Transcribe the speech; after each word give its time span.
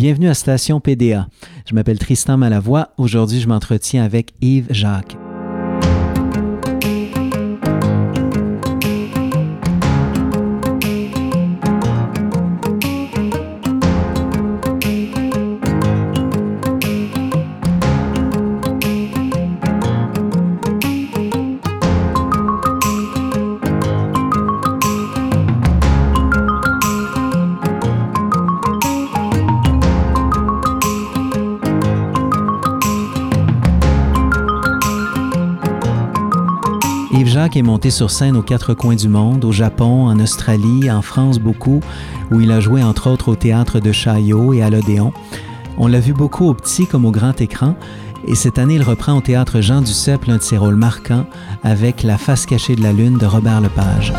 Bienvenue 0.00 0.30
à 0.30 0.34
Station 0.34 0.80
PDA. 0.80 1.28
Je 1.68 1.74
m'appelle 1.74 1.98
Tristan 1.98 2.38
Malavoie. 2.38 2.88
Aujourd'hui, 2.96 3.38
je 3.38 3.46
m'entretiens 3.46 4.02
avec 4.02 4.32
Yves 4.40 4.68
Jacques. 4.70 5.18
Monté 37.62 37.90
sur 37.90 38.10
scène 38.10 38.36
aux 38.36 38.42
quatre 38.42 38.74
coins 38.74 38.94
du 38.94 39.08
monde, 39.08 39.44
au 39.44 39.52
Japon, 39.52 40.06
en 40.06 40.18
Australie, 40.20 40.90
en 40.90 41.02
France 41.02 41.38
beaucoup, 41.38 41.80
où 42.30 42.40
il 42.40 42.50
a 42.52 42.60
joué 42.60 42.82
entre 42.82 43.10
autres 43.10 43.28
au 43.28 43.36
théâtre 43.36 43.80
de 43.80 43.92
Chaillot 43.92 44.52
et 44.52 44.62
à 44.62 44.70
l'Odéon. 44.70 45.12
On 45.78 45.86
l'a 45.86 46.00
vu 46.00 46.12
beaucoup 46.12 46.46
au 46.46 46.54
petit 46.54 46.86
comme 46.86 47.04
au 47.04 47.10
grand 47.10 47.40
écran, 47.40 47.74
et 48.26 48.34
cette 48.34 48.58
année 48.58 48.74
il 48.74 48.82
reprend 48.82 49.14
au 49.14 49.20
théâtre 49.20 49.60
Jean 49.60 49.80
Duceppe 49.80 50.26
l'un 50.26 50.36
de 50.36 50.42
ses 50.42 50.58
rôles 50.58 50.76
marquants 50.76 51.26
avec 51.62 52.02
La 52.02 52.18
face 52.18 52.46
cachée 52.46 52.76
de 52.76 52.82
la 52.82 52.92
lune 52.92 53.18
de 53.18 53.26
Robert 53.26 53.60
Lepage. 53.60 54.12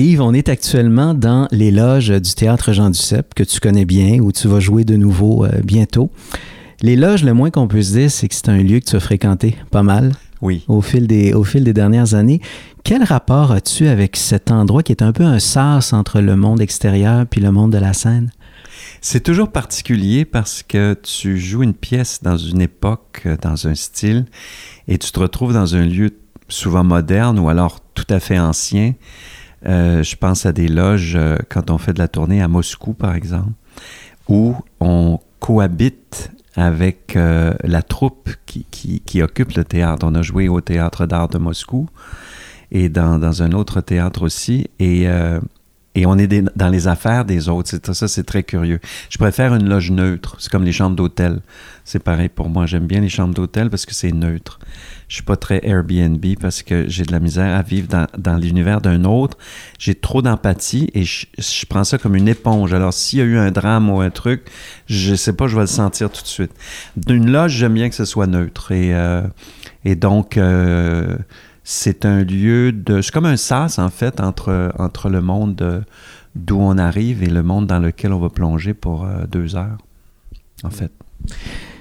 Yves, 0.00 0.20
on 0.20 0.32
est 0.32 0.48
actuellement 0.48 1.12
dans 1.12 1.48
les 1.50 1.72
loges 1.72 2.10
du 2.10 2.32
théâtre 2.34 2.72
Jean 2.72 2.90
Duceppe, 2.90 3.34
que 3.34 3.42
tu 3.42 3.58
connais 3.58 3.84
bien, 3.84 4.20
où 4.20 4.30
tu 4.30 4.46
vas 4.46 4.60
jouer 4.60 4.84
de 4.84 4.94
nouveau 4.94 5.44
euh, 5.44 5.48
bientôt. 5.64 6.12
Les 6.82 6.94
loges, 6.94 7.24
le 7.24 7.34
moins 7.34 7.50
qu'on 7.50 7.66
peut 7.66 7.82
se 7.82 7.94
dire, 7.94 8.08
c'est 8.08 8.28
que 8.28 8.34
c'est 8.36 8.48
un 8.48 8.62
lieu 8.62 8.78
que 8.78 8.84
tu 8.84 8.94
as 8.94 9.00
fréquenté 9.00 9.56
pas 9.72 9.82
mal. 9.82 10.12
Oui. 10.40 10.64
Au 10.68 10.82
fil 10.82 11.08
des, 11.08 11.34
au 11.34 11.42
fil 11.42 11.64
des 11.64 11.72
dernières 11.72 12.14
années. 12.14 12.40
Quel 12.84 13.02
rapport 13.02 13.50
as-tu 13.50 13.88
avec 13.88 14.16
cet 14.16 14.52
endroit 14.52 14.84
qui 14.84 14.92
est 14.92 15.02
un 15.02 15.10
peu 15.10 15.24
un 15.24 15.40
sas 15.40 15.92
entre 15.92 16.20
le 16.20 16.36
monde 16.36 16.60
extérieur 16.60 17.26
puis 17.26 17.40
le 17.40 17.50
monde 17.50 17.72
de 17.72 17.78
la 17.78 17.92
scène? 17.92 18.30
C'est 19.00 19.24
toujours 19.24 19.50
particulier 19.50 20.24
parce 20.24 20.62
que 20.62 20.96
tu 21.02 21.40
joues 21.40 21.64
une 21.64 21.74
pièce 21.74 22.20
dans 22.22 22.36
une 22.36 22.60
époque, 22.60 23.22
euh, 23.26 23.36
dans 23.42 23.66
un 23.66 23.74
style, 23.74 24.26
et 24.86 24.96
tu 24.96 25.10
te 25.10 25.18
retrouves 25.18 25.54
dans 25.54 25.74
un 25.74 25.84
lieu 25.84 26.12
souvent 26.48 26.84
moderne 26.84 27.40
ou 27.40 27.48
alors 27.48 27.80
tout 27.94 28.06
à 28.10 28.20
fait 28.20 28.38
ancien. 28.38 28.94
Euh, 29.66 30.02
je 30.02 30.16
pense 30.16 30.46
à 30.46 30.52
des 30.52 30.68
loges 30.68 31.16
euh, 31.16 31.36
quand 31.48 31.70
on 31.70 31.78
fait 31.78 31.92
de 31.92 31.98
la 31.98 32.08
tournée 32.08 32.42
à 32.42 32.48
Moscou, 32.48 32.92
par 32.92 33.14
exemple, 33.14 33.52
où 34.28 34.54
on 34.80 35.18
cohabite 35.40 36.30
avec 36.54 37.16
euh, 37.16 37.54
la 37.64 37.82
troupe 37.82 38.30
qui, 38.46 38.64
qui, 39.04 39.22
occupe 39.22 39.52
le 39.52 39.64
théâtre. 39.64 40.06
On 40.08 40.14
a 40.14 40.22
joué 40.22 40.48
au 40.48 40.60
théâtre 40.60 41.06
d'art 41.06 41.28
de 41.28 41.38
Moscou 41.38 41.88
et 42.70 42.88
dans, 42.88 43.18
dans, 43.18 43.42
un 43.42 43.52
autre 43.52 43.80
théâtre 43.80 44.22
aussi. 44.22 44.68
Et, 44.80 45.06
et 45.98 46.06
on 46.06 46.16
est 46.16 46.28
dans 46.28 46.68
les 46.68 46.86
affaires 46.86 47.24
des 47.24 47.48
autres. 47.48 47.92
Ça, 47.92 48.06
c'est 48.06 48.22
très 48.22 48.44
curieux. 48.44 48.78
Je 49.10 49.18
préfère 49.18 49.52
une 49.56 49.68
loge 49.68 49.90
neutre. 49.90 50.36
C'est 50.38 50.48
comme 50.48 50.62
les 50.62 50.70
chambres 50.70 50.94
d'hôtel. 50.94 51.40
C'est 51.82 51.98
pareil 51.98 52.28
pour 52.28 52.48
moi. 52.48 52.66
J'aime 52.66 52.86
bien 52.86 53.00
les 53.00 53.08
chambres 53.08 53.34
d'hôtel 53.34 53.68
parce 53.68 53.84
que 53.84 53.92
c'est 53.92 54.12
neutre. 54.12 54.60
Je 55.08 55.16
suis 55.16 55.24
pas 55.24 55.34
très 55.34 55.58
Airbnb 55.66 56.24
parce 56.40 56.62
que 56.62 56.88
j'ai 56.88 57.02
de 57.02 57.10
la 57.10 57.18
misère 57.18 57.52
à 57.52 57.62
vivre 57.62 57.88
dans, 58.16 58.36
l'univers 58.36 58.80
d'un 58.80 59.02
autre. 59.06 59.38
J'ai 59.80 59.96
trop 59.96 60.22
d'empathie 60.22 60.88
et 60.94 61.02
je, 61.02 61.26
prends 61.68 61.82
ça 61.82 61.98
comme 61.98 62.14
une 62.14 62.28
éponge. 62.28 62.72
Alors, 62.72 62.94
s'il 62.94 63.18
y 63.18 63.22
a 63.22 63.24
eu 63.24 63.36
un 63.36 63.50
drame 63.50 63.90
ou 63.90 64.00
un 64.00 64.10
truc, 64.10 64.42
je 64.86 65.16
sais 65.16 65.32
pas, 65.32 65.48
je 65.48 65.56
vais 65.56 65.62
le 65.62 65.66
sentir 65.66 66.10
tout 66.10 66.22
de 66.22 66.28
suite. 66.28 66.52
D'une 66.96 67.28
loge, 67.28 67.54
j'aime 67.54 67.74
bien 67.74 67.88
que 67.88 67.96
ce 67.96 68.04
soit 68.04 68.28
neutre. 68.28 68.70
Et, 68.70 68.94
euh, 68.94 69.22
donc, 69.96 70.36
euh, 70.36 71.16
c'est 71.70 72.06
un 72.06 72.24
lieu 72.24 72.72
de... 72.72 73.02
C'est 73.02 73.12
comme 73.12 73.26
un 73.26 73.36
sas, 73.36 73.78
en 73.78 73.90
fait, 73.90 74.20
entre, 74.20 74.72
entre 74.78 75.10
le 75.10 75.20
monde 75.20 75.84
d'où 76.34 76.56
on 76.58 76.78
arrive 76.78 77.22
et 77.22 77.28
le 77.28 77.42
monde 77.42 77.66
dans 77.66 77.78
lequel 77.78 78.14
on 78.14 78.18
va 78.18 78.30
plonger 78.30 78.72
pour 78.72 79.04
euh, 79.04 79.26
deux 79.30 79.54
heures, 79.54 79.76
en 80.64 80.70
fait. 80.70 80.90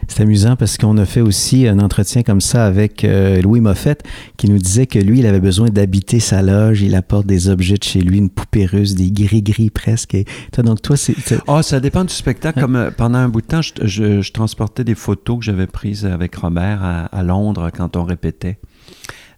C'est 0.09 0.24
amusant 0.24 0.58
parce 0.58 0.78
qu'on 0.78 0.98
a 0.98 1.06
fait 1.06 1.22
aussi 1.22 1.70
un 1.70 1.80
entretien 1.80 2.24
comme 2.24 2.42
ça 2.42 2.66
avec 2.66 3.06
euh, 3.06 3.42
Louis 3.42 3.62
Moffett 3.62 4.03
qui 4.36 4.50
nous 4.50 4.58
disait 4.58 4.88
que 4.88 5.00
lui, 5.00 5.20
il 5.20 5.25
avait 5.25 5.40
besoin 5.40 5.70
d'habiter 5.70 6.19
sa 6.19 6.42
loge. 6.42 6.81
Il 6.81 6.94
apporte 6.94 7.25
des 7.25 7.48
objets 7.48 7.78
de 7.78 7.84
chez 7.84 8.02
lui, 8.02 8.18
une 8.18 8.30
poupée 8.30 8.66
russe, 8.66 8.94
des 8.94 9.09
gris-gris 9.09 9.69
presque. 9.69 10.16
Et 10.16 10.25
toi, 10.52 10.64
donc 10.64 10.81
toi, 10.81 10.98
c'est... 10.98 11.16
Oh, 11.48 11.62
ça 11.62 11.80
dépend 11.80 12.04
du 12.04 12.14
spectacle. 12.14 12.59
Comme 12.59 12.75
euh, 12.75 12.92
pendant 12.92 13.19
un 13.19 13.30
bout 13.30 13.42
de 13.42 13.48
temps, 13.48 13.62
je, 13.62 14.31
transportais 14.31 14.84
des 14.84 14.96
photos 14.96 15.40
que 15.40 15.46
j'avais 15.46 15.68
prises 15.68 16.06
avec 16.06 16.36
Robert 16.36 16.84
à, 16.84 17.24
Londres 17.24 17.69
quand 17.74 17.96
on 17.96 18.04
répétait 18.04 18.59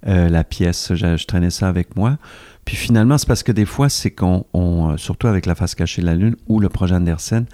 euh, 0.08 0.30
la 0.30 0.44
pièce. 0.44 0.94
je, 0.94 1.26
traînais 1.26 1.50
ça 1.50 1.68
avec 1.68 1.96
moi. 1.96 2.18
Puis 2.66 2.76
finalement, 2.76 3.18
c'est 3.18 3.28
parce 3.28 3.44
que 3.44 3.52
des 3.52 3.66
fois, 3.66 3.90
c'est 3.90 4.12
qu'on, 4.12 4.46
euh, 4.54 4.98
surtout 4.98 5.28
avec 5.28 5.46
la 5.46 5.56
face 5.56 5.76
cachée 5.76 6.02
de 6.02 6.06
la 6.06 6.16
Lune 6.16 6.36
ou 6.48 6.60
le 6.60 6.70
projet 6.70 6.96
Andersen, 6.96 7.46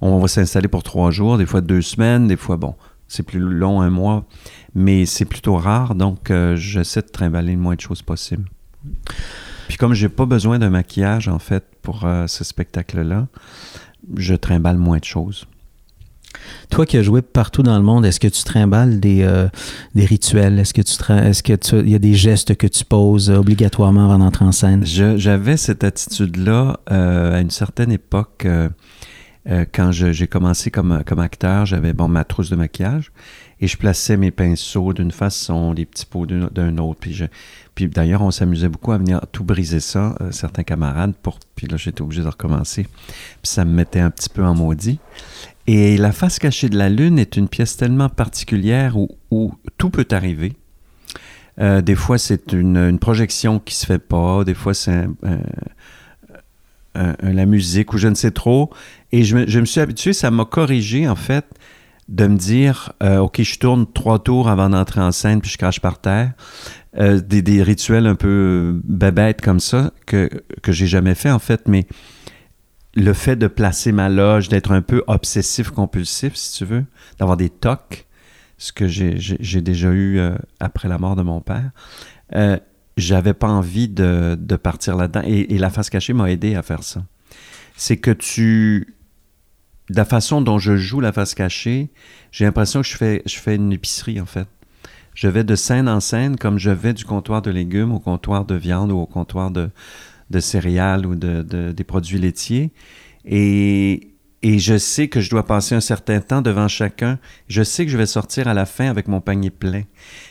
on 0.00 0.18
va 0.18 0.28
s'installer 0.28 0.68
pour 0.68 0.82
trois 0.82 1.10
jours, 1.10 1.38
des 1.38 1.46
fois 1.46 1.60
deux 1.60 1.82
semaines, 1.82 2.26
des 2.26 2.36
fois, 2.36 2.56
bon, 2.56 2.74
c'est 3.08 3.22
plus 3.22 3.38
long, 3.38 3.80
un 3.80 3.90
mois, 3.90 4.24
mais 4.74 5.06
c'est 5.06 5.24
plutôt 5.24 5.56
rare, 5.56 5.94
donc 5.94 6.30
euh, 6.30 6.56
j'essaie 6.56 7.02
de 7.02 7.08
trimballer 7.08 7.52
le 7.52 7.58
moins 7.58 7.76
de 7.76 7.80
choses 7.80 8.02
possible. 8.02 8.44
Puis 9.68 9.76
comme 9.76 9.94
j'ai 9.94 10.08
pas 10.08 10.26
besoin 10.26 10.58
d'un 10.58 10.70
maquillage, 10.70 11.28
en 11.28 11.38
fait, 11.38 11.64
pour 11.80 12.06
ce 12.26 12.44
spectacle-là, 12.44 13.28
je 14.16 14.34
trimballe 14.34 14.76
moins 14.76 14.98
de 14.98 15.04
choses. 15.04 15.46
Toi 16.74 16.86
qui 16.86 16.96
as 16.96 17.04
joué 17.04 17.22
partout 17.22 17.62
dans 17.62 17.76
le 17.76 17.84
monde, 17.84 18.04
est-ce 18.04 18.18
que 18.18 18.26
tu 18.26 18.42
trimbales 18.42 18.98
des, 18.98 19.22
euh, 19.22 19.46
des 19.94 20.04
rituels? 20.04 20.58
Est-ce 20.58 20.74
que 20.74 20.82
tu 20.82 21.12
est-ce 21.12 21.40
que 21.44 21.76
il 21.80 21.88
y 21.88 21.94
a 21.94 22.00
des 22.00 22.14
gestes 22.14 22.56
que 22.56 22.66
tu 22.66 22.84
poses 22.84 23.30
obligatoirement 23.30 24.06
avant 24.06 24.18
d'entrer 24.18 24.44
en 24.44 24.50
scène? 24.50 24.84
j'avais 24.84 25.56
cette 25.56 25.84
attitude-là 25.84 26.80
euh, 26.90 27.36
à 27.36 27.40
une 27.40 27.50
certaine 27.50 27.92
époque. 27.92 28.44
Euh, 28.44 28.68
quand 29.72 29.92
j'ai 29.92 30.26
commencé 30.26 30.72
comme, 30.72 31.04
comme 31.06 31.20
acteur, 31.20 31.64
j'avais 31.64 31.92
bon, 31.92 32.08
ma 32.08 32.24
trousse 32.24 32.50
de 32.50 32.56
maquillage 32.56 33.12
et 33.60 33.68
je 33.68 33.76
plaçais 33.76 34.16
mes 34.16 34.32
pinceaux 34.32 34.92
d'une 34.92 35.12
façon, 35.12 35.74
les 35.74 35.84
petits 35.84 36.06
pots 36.06 36.26
d'un 36.26 36.78
autre. 36.78 36.98
Puis, 36.98 37.22
puis 37.76 37.88
d'ailleurs, 37.88 38.22
on 38.22 38.32
s'amusait 38.32 38.68
beaucoup 38.68 38.90
à 38.90 38.98
venir 38.98 39.20
tout 39.30 39.44
briser 39.44 39.80
ça, 39.80 40.16
certains 40.30 40.64
camarades, 40.64 41.14
pour, 41.22 41.38
puis 41.54 41.68
là, 41.68 41.76
j'étais 41.76 42.02
obligé 42.02 42.22
de 42.22 42.28
recommencer. 42.28 42.82
Puis 42.82 43.52
ça 43.52 43.64
me 43.64 43.72
mettait 43.72 44.00
un 44.00 44.10
petit 44.10 44.30
peu 44.30 44.42
en 44.42 44.54
maudit. 44.54 44.98
Et 45.66 45.96
La 45.96 46.12
face 46.12 46.38
cachée 46.38 46.68
de 46.68 46.76
la 46.76 46.88
Lune 46.88 47.18
est 47.18 47.36
une 47.36 47.48
pièce 47.48 47.76
tellement 47.76 48.08
particulière 48.08 48.96
où, 48.96 49.54
tout 49.78 49.90
peut 49.90 50.06
arriver. 50.10 50.52
Euh, 51.60 51.80
des 51.80 51.94
fois, 51.94 52.18
c'est 52.18 52.52
une, 52.52 52.98
projection 52.98 53.58
qui 53.58 53.74
se 53.74 53.86
fait 53.86 53.98
pas. 53.98 54.44
Des 54.44 54.54
fois, 54.54 54.74
c'est 54.74 55.06
la 56.94 57.46
musique 57.46 57.92
ou 57.94 57.98
je 57.98 58.08
ne 58.08 58.14
sais 58.14 58.30
trop. 58.30 58.70
Et 59.12 59.24
je 59.24 59.36
me, 59.36 59.64
suis 59.64 59.80
habitué, 59.80 60.12
ça 60.12 60.30
m'a 60.30 60.44
corrigé, 60.44 61.08
en 61.08 61.16
fait, 61.16 61.46
de 62.08 62.26
me 62.26 62.36
dire 62.36 62.92
euh, 63.02 63.18
OK, 63.18 63.40
je 63.40 63.58
tourne 63.58 63.86
trois 63.90 64.22
tours 64.22 64.48
avant 64.48 64.68
d'entrer 64.68 65.00
en 65.00 65.12
scène, 65.12 65.40
puis 65.40 65.50
je 65.50 65.56
crache 65.56 65.80
par 65.80 65.98
terre. 65.98 66.32
Euh, 66.98 67.20
des, 67.20 67.62
rituels 67.62 68.06
un 68.06 68.14
peu 68.14 68.80
bébêtes 68.84 69.40
comme 69.40 69.60
ça 69.60 69.92
que, 70.06 70.28
que 70.62 70.72
j'ai 70.72 70.86
jamais 70.86 71.14
fait, 71.14 71.30
en 71.30 71.38
fait. 71.38 71.62
Mais 71.66 71.86
le 72.96 73.12
fait 73.12 73.36
de 73.36 73.46
placer 73.46 73.92
ma 73.92 74.08
loge, 74.08 74.48
d'être 74.48 74.72
un 74.72 74.82
peu 74.82 75.02
obsessif-compulsif, 75.06 76.34
si 76.34 76.58
tu 76.58 76.64
veux, 76.64 76.84
d'avoir 77.18 77.36
des 77.36 77.50
tocs, 77.50 78.06
ce 78.58 78.72
que 78.72 78.86
j'ai 78.86 79.60
déjà 79.60 79.90
eu 79.90 80.18
euh, 80.18 80.34
après 80.60 80.88
la 80.88 80.98
mort 80.98 81.16
de 81.16 81.22
mon 81.22 81.40
père, 81.40 81.70
euh, 82.34 82.56
j'avais 82.96 83.34
pas 83.34 83.48
envie 83.48 83.88
de, 83.88 84.36
partir 84.62 84.96
là-dedans. 84.96 85.22
Et, 85.26 85.58
la 85.58 85.70
face 85.70 85.90
cachée 85.90 86.12
m'a 86.12 86.30
aidé 86.30 86.54
à 86.54 86.62
faire 86.62 86.82
ça. 86.82 87.04
C'est 87.76 87.96
que 87.96 88.12
tu. 88.12 88.94
La 89.90 90.04
façon 90.04 90.40
dont 90.40 90.58
je 90.58 90.76
joue 90.76 91.00
la 91.00 91.12
face 91.12 91.34
cachée, 91.34 91.90
j'ai 92.30 92.44
l'impression 92.46 92.80
que 92.80 92.86
je 92.86 92.96
fais, 92.96 93.22
je 93.26 93.36
fais 93.36 93.56
une 93.56 93.72
épicerie, 93.72 94.20
en 94.20 94.26
fait. 94.26 94.48
Je 95.14 95.28
vais 95.28 95.44
de 95.44 95.54
scène 95.54 95.88
en 95.88 96.00
scène 96.00 96.36
comme 96.36 96.58
je 96.58 96.70
vais 96.70 96.94
du 96.94 97.04
comptoir 97.04 97.42
de 97.42 97.50
légumes 97.50 97.92
au 97.92 98.00
comptoir 98.00 98.46
de 98.46 98.54
viande 98.54 98.90
ou 98.90 98.96
au 98.96 99.06
comptoir 99.06 99.50
de, 99.50 99.70
de 100.34 100.40
céréales 100.40 101.06
ou 101.06 101.14
de, 101.14 101.42
des 101.72 101.84
produits 101.84 102.18
laitiers. 102.18 102.70
Et, 103.24 104.14
et 104.42 104.58
je 104.58 104.76
sais 104.76 105.08
que 105.08 105.20
je 105.20 105.30
dois 105.30 105.46
passer 105.46 105.74
un 105.74 105.80
certain 105.80 106.20
temps 106.20 106.42
devant 106.42 106.68
chacun. 106.68 107.18
Je 107.48 107.62
sais 107.62 107.86
que 107.86 107.90
je 107.90 107.96
vais 107.96 108.06
sortir 108.06 108.48
à 108.48 108.54
la 108.54 108.66
fin 108.66 108.90
avec 108.90 109.08
mon 109.08 109.20
panier 109.20 109.50
plein, 109.50 109.82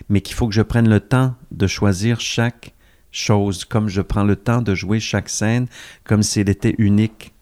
mais 0.09 0.21
qu'il 0.21 0.35
faut 0.35 0.47
que 0.47 0.53
je 0.53 0.61
prenne 0.61 0.87
le 0.87 0.99
temps 0.99 1.35
de 1.51 1.65
choisir 1.67 2.19
chaque, 2.19 2.73
chose, 3.13 3.63
comme 3.63 3.87
je 3.87 4.01
prends 4.01 4.23
le 4.23 4.35
temps 4.35 4.61
de 4.61 4.75
jouer 4.75 4.99
chaque 4.99 5.29
scène 5.29 5.67
comme 6.03 6.23
si 6.23 6.41
elle 6.41 6.49
était 6.49 6.75
unique 6.79 7.33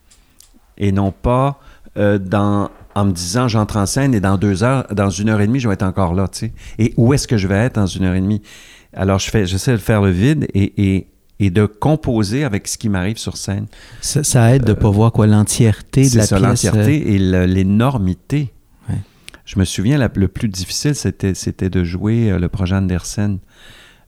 et 0.76 0.92
non 0.92 1.10
pas 1.10 1.58
euh, 1.96 2.18
dans, 2.18 2.70
en 2.94 3.06
me 3.06 3.12
disant 3.12 3.48
j'entre 3.48 3.78
en 3.78 3.86
scène 3.86 4.14
et 4.14 4.20
dans 4.20 4.36
deux 4.36 4.62
heures, 4.62 4.86
dans 4.92 5.10
une 5.10 5.30
heure 5.30 5.40
et 5.40 5.46
demie, 5.46 5.60
je 5.60 5.68
vais 5.68 5.74
être 5.74 5.82
encore 5.82 6.14
là, 6.14 6.28
tu 6.28 6.38
sais. 6.38 6.52
Et 6.78 6.94
où 6.96 7.12
est-ce 7.12 7.26
que 7.26 7.36
je 7.36 7.48
vais 7.48 7.56
être 7.56 7.74
dans 7.76 7.86
une 7.86 8.04
heure 8.04 8.14
et 8.14 8.20
demie? 8.20 8.42
Alors, 8.94 9.18
je 9.18 9.30
fais, 9.30 9.46
j'essaie 9.46 9.72
de 9.72 9.78
faire 9.78 10.02
le 10.02 10.10
vide 10.10 10.46
et, 10.54 10.94
et, 10.94 11.08
et 11.44 11.50
de 11.50 11.66
composer 11.66 12.44
avec 12.44 12.68
ce 12.68 12.78
qui 12.78 12.88
m'arrive 12.88 13.16
sur 13.18 13.36
scène. 13.36 13.66
Ça, 14.00 14.22
ça 14.22 14.54
aide 14.54 14.64
de 14.64 14.72
pas 14.74 14.90
voir 14.90 15.10
quoi 15.12 15.26
l'entièreté 15.26 16.08
de 16.08 16.16
la 16.18 16.26
ça, 16.26 16.36
pièce. 16.36 16.44
euh, 16.44 16.48
l'entièreté 16.48 17.14
et 17.14 17.18
le- 17.18 17.46
l'énormité. 17.46 18.52
Ouais. 18.88 18.96
Je 19.44 19.58
me 19.58 19.64
souviens, 19.64 19.98
la- 19.98 20.10
le 20.14 20.28
plus 20.28 20.48
difficile, 20.48 20.94
c'était, 20.94 21.32
de 21.70 21.84
jouer 21.84 22.30
euh, 22.30 22.38
le 22.38 22.48
projet 22.48 22.76
Andersen, 22.76 23.38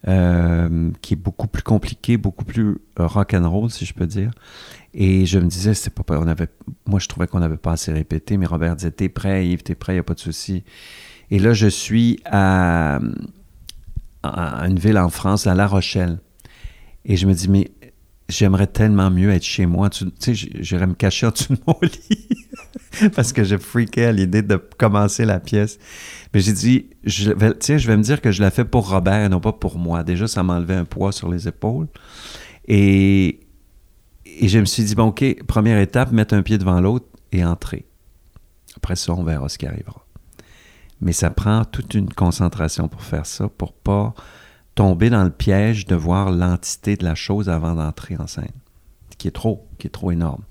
euh, 0.07 0.91
qui 1.03 1.15
est 1.15 1.17
beaucoup 1.17 1.47
plus 1.49 1.63
compliqué, 1.63 2.17
beaucoup 2.19 2.45
plus 2.45 2.77
euh, 3.01 3.07
rock'n'roll, 3.07 3.71
si 3.71 3.85
je 3.85 3.95
peux 3.95 4.07
dire. 4.07 4.31
Et 4.93 5.27
je 5.27 5.39
me 5.41 5.47
disais, 5.49 5.75
c'est 5.75 5.91
pas, 5.93 6.05
on 6.11 6.29
avait, 6.29 6.47
moi, 6.87 7.01
je 7.01 7.09
trouvais 7.09 7.27
qu'on 7.27 7.41
n'avait 7.41 7.57
pas 7.57 7.73
assez 7.73 7.91
répété, 7.93 8.37
mais 8.37 8.47
Robert 8.47 8.77
disait, 8.77 8.91
t'es 8.93 9.09
prêt, 9.09 9.47
Yves, 9.49 9.63
t'es 9.63 9.75
prêt, 9.75 9.95
il 9.95 9.97
n'y 9.97 10.01
a 10.01 10.05
pas 10.05 10.15
de 10.15 10.21
souci. 10.21 10.63
Et 11.33 11.39
là, 11.41 11.53
je 11.53 11.67
suis 11.67 12.21
à, 12.27 13.01
à 14.23 14.67
une 14.69 14.79
ville 14.79 14.99
en 14.99 15.09
France, 15.09 15.47
à 15.49 15.55
La 15.55 15.67
Rochelle. 15.67 16.19
Et 17.05 17.17
je 17.17 17.27
me 17.27 17.35
dis, 17.35 17.49
mais 17.49 17.71
j'aimerais 18.29 18.67
tellement 18.67 19.11
mieux 19.11 19.31
être 19.31 19.45
chez 19.45 19.67
moi. 19.67 19.91
Tu 19.91 20.07
sais, 20.19 20.35
j'irais 20.35 20.87
me 20.87 20.95
cacher 20.95 21.27
en 21.27 21.31
dessous 21.31 21.55
de 21.55 21.61
mon 21.67 21.77
lit 21.83 22.47
parce 23.15 23.33
que 23.33 23.45
je 23.45 23.57
freakais 23.57 24.07
à 24.07 24.13
l'idée 24.13 24.43
de 24.43 24.57
commencer 24.57 25.25
la 25.25 25.41
pièce. 25.41 25.79
Mais 26.33 26.41
j'ai 26.41 26.53
dit, 26.53 26.91
je 27.05 27.33
vais, 27.33 27.55
je 27.61 27.87
vais 27.87 27.97
me 27.97 28.03
dire 28.03 28.21
que 28.21 28.31
je 28.31 28.43
la 28.43 28.51
fais 28.51 28.65
pour 28.65 28.89
Robert 28.89 29.25
et 29.25 29.29
non 29.29 29.41
pas 29.41 29.53
pour 29.53 29.79
moi. 29.79 30.03
Déjà, 30.03 30.27
ça 30.27 30.43
m'enlevait 30.43 30.75
un 30.75 30.85
poids 30.85 31.13
sur 31.13 31.29
les 31.29 31.47
épaules. 31.49 31.89
Et, 32.67 33.41
et 34.25 34.49
je 34.49 34.59
me 34.59 34.65
suis 34.65 34.85
dit, 34.85 34.95
bon, 34.95 35.09
OK, 35.09 35.43
première 35.47 35.79
étape, 35.79 36.13
mettre 36.13 36.35
un 36.35 36.43
pied 36.43 36.59
devant 36.59 36.81
l'autre 36.81 37.07
et 37.33 37.45
entrer. 37.45 37.87
Après 38.77 38.97
ça, 38.97 39.13
on 39.13 39.23
verra 39.23 39.49
ce 39.49 39.59
qui 39.59 39.67
arrivera. 39.67 40.07
Mais 41.01 41.13
ça 41.13 41.31
prend 41.31 41.65
toute 41.65 41.95
une 41.95 42.13
concentration 42.13 42.89
pour 42.89 43.03
faire 43.03 43.27
ça, 43.27 43.49
pour 43.49 43.73
pas 43.75 44.15
tomber 44.75 45.11
dans 45.11 45.25
le 45.25 45.31
piège 45.31 45.87
de 45.87 45.95
voir 45.95 46.31
l'entité 46.31 46.97
de 46.97 47.05
la 47.05 47.15
chose 47.15 47.49
avant 47.49 47.75
d'entrer 47.75 48.17
en 48.19 48.27
scène, 48.27 48.49
qui 49.19 49.29
est 49.29 49.33
trop, 49.33 49.67
qui 49.79 49.87
est 49.87 49.91
trop 49.91 50.11
énorme. 50.11 50.43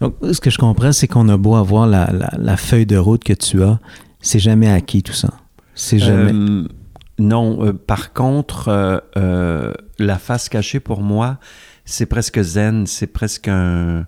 Donc, 0.00 0.14
ce 0.32 0.40
que 0.40 0.50
je 0.50 0.58
comprends, 0.58 0.92
c'est 0.92 1.06
qu'on 1.08 1.28
a 1.28 1.36
beau 1.36 1.54
avoir 1.54 1.86
la, 1.86 2.10
la- 2.12 2.32
la 2.36 2.56
feuille 2.56 2.86
de 2.86 2.96
route 2.96 3.22
que 3.22 3.32
tu 3.32 3.62
as, 3.62 3.78
c'est 4.20 4.38
jamais 4.40 4.70
acquis 4.70 5.02
tout 5.02 5.12
ça. 5.12 5.30
C'est 5.74 5.98
jamais. 5.98 6.32
Euh, 6.32 6.68
non, 7.18 7.64
euh, 7.64 7.72
par 7.72 8.12
contre, 8.12 8.68
euh, 8.68 8.98
euh, 9.16 9.72
la 9.98 10.18
face 10.18 10.48
cachée 10.48 10.80
pour 10.80 11.02
moi, 11.02 11.38
c'est 11.84 12.06
presque 12.06 12.40
zen, 12.42 12.86
c'est 12.86 13.06
presque 13.06 13.48
un. 13.48 14.06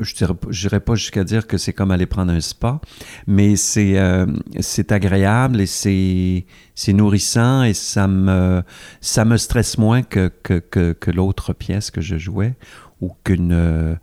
Je 0.00 0.14
dirais, 0.14 0.34
pas- 0.34 0.48
je 0.50 0.60
dirais 0.68 0.80
pas 0.80 0.94
jusqu'à 0.94 1.24
dire 1.24 1.46
que 1.46 1.58
c'est 1.58 1.72
comme 1.72 1.90
aller 1.90 2.06
prendre 2.06 2.32
un 2.32 2.40
spa, 2.40 2.80
mais 3.26 3.54
c'est 3.54 3.98
euh, 3.98 4.26
c'est 4.60 4.92
agréable 4.92 5.60
et 5.60 5.66
c'est 5.66 6.46
c'est 6.74 6.92
nourrissant 6.94 7.62
et 7.62 7.74
ça 7.74 8.08
me 8.08 8.62
ça 9.00 9.24
me 9.24 9.36
stresse 9.36 9.76
moins 9.78 10.02
que 10.02 10.32
que, 10.42 10.58
que, 10.58 10.92
que 10.92 11.10
l'autre 11.10 11.52
pièce 11.52 11.90
que 11.90 12.00
je 12.00 12.16
jouais 12.16 12.54
ou 13.00 13.12
qu'une 13.24 13.52
euh, 13.52 13.94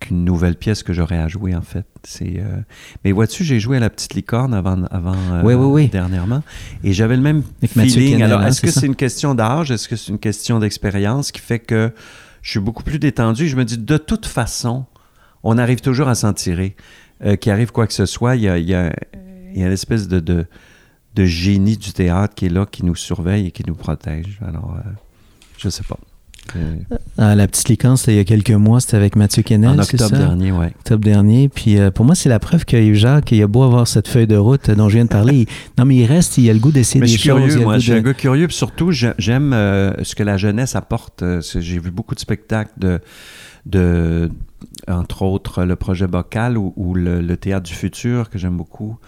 qu'une 0.00 0.24
nouvelle 0.24 0.56
pièce 0.56 0.82
que 0.82 0.92
j'aurais 0.92 1.18
à 1.18 1.28
jouer 1.28 1.54
en 1.54 1.62
fait. 1.62 1.84
C'est 2.04 2.38
euh, 2.38 2.60
mais 3.04 3.12
vois-tu, 3.12 3.44
j'ai 3.44 3.60
joué 3.60 3.76
à 3.78 3.80
la 3.80 3.90
petite 3.90 4.14
licorne 4.14 4.54
avant 4.54 4.84
avant 4.90 5.14
euh, 5.32 5.42
Oui, 5.42 5.54
oui, 5.54 5.66
oui. 5.66 5.88
dernièrement 5.88 6.42
et 6.84 6.92
j'avais 6.92 7.16
le 7.16 7.22
même 7.22 7.42
Avec 7.60 7.70
feeling. 7.72 8.22
Alors 8.22 8.40
hein, 8.40 8.46
est-ce 8.46 8.60
que 8.62 8.70
c'est 8.70 8.86
une 8.86 8.96
question 8.96 9.34
d'âge, 9.34 9.70
est-ce 9.72 9.88
que 9.88 9.96
c'est 9.96 10.10
une 10.12 10.18
question 10.20 10.58
d'expérience 10.60 11.32
qui 11.32 11.40
fait 11.40 11.58
que 11.58 11.92
je 12.40 12.50
suis 12.50 12.60
beaucoup 12.60 12.82
plus 12.82 12.98
détendu? 12.98 13.46
Je 13.46 13.54
me 13.56 13.64
dis, 13.64 13.78
de 13.78 13.96
toute 13.98 14.26
façon, 14.26 14.84
on 15.44 15.58
arrive 15.58 15.80
toujours 15.80 16.08
à 16.08 16.14
s'en 16.14 16.32
tirer. 16.32 16.76
Euh, 17.24 17.36
qu'il 17.36 17.52
arrive 17.52 17.70
quoi 17.72 17.86
que 17.86 17.92
ce 17.92 18.06
soit, 18.06 18.36
il 18.36 18.42
y 18.42 18.48
a, 18.48 18.58
il 18.58 18.68
y 18.68 18.74
a- 18.74 18.92
il 19.54 19.60
y 19.60 19.62
a 19.62 19.66
une 19.66 19.72
espèce 19.72 20.08
de, 20.08 20.18
de, 20.18 20.46
de 21.14 21.24
génie 21.24 21.76
du 21.76 21.92
théâtre 21.92 22.34
qui 22.34 22.46
est 22.46 22.48
là, 22.48 22.66
qui 22.66 22.84
nous 22.84 22.94
surveille 22.96 23.46
et 23.46 23.50
qui 23.50 23.62
nous 23.66 23.74
protège. 23.74 24.40
Alors, 24.46 24.74
euh, 24.78 24.90
je 25.58 25.68
sais 25.68 25.84
pas. 25.84 25.98
Euh, 26.56 26.74
Ah, 27.18 27.36
la 27.36 27.46
petite 27.46 27.68
licorne, 27.68 27.96
c'était 27.96 28.14
il 28.14 28.16
y 28.16 28.20
a 28.20 28.24
quelques 28.24 28.50
mois, 28.50 28.80
c'était 28.80 28.96
avec 28.96 29.14
Mathieu 29.14 29.44
Kennel, 29.44 29.70
en 29.70 29.78
octobre 29.78 30.10
ça? 30.10 30.18
dernier, 30.18 30.50
ouais. 30.50 30.72
octobre 30.78 31.04
dernier. 31.04 31.48
Puis 31.48 31.78
euh, 31.78 31.92
pour 31.92 32.04
moi, 32.04 32.16
c'est 32.16 32.28
la 32.28 32.40
preuve 32.40 32.64
que 32.64 32.76
Yves 32.76 32.94
Jacques, 32.96 33.30
il 33.30 33.40
a 33.42 33.46
beau 33.46 33.62
avoir 33.62 33.86
cette 33.86 34.08
feuille 34.08 34.26
de 34.26 34.36
route 34.36 34.68
dont 34.72 34.88
je 34.88 34.96
viens 34.96 35.04
de 35.04 35.10
parler. 35.10 35.42
il- 35.42 35.46
non, 35.78 35.84
mais 35.84 35.96
il 35.96 36.06
reste, 36.06 36.38
il 36.38 36.50
a 36.50 36.52
le 36.52 36.58
goût 36.58 36.72
d'essayer 36.72 37.00
des 37.00 37.06
je 37.06 37.12
suis 37.18 37.28
choses. 37.28 37.40
curieux, 37.46 37.60
moi. 37.64 37.76
Je 37.76 37.82
suis 37.82 37.92
de- 37.92 37.96
un 37.98 38.00
gars 38.02 38.14
curieux. 38.14 38.48
Puis 38.48 38.56
surtout, 38.56 38.90
j'ai- 38.90 39.12
j'aime 39.18 39.52
euh, 39.52 39.92
ce 40.02 40.16
que 40.16 40.24
la 40.24 40.36
jeunesse 40.36 40.74
apporte. 40.74 41.22
J'ai 41.60 41.78
vu 41.78 41.92
beaucoup 41.92 42.16
de 42.16 42.20
spectacles 42.20 42.72
de, 42.76 42.98
de 43.66 44.30
entre 44.88 45.22
autres, 45.22 45.64
le 45.64 45.76
projet 45.76 46.06
Bocal 46.06 46.56
ou, 46.56 46.94
le, 46.94 47.34
théâtre 47.36 47.64
du 47.66 47.74
futur 47.74 48.30
que 48.30 48.38
j'aime 48.38 48.56
beaucoup. 48.56 48.98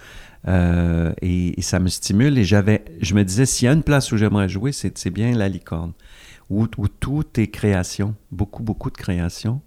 Euh, 0.47 1.13
et, 1.21 1.61
ça 1.61 1.79
me 1.79 1.87
stimule. 1.87 2.37
Et 2.37 2.43
j'avais, 2.43 2.85
je 3.01 3.15
me 3.15 3.23
disais, 3.23 3.45
s'il 3.45 3.65
y 3.65 3.69
a 3.69 3.73
une 3.73 3.83
place 3.83 4.11
où 4.11 4.17
j'aimerais 4.17 4.49
jouer, 4.49 4.71
c'est 4.71 5.09
bien 5.09 5.33
la 5.35 5.49
licorne, 5.49 5.93
où, 6.49 6.67
où 6.77 6.87
tout 6.87 7.25
est 7.37 7.47
création, 7.47 8.15
beaucoup, 8.31 8.63
beaucoup 8.63 8.89
de 8.89 8.97
création, 8.97 9.61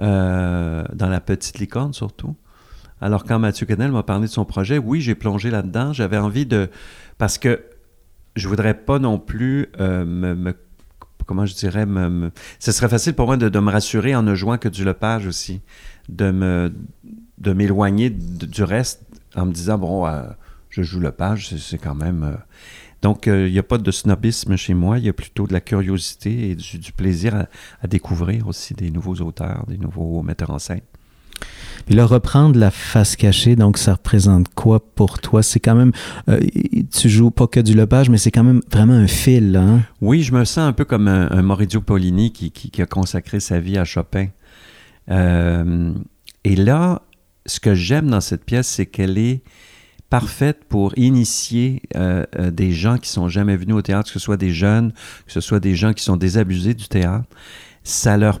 euh, 0.00 0.84
dans 0.92 1.08
la 1.08 1.20
petite 1.20 1.58
licorne 1.58 1.92
surtout. 1.92 2.36
Alors 3.00 3.24
quand 3.24 3.38
Mathieu 3.38 3.66
Canel 3.66 3.90
m'a 3.92 4.02
parlé 4.02 4.26
de 4.26 4.32
son 4.32 4.44
projet, 4.44 4.78
oui, 4.78 5.00
j'ai 5.00 5.14
plongé 5.14 5.50
là-dedans. 5.50 5.92
J'avais 5.92 6.18
envie 6.18 6.46
de... 6.46 6.68
Parce 7.16 7.38
que 7.38 7.64
je 8.36 8.48
voudrais 8.48 8.74
pas 8.74 8.98
non 8.98 9.18
plus 9.18 9.68
euh, 9.80 10.04
me- 10.04 10.54
Comment 11.28 11.44
je 11.44 11.54
dirais 11.54 11.84
me, 11.84 12.30
Ce 12.58 12.72
serait 12.72 12.88
facile 12.88 13.12
pour 13.12 13.26
moi 13.26 13.36
de, 13.36 13.58
me 13.60 13.70
rassurer 13.70 14.16
en 14.16 14.22
ne 14.22 14.34
jouant 14.34 14.56
que 14.56 14.70
du 14.70 14.82
Lepage 14.82 15.26
aussi. 15.26 15.60
De 16.08 16.72
m'éloigner 17.52 18.08
du 18.08 18.62
reste 18.62 19.02
en 19.36 19.44
me 19.44 19.52
disant, 19.52 19.76
bon, 19.76 20.06
euh, 20.06 20.22
je 20.70 20.82
joue 20.82 21.00
Lepage, 21.00 21.54
c'est- 21.54 21.76
quand 21.76 21.94
même... 21.94 22.22
euh, 22.24 22.36
donc, 23.02 23.28
euh, 23.28 23.46
il 23.46 23.52
n'y 23.52 23.58
a 23.58 23.62
pas 23.62 23.76
de 23.76 23.90
snobisme 23.90 24.56
chez 24.56 24.72
moi, 24.72 24.98
il 24.98 25.04
y 25.04 25.08
a 25.08 25.12
plutôt 25.12 25.46
de 25.46 25.52
la 25.52 25.60
curiosité 25.60 26.50
et 26.50 26.54
du, 26.56 26.92
plaisir 26.92 27.46
à 27.80 27.86
découvrir 27.86 28.48
aussi 28.48 28.72
des 28.74 28.90
nouveaux 28.90 29.16
auteurs, 29.16 29.66
des 29.68 29.78
nouveaux 29.78 30.22
metteurs 30.22 30.50
en 30.50 30.58
scène. 30.58 30.80
Puis 31.86 31.94
là, 31.94 32.04
reprendre 32.04 32.58
la 32.58 32.70
face 32.70 33.16
cachée, 33.16 33.56
donc 33.56 33.78
ça 33.78 33.94
représente 33.94 34.52
quoi 34.54 34.78
pour 34.94 35.20
toi? 35.20 35.42
C'est 35.42 35.58
quand 35.60 35.74
même, 35.74 35.92
euh, 36.28 36.38
tu 36.94 37.08
joues 37.08 37.30
pas 37.30 37.46
que 37.46 37.60
du 37.60 37.74
lepage, 37.74 38.10
mais 38.10 38.18
c'est 38.18 38.30
quand 38.30 38.44
même 38.44 38.60
vraiment 38.70 38.92
un 38.92 39.06
fil, 39.06 39.56
hein? 39.56 39.80
Oui, 40.02 40.22
je 40.22 40.34
me 40.34 40.44
sens 40.44 40.68
un 40.68 40.74
peu 40.74 40.84
comme 40.84 41.08
un, 41.08 41.40
Maurizio 41.42 41.80
Pollini 41.80 42.32
qui, 42.32 42.50
qui- 42.50 42.82
a 42.82 42.86
consacré 42.86 43.40
sa 43.40 43.58
vie 43.58 43.78
à 43.78 43.84
Chopin. 43.84 44.26
Euh, 45.10 45.92
et 46.44 46.56
là, 46.56 47.02
ce 47.46 47.58
que 47.58 47.74
j'aime 47.74 48.10
dans 48.10 48.20
cette 48.20 48.44
pièce, 48.44 48.68
c'est 48.68 48.86
qu'elle 48.86 49.16
est 49.16 49.42
parfaite 50.10 50.64
pour 50.68 50.92
initier 50.98 51.82
euh, 51.96 52.24
des 52.50 52.72
gens 52.72 52.98
qui 52.98 53.08
sont 53.08 53.28
jamais 53.28 53.56
venus 53.56 53.76
au 53.76 53.82
théâtre, 53.82 54.08
que 54.08 54.12
ce 54.12 54.18
soit 54.18 54.36
des 54.36 54.50
jeunes, 54.50 54.92
que 55.26 55.32
ce 55.32 55.40
soit 55.40 55.60
des 55.60 55.74
gens 55.74 55.92
qui 55.92 56.04
sont 56.04 56.16
désabusés 56.16 56.74
du 56.74 56.88
théâtre. 56.88 57.28
Ça 57.82 58.16
leur 58.16 58.40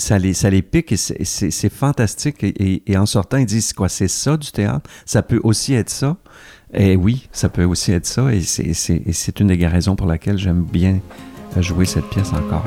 ça 0.00 0.18
les, 0.18 0.32
ça 0.32 0.48
les 0.48 0.62
pique 0.62 0.92
et 0.92 0.96
c'est- 0.96 1.68
fantastique. 1.68 2.42
Et, 2.44 2.82
et- 2.86 2.96
en 2.96 3.06
sortant, 3.06 3.36
ils 3.38 3.46
disent 3.46 3.72
quoi, 3.72 3.88
c'est 3.88 4.08
ça 4.08 4.36
du 4.36 4.50
théâtre? 4.52 4.88
Ça 5.04 5.22
peut 5.22 5.40
aussi 5.42 5.74
être 5.74 5.90
ça? 5.90 6.16
Et 6.72 6.96
oui, 6.96 7.28
ça 7.32 7.48
peut 7.48 7.64
aussi 7.64 7.92
être 7.92 8.06
ça. 8.06 8.32
Et 8.32 8.42
c'est- 8.42 9.40
une 9.40 9.48
des 9.48 9.66
raisons 9.66 9.96
pour 9.96 10.06
laquelle 10.06 10.38
j'aime 10.38 10.62
bien 10.62 11.00
jouer 11.60 11.84
cette 11.86 12.08
pièce 12.10 12.28
encore. 12.32 12.64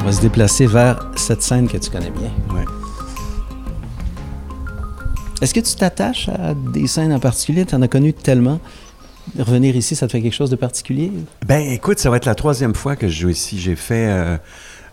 On 0.00 0.04
va 0.04 0.12
se 0.12 0.20
déplacer 0.20 0.66
vers 0.66 0.98
cette 1.16 1.42
scène 1.42 1.68
que 1.68 1.76
tu 1.76 1.90
connais 1.90 2.10
bien. 2.10 2.30
Est-ce 5.40 5.54
que 5.54 5.60
tu 5.60 5.74
t'attaches 5.74 6.28
à 6.28 6.54
des 6.54 6.86
scènes 6.86 7.12
en 7.12 7.18
particulier? 7.20 7.64
Tu 7.64 7.74
en 7.74 7.82
as 7.82 7.88
connu 7.88 8.12
tellement. 8.12 8.60
Revenir 9.38 9.76
ici, 9.76 9.94
ça 9.96 10.06
te 10.06 10.12
fait 10.12 10.20
quelque 10.22 10.34
chose 10.34 10.50
de 10.50 10.56
particulier? 10.56 11.12
Ben, 11.46 11.60
écoute, 11.72 11.98
ça 11.98 12.10
va 12.10 12.16
être 12.16 12.26
la 12.26 12.34
troisième 12.34 12.74
fois 12.74 12.96
que 12.96 13.08
je 13.08 13.20
joue 13.22 13.28
ici. 13.30 13.58
J'ai 13.58 13.76
fait 13.76 14.08
euh, 14.08 14.36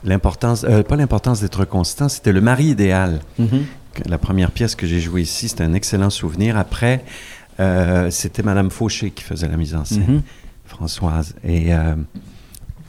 l'importance, 0.04 0.64
euh, 0.64 0.84
pas 0.84 0.96
l'importance 0.96 1.42
d'être 1.42 1.66
constant, 1.66 2.08
c'était 2.08 2.32
le 2.32 2.42
mari 2.42 2.66
idéal. 2.66 3.20
Que- 3.38 4.08
La 4.08 4.18
première 4.20 4.52
pièce 4.52 4.76
que 4.76 4.86
j'ai 4.86 5.00
jouée 5.00 5.24
ici, 5.24 5.50
c'était 5.50 5.64
un 5.64 5.74
excellent 5.74 6.10
souvenir. 6.12 6.56
Après, 6.58 7.04
euh, 7.60 8.12
c'était 8.12 8.44
Madame 8.44 8.70
Fauché 8.70 9.10
qui 9.12 9.24
faisait 9.24 9.48
la 9.50 9.58
mise 9.58 9.74
en 9.76 9.84
scène, 9.86 10.06
Mhm. 10.08 10.22
Françoise. 10.66 11.34
Et 11.44 11.72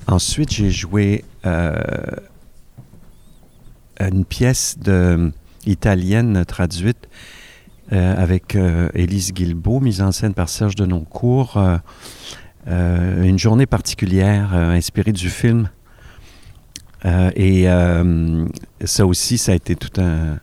ensuite, 0.06 0.52
j'ai 0.52 0.70
joué 0.70 1.24
une 4.00 4.24
pièce 4.24 4.76
de, 4.78 5.32
italienne 5.66 6.44
traduite 6.46 7.08
avec 7.90 8.54
euh, 8.56 8.88
Élise 8.94 9.32
Guilbeault, 9.32 9.80
mise 9.80 10.02
en 10.02 10.12
scène 10.12 10.34
par 10.34 10.48
Serge 10.48 10.74
Denoncourt. 10.74 11.56
euh, 11.56 11.78
euh, 12.68 13.22
une 13.22 13.38
journée 13.38 13.66
particulière 13.66 14.50
euh, 14.52 14.72
inspirée 14.72 15.12
du 15.12 15.30
film 15.30 15.68
Euh, 17.04 17.30
et 17.36 17.68
euh, 17.68 18.44
ça 18.84 19.06
aussi, 19.06 19.38
ça 19.38 19.52
a 19.52 19.54
été 19.54 19.76
tout 19.76 20.00
un, 20.00 20.38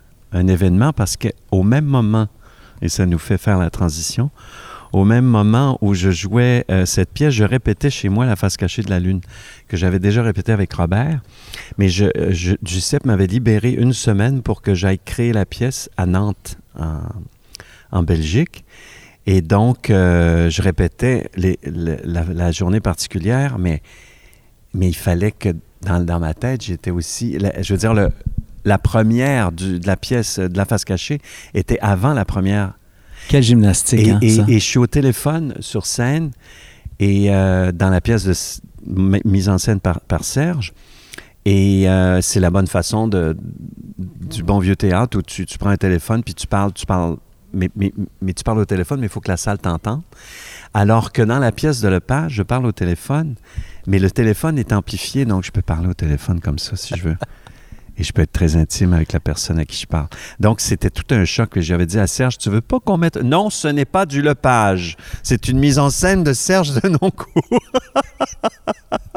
événement 0.48 0.92
parce 0.92 1.16
qu'au 1.16 1.64
même 1.64 1.86
moment, 1.86 2.28
et 2.82 2.90
ça 2.90 3.06
nous 3.06 3.18
fait 3.18 3.38
faire 3.38 3.58
la 3.58 3.70
transition, 3.70 4.32
au 4.92 5.06
même 5.06 5.26
moment 5.26 5.78
où 5.82 5.94
je 5.94 6.12
jouais 6.12 6.66
euh, 6.70 6.86
cette 6.86 7.12
pièce, 7.12 7.34
je 7.34 7.46
répétais 7.46 7.90
chez 7.90 8.10
moi 8.10 8.26
La 8.26 8.36
face 8.36 8.58
cachée 8.58 8.82
de 8.82 8.90
la 8.90 9.00
Lune, 9.00 9.22
que 9.70 9.78
j'avais 9.78 10.00
déjà 10.00 10.24
répété 10.24 10.52
avec 10.52 10.74
Robert. 10.74 11.22
Mais 11.78 11.88
je, 11.88 12.06
m'avait 13.06 13.28
libéré 13.28 13.72
une 13.72 13.94
semaine 13.94 14.42
pour 14.42 14.62
que 14.62 14.74
j'aille 14.74 15.00
créer 15.00 15.32
la 15.32 15.46
pièce 15.46 15.90
à 15.96 16.06
Nantes, 16.06 16.58
en, 16.78 17.00
en 17.96 18.04
Belgique. 18.04 18.64
Et 19.26 19.42
donc, 19.42 19.90
euh, 19.90 20.50
je 20.50 20.62
répétais 20.62 21.30
les, 21.36 21.58
la, 21.64 22.24
la, 22.24 22.52
journée 22.52 22.80
particulière, 22.80 23.58
mais, 23.58 23.82
mais 24.74 24.88
il 24.88 24.96
fallait 24.96 25.32
que 25.32 25.50
dans, 25.82 26.00
dans 26.00 26.20
ma 26.20 26.36
tête, 26.36 26.64
j'étais 26.64 26.92
aussi, 26.92 27.38
la, 27.40 27.62
je 27.62 27.74
veux 27.74 27.80
dire, 27.80 27.96
le, 27.96 28.10
la 28.66 28.78
première 28.78 29.52
du, 29.52 29.80
de 29.80 29.88
la 29.88 29.98
pièce 29.98 30.38
de 30.38 30.56
la 30.56 30.66
face 30.66 30.86
cachée 30.86 31.20
était 31.56 31.80
avant 31.80 32.14
la 32.14 32.26
première. 32.26 32.74
Quelle 33.28 33.42
gymnastique, 33.42 34.00
et, 34.00 34.12
hein, 34.12 34.20
et, 34.22 34.30
ça? 34.30 34.46
et, 34.48 34.60
je 34.60 34.64
suis 34.64 34.78
au 34.78 34.86
téléphone 34.86 35.56
sur 35.60 35.88
scène 35.88 36.30
et 37.00 37.34
euh, 37.34 37.72
dans 37.72 37.90
la 37.90 38.02
pièce 38.02 38.26
de, 38.26 38.34
mise 39.26 39.50
en 39.50 39.58
scène 39.58 39.80
par, 39.80 40.02
par 40.02 40.24
Serge. 40.24 40.74
Et 41.46 41.90
euh, 41.90 42.22
c'est 42.22 42.40
la 42.40 42.52
bonne 42.52 42.68
façon 42.68 43.08
de, 43.08 43.36
du 43.98 44.44
bon 44.44 44.60
vieux 44.60 44.76
théâtre 44.76 45.18
où 45.18 45.22
tu, 45.24 45.48
tu 45.48 45.58
prends 45.58 45.70
un 45.70 45.78
téléphone 45.78 46.24
puis 46.24 46.36
tu 46.36 46.46
parles, 46.46 46.74
tu 46.74 46.86
parles 46.86 47.18
mais, 47.56 48.34
tu 48.34 48.44
parles 48.44 48.60
au 48.60 48.66
téléphone, 48.66 49.00
mais 49.00 49.08
il 49.08 49.10
faut 49.10 49.22
que 49.22 49.32
la 49.32 49.38
salle 49.38 49.58
t'entende. 49.58 50.02
Alors 50.74 51.12
que 51.12 51.22
dans 51.22 51.40
la 51.40 51.52
pièce 51.52 51.82
de 51.82 51.88
Lepage, 51.88 52.34
je 52.34 52.44
parle 52.44 52.66
au 52.66 52.72
téléphone, 52.72 53.36
mais 53.88 54.00
le 54.00 54.12
téléphone 54.12 54.60
est 54.60 54.74
amplifié, 54.74 55.26
donc 55.26 55.44
je 55.44 55.52
peux 55.52 55.62
parler 55.62 55.88
au 55.88 55.94
téléphone 55.94 56.42
comme 56.42 56.60
ça 56.60 56.76
si 56.76 56.96
je 56.96 57.04
veux. 57.04 57.18
Et 57.98 58.04
je 58.04 58.12
peux 58.12 58.22
être 58.22 58.32
très 58.32 58.56
intime 58.56 58.94
avec 58.94 59.14
la 59.14 59.20
personne 59.20 59.60
à 59.60 59.66
qui 59.66 59.80
je 59.80 59.88
parle. 59.88 60.08
Donc, 60.40 60.62
c'était 60.62 60.90
tout 60.90 61.14
un 61.14 61.26
choc 61.26 61.50
que 61.50 61.62
j'avais 61.62 61.86
dit 61.86 62.00
à 62.00 62.08
Serge, 62.08 62.38
tu 62.38 62.50
veux 62.50 62.62
pas 62.62 62.80
qu'on 62.80 62.98
mette... 62.98 63.18
Non, 63.18 63.50
ce 63.50 63.68
n'est 63.68 63.86
pas 63.86 64.06
du 64.06 64.22
Lepage. 64.22 64.98
C'est 65.24 65.48
une 65.48 65.60
mise 65.60 65.80
en 65.80 65.90
scène 65.90 66.24
de 66.24 66.34
Serge 66.34 66.74
de 66.74 66.90
Noncourt. 66.90 67.44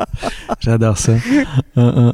J'adore 0.61 0.99
ça. 0.99 1.13
Uh, 1.77 1.81
uh. 1.81 2.13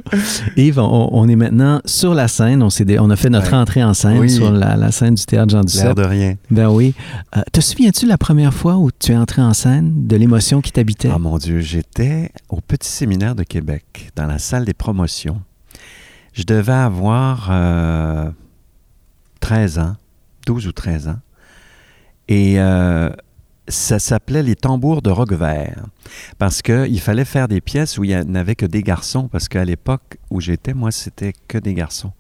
Yves, 0.57 0.79
on, 0.79 1.09
on, 1.13 1.29
est 1.29 1.37
maintenant 1.37 1.81
sur 1.85 2.15
la 2.15 2.29
scène. 2.29 2.63
On, 2.63 2.69
dé... 2.69 2.99
on 2.99 3.11
a 3.11 3.17
fait 3.17 3.31
notre 3.31 3.53
ouais. 3.53 3.59
entrée 3.59 3.83
en 3.85 3.95
scène 3.95 4.19
oui. 4.19 4.31
sur 4.31 4.51
la, 4.51 4.77
la, 4.77 4.91
scène 4.91 5.15
du 5.15 5.25
théâtre 5.25 5.51
Jean 5.51 5.63
Duceppe. 5.63 5.85
L'air 5.85 5.95
de 5.95 6.05
rien. 6.05 6.35
Ben 6.51 6.69
oui. 6.69 6.95
Euh, 7.37 7.43
te 7.53 7.61
souviens-tu 7.61 8.07
la 8.07 8.19
première 8.19 8.55
fois 8.55 8.77
où 8.77 8.91
tu 8.91 9.13
es 9.13 9.17
entré 9.17 9.43
en 9.43 9.53
scène, 9.55 10.07
de 10.07 10.17
l'émotion 10.17 10.61
qui 10.61 10.73
t'habitait? 10.73 11.11
Ah 11.13 11.19
mon 11.19 11.39
Dieu, 11.39 11.61
j'étais 11.61 12.31
au 12.49 12.61
Petit 12.61 12.89
Séminaire 12.89 13.35
de 13.35 13.43
Québec, 13.43 14.11
dans 14.17 14.27
la 14.27 14.39
salle 14.39 14.65
des 14.65 14.75
promotions. 14.75 15.41
Je 16.35 16.43
devais 16.43 16.73
avoir 16.73 17.49
euh, 17.51 18.31
13 19.41 19.79
ans, 19.79 19.97
12 20.47 20.67
ou 20.67 20.73
13 20.73 21.09
ans. 21.09 21.21
Et 22.29 22.61
euh, 22.61 23.09
ça 23.69 23.99
s'appelait 23.99 24.43
Les 24.43 24.57
tambours 24.57 25.01
de 25.01 25.11
Roquevert. 25.11 25.87
Parce 26.39 26.61
qu'il 26.61 27.01
fallait 27.01 27.25
faire 27.25 27.49
des 27.49 27.61
pièces 27.61 27.97
où 27.97 28.05
il 28.05 28.19
n'y 28.21 28.39
avait 28.39 28.55
que 28.55 28.67
des 28.67 28.83
garçons. 28.83 29.29
Parce 29.29 29.49
qu'à 29.49 29.65
l'époque 29.65 30.19
où 30.31 30.41
j'étais, 30.41 30.75
moi, 30.75 30.91
c'était 30.91 31.33
que 31.49 31.59
des 31.59 31.75
garçons. 31.75 32.13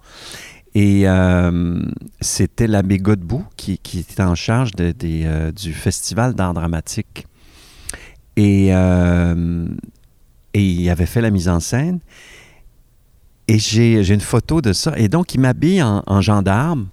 Et 0.74 1.02
euh, 1.06 1.82
c'était 2.20 2.66
l'abbé 2.66 2.98
Godbout 2.98 3.44
qui, 3.56 3.74
était 3.74 4.22
en 4.22 4.34
charge 4.34 4.72
euh, 4.80 5.52
du 5.52 5.72
Festival 5.72 6.34
d'art 6.34 6.52
dramatique. 6.52 7.26
Et, 8.36 8.74
euh, 8.74 9.68
et 10.52 10.64
il 10.64 10.90
avait 10.90 11.06
fait 11.06 11.20
la 11.20 11.30
mise 11.30 11.48
en 11.48 11.60
scène. 11.60 12.00
Et 13.48 13.58
j'ai 13.58 14.08
une 14.08 14.20
photo 14.20 14.60
de 14.60 14.72
ça. 14.72 14.94
Et 14.96 15.08
donc, 15.08 15.34
il 15.34 15.40
m'habille 15.40 15.82
en, 15.82 16.02
en, 16.06 16.20
gendarme. 16.20 16.88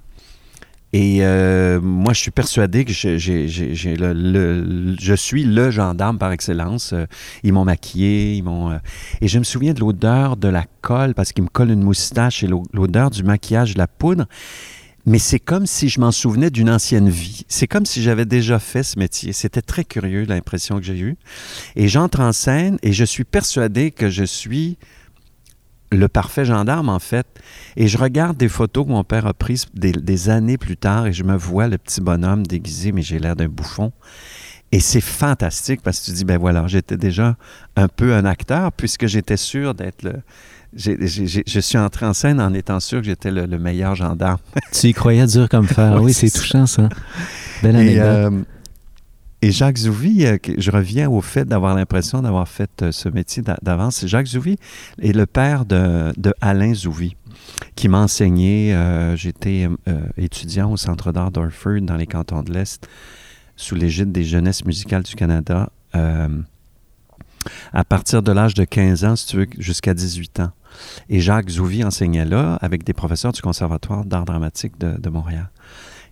Et 0.94 1.20
euh, 1.22 1.80
moi, 1.80 2.12
je 2.12 2.20
suis 2.20 2.32
persuadé 2.32 2.84
que 2.84 2.92
je, 2.92 3.08
le, 4.14 4.96
je 5.00 5.14
suis 5.14 5.46
le 5.46 5.72
gendarme 5.72 6.18
par 6.18 6.34
excellence. 6.34 6.92
Euh, 6.92 7.06
ils 7.44 7.54
m'ont 7.54 7.64
maquillé, 7.64 8.34
ils 8.34 8.44
m'ont. 8.44 8.72
Euh, 8.72 8.78
et 9.22 9.30
je 9.30 9.40
me 9.40 9.46
souviens 9.46 9.74
de 9.74 9.80
l'odeur 9.80 10.36
de 10.36 10.50
la 10.50 10.66
colle, 10.82 11.14
parce 11.14 11.32
qu'ils 11.32 11.46
me 11.46 11.50
collent 11.50 11.72
une 11.72 11.84
moustache 11.84 12.44
et 12.44 12.48
l'odeur 12.48 13.10
du 13.10 13.24
maquillage, 13.24 13.74
de 13.74 13.78
la 13.78 13.88
poudre. 13.88 14.26
Mais 15.06 15.18
c'est 15.18 15.40
comme 15.40 15.66
si 15.66 15.90
je 15.90 16.00
m'en 16.00 16.12
souvenais 16.12 16.50
d'une 16.50 16.70
ancienne 16.70 17.10
vie. 17.10 17.44
C'est 17.48 17.68
comme 17.68 17.86
si 17.86 18.04
j'avais 18.04 18.26
déjà 18.26 18.60
fait 18.60 18.84
ce 18.84 19.00
métier. 19.00 19.34
C'était 19.34 19.62
très 19.62 19.84
curieux, 19.84 20.26
l'impression 20.26 20.78
que 20.78 20.84
j'ai 20.84 21.00
eue. 21.00 21.18
Et 21.76 21.88
j'entre 21.88 22.20
en 22.20 22.34
scène 22.34 22.78
et 22.84 22.92
je 22.94 23.06
suis 23.06 23.24
persuadé 23.24 23.90
que 23.92 24.10
je 24.10 24.24
suis 24.24 24.78
le 25.92 26.08
parfait 26.08 26.46
gendarme, 26.46 26.90
en 26.90 27.00
fait. 27.00 27.28
Et 27.76 27.88
je 27.88 27.98
regarde 27.98 28.38
des 28.38 28.50
photos 28.50 28.86
que 28.86 28.92
mon 28.92 29.04
père 29.04 29.26
a 29.28 29.34
prises 29.34 29.66
des, 29.74 29.92
des, 29.92 30.30
années 30.30 30.58
plus 30.58 30.78
tard 30.78 31.08
et 31.08 31.14
je 31.14 31.24
me 31.24 31.36
vois 31.36 31.68
le 31.68 31.78
petit 31.78 32.02
bonhomme 32.02 32.46
déguisé, 32.48 32.92
mais 32.92 33.02
j'ai 33.02 33.20
l'air 33.20 33.36
d'un 33.36 33.48
bouffon. 33.48 33.92
Et 34.72 34.80
c'est 34.80 35.02
fantastique 35.02 35.82
parce 35.84 36.00
que 36.00 36.06
tu 36.06 36.12
dis, 36.12 36.24
ben 36.24 36.38
voilà, 36.38 36.66
j'étais 36.68 36.96
déjà 36.96 37.36
un 37.76 37.90
peu 37.90 38.14
un 38.14 38.24
acteur 38.24 38.72
puisque 38.72 39.06
j'étais 39.06 39.38
sûr 39.38 39.74
d'être 39.74 40.04
le... 40.04 40.14
J 40.74 40.92
ai, 40.92 41.08
j 41.08 41.40
ai, 41.40 41.44
je 41.46 41.60
suis 41.60 41.78
entré 41.78 42.06
en 42.06 42.14
scène 42.14 42.40
en 42.40 42.54
étant 42.54 42.80
sûr 42.80 43.00
que 43.00 43.06
j'étais 43.06 43.30
le, 43.30 43.46
le, 43.46 43.60
meilleur 43.60 43.94
gendarme. 43.96 44.38
tu 44.72 44.88
y 44.88 44.94
croyais 44.94 45.26
dur 45.26 45.50
comme 45.50 45.68
fer. 45.68 45.96
oui, 45.96 46.06
oui 46.06 46.14
c'est 46.14 46.30
touchant, 46.30 46.66
ça. 46.66 46.88
Belle 47.62 47.76
anecdote. 47.76 48.46
Et, 49.42 49.52
Jacques 49.52 49.78
Zouvi, 49.78 50.26
euh, 50.26 50.38
je 50.58 50.72
reviens 50.72 51.10
au 51.10 51.22
fait 51.22 51.46
d'avoir 51.46 51.76
l'impression 51.76 52.22
d'avoir 52.22 52.48
fait 52.48 52.70
euh, 52.82 52.92
ce 52.92 53.10
métier 53.10 53.44
d'avance. 53.62 54.06
Jacques 54.06 54.28
Zouvi 54.28 54.58
est 55.02 55.14
le 55.14 55.26
père 55.26 55.66
de, 55.66 56.14
de 56.18 56.34
Alain 56.42 56.74
Zouvi, 56.74 57.16
qui 57.76 57.88
m'a 57.88 58.00
enseigné. 58.00 58.74
Euh, 58.74 59.16
J'étais 59.16 59.68
étudiant 60.18 60.72
au 60.72 60.78
Centre 60.78 61.12
d'art 61.12 61.32
d'Orford 61.32 61.82
dans 61.82 61.96
les 61.96 62.08
cantons 62.08 62.44
de 62.44 62.54
l'Est, 62.54 62.88
sous 63.56 63.76
l'égide 63.76 64.12
des 64.12 64.24
Jeunesses 64.24 64.66
musicales 64.66 65.04
du 65.04 65.16
Canada, 65.16 65.70
à 67.74 67.84
partir 67.84 68.22
de 68.22 68.32
l'âge 68.32 68.54
de 68.54 68.64
15 68.64 69.06
ans, 69.06 69.16
si 69.16 69.28
tu 69.28 69.38
veux, 69.38 69.48
jusqu'à 69.58 69.94
18 69.94 70.42
ans. 70.42 70.52
Et 71.10 71.20
Jacques 71.20 71.50
Zouvi 71.50 71.84
enseignait 71.84 72.26
là 72.26 72.58
avec 72.62 72.84
des 72.84 72.94
professeurs 72.94 73.32
du 73.32 73.42
Conservatoire 73.42 74.06
d'art 74.06 74.26
dramatique 74.26 74.78
de, 74.80 75.00
de 75.00 75.10
Montréal. 75.10 75.50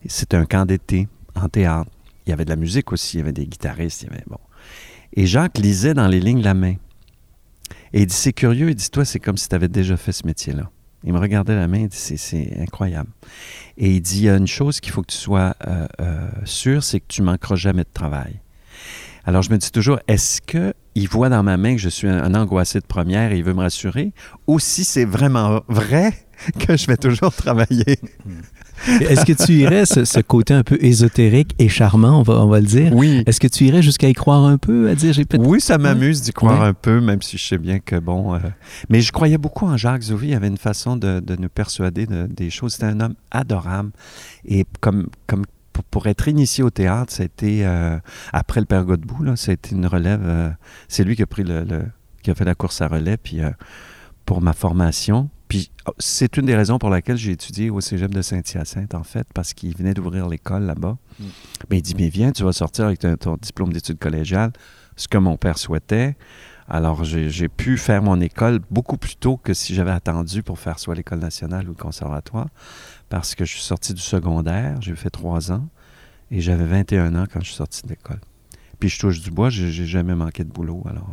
C'était 0.08 0.38
un 0.38 0.46
camp 0.46 0.66
d'été 0.66 1.08
en 1.36 1.48
théâtre 1.48 1.92
il 2.30 2.32
y 2.32 2.34
avait 2.34 2.46
de 2.46 2.52
la 2.52 2.56
musique 2.56 2.92
aussi, 2.92 3.18
il 3.18 3.22
y 3.22 3.24
avait 3.24 3.34
des 3.34 3.48
guitaristes, 3.48 4.04
il 4.04 4.10
y 4.10 4.12
avait 4.12 4.24
bon. 4.28 4.38
Et 5.14 5.26
Jacques 5.26 5.58
lisait 5.58 5.96
dans 5.96 6.08
les 6.08 6.20
lignes 6.20 6.44
la 6.44 6.54
main. 6.54 6.76
Et 7.92 8.02
il 8.02 8.06
dit 8.06 8.14
c'est 8.14 8.34
curieux, 8.34 8.70
il 8.70 8.76
dit 8.76 8.92
toi 8.92 9.04
c'est 9.04 9.20
comme 9.20 9.36
si 9.36 9.50
tu 9.50 9.56
avais 9.56 9.68
déjà 9.68 9.98
fait 9.98 10.12
ce 10.12 10.28
métier-là. 10.28 10.70
Il 11.04 11.14
me 11.14 11.18
regardait 11.18 11.56
la 11.56 11.68
main, 11.68 11.80
il 11.80 11.88
dit 11.88 11.98
c'est 11.98 12.56
incroyable. 12.60 13.10
Et 13.78 13.96
il 13.96 14.02
dit 14.02 14.20
il 14.20 14.24
y 14.26 14.30
a 14.30 14.36
une 14.36 14.46
chose 14.46 14.80
qu'il 14.80 14.92
faut 14.92 15.02
que 15.02 15.12
tu 15.12 15.18
sois 15.18 15.56
euh, 15.68 15.88
euh, 16.02 16.28
sûr, 16.46 16.84
c'est 16.84 17.00
que 17.00 17.08
tu 17.08 17.24
manqueras 17.24 17.56
jamais 17.56 17.84
de 17.84 17.90
travail. 17.92 18.40
Alors 19.26 19.42
je 19.42 19.50
me 19.50 19.58
dis 19.58 19.72
toujours 19.72 20.00
est-ce 20.08 20.40
que 20.40 20.76
il 20.94 21.10
voit 21.10 21.30
dans 21.30 21.42
ma 21.42 21.58
main 21.58 21.74
que 21.74 21.82
je 21.82 21.90
suis 21.90 22.08
un, 22.08 22.24
un 22.24 22.36
angoissé 22.36 22.80
de 22.80 22.86
première 22.86 23.32
et 23.32 23.40
il 23.40 23.44
veut 23.44 23.56
me 23.56 23.62
rassurer, 23.62 24.14
ou 24.46 24.60
si 24.60 24.84
c'est 24.84 25.06
vraiment 25.06 25.64
vrai 25.68 26.14
que 26.60 26.78
je 26.78 26.86
vais 26.86 26.98
toujours 26.98 27.34
travailler? 27.34 28.00
Est-ce 28.88 29.26
que 29.26 29.34
tu 29.34 29.54
irais 29.54 29.86
ce, 29.86 30.06
ce, 30.06 30.20
côté 30.20 30.54
un 30.54 30.64
peu 30.64 30.78
ésotérique 30.82 31.56
et 31.60 31.70
charmant, 31.70 32.20
on 32.20 32.24
va, 32.24 32.42
on 32.42 32.48
va 32.48 32.60
le 32.60 32.66
dire? 32.66 32.94
Oui. 32.94 33.24
Est-ce 33.26 33.40
que 33.40 33.48
tu 33.48 33.66
irais 33.66 33.82
jusqu'à 33.82 34.08
y 34.08 34.14
croire 34.14 34.46
un 34.46 34.58
peu, 34.58 34.90
à 34.90 34.96
dire 34.96 35.14
j'ai 35.14 35.26
peut-être. 35.26 35.46
Oui, 35.46 35.62
ça 35.62 35.78
m'amuse 35.78 36.22
d'y 36.22 36.32
croire 36.32 36.62
ouais. 36.62 36.68
un 36.68 36.74
peu, 36.74 37.02
même 37.02 37.22
si 37.22 37.38
je 37.38 37.46
sais 37.46 37.58
bien 37.58 37.80
que 37.80 37.98
bon. 37.98 38.36
Euh... 38.36 38.40
Mais 38.90 39.02
je 39.02 39.12
croyais 39.12 39.38
beaucoup 39.38 39.66
en 39.66 39.78
Jacques 39.78 40.04
Zouvi. 40.04 40.30
Il 40.30 40.34
avait 40.36 40.48
une 40.48 40.58
façon 40.58 40.96
de, 40.96 41.20
de 41.20 41.36
nous 41.36 41.50
persuader 41.50 42.06
de, 42.06 42.28
des 42.28 42.50
choses. 42.50 42.74
C'était 42.74 42.86
un 42.86 43.00
homme 43.00 43.16
adorable. 43.32 43.92
Et 44.46 44.66
comme, 44.80 45.08
comme 45.28 45.46
pour, 45.92 46.08
être 46.08 46.28
initié 46.28 46.64
au 46.64 46.70
théâtre, 46.70 47.14
ça 47.14 47.24
a 47.24 47.26
été 47.26 47.66
euh, 47.66 47.98
après 48.34 48.60
le 48.60 48.66
Père 48.66 48.86
Godbout, 48.86 49.24
là, 49.24 49.36
ça 49.36 49.52
a 49.52 49.54
été 49.54 49.76
une 49.76 49.86
relève. 49.86 50.22
Euh, 50.24 50.50
c'est 50.88 51.04
lui 51.04 51.16
qui 51.16 51.24
a 51.24 51.28
pris 51.28 51.44
le, 51.44 51.64
le, 51.64 51.84
qui 52.22 52.32
a 52.32 52.36
fait 52.36 52.46
la 52.46 52.56
course 52.56 52.82
à 52.82 52.88
relais. 52.88 53.18
Puis 53.18 53.42
euh, 53.42 53.50
pour 54.26 54.42
ma 54.42 54.54
formation, 54.54 55.30
puis 55.50 55.72
c'est 55.98 56.38
une 56.38 56.46
des 56.46 56.56
raisons 56.56 56.78
pour 56.78 56.92
laquelle 56.92 57.18
j'ai 57.18 57.32
étudié 57.32 57.72
au 57.72 57.82
cégep 57.82 58.14
de 58.14 58.22
Saint-Hyacinthe, 58.22 58.94
en 58.94 59.04
fait, 59.04 59.28
parce 59.34 59.54
qu'il 59.54 59.76
venait 59.76 59.96
d'ouvrir 59.96 60.30
l'école 60.30 60.64
là-bas. 60.64 60.98
Mm. 61.20 61.26
Mais 61.70 61.78
il 61.80 61.82
dit 61.82 61.96
Mais 61.96 62.08
viens, 62.10 62.32
tu 62.32 62.44
vas 62.44 62.54
sortir 62.54 62.86
avec 62.86 63.00
ton, 63.00 63.18
ton 63.18 63.36
diplôme 63.36 63.74
d'études 63.74 63.98
collégiales, 63.98 64.52
ce 64.96 65.08
que 65.08 65.18
mon 65.18 65.38
père 65.38 65.58
souhaitait. 65.58 66.16
Alors, 66.68 67.04
j'ai 67.04 67.50
pu 67.50 67.80
faire 67.80 68.04
mon 68.04 68.22
école 68.22 68.60
beaucoup 68.70 68.98
plus 68.98 69.16
tôt 69.16 69.38
que 69.38 69.56
si 69.56 69.74
j'avais 69.74 69.90
attendu 69.90 70.44
pour 70.44 70.60
faire 70.60 70.78
soit 70.78 70.94
l'école 70.94 71.18
nationale 71.18 71.66
ou 71.66 71.70
le 71.70 71.74
conservatoire, 71.74 72.50
parce 73.10 73.34
que 73.34 73.44
je 73.44 73.54
suis 73.54 73.64
sorti 73.64 73.96
du 73.96 74.02
secondaire, 74.02 74.80
j'ai 74.82 74.96
fait 74.96 75.10
trois 75.10 75.52
ans, 75.52 75.68
et 76.30 76.42
j'avais 76.42 76.66
21 76.66 77.16
ans 77.16 77.26
quand 77.28 77.40
je 77.40 77.48
suis 77.48 77.56
sorti 77.56 77.82
de 77.82 77.90
l'école. 77.90 78.20
Puis 78.80 78.90
je 78.90 79.00
touche 79.00 79.20
du 79.20 79.32
bois, 79.32 79.50
j'ai 79.50 79.72
jamais 79.72 80.14
manqué 80.14 80.44
de 80.44 80.52
boulot, 80.52 80.84
alors. 80.88 81.10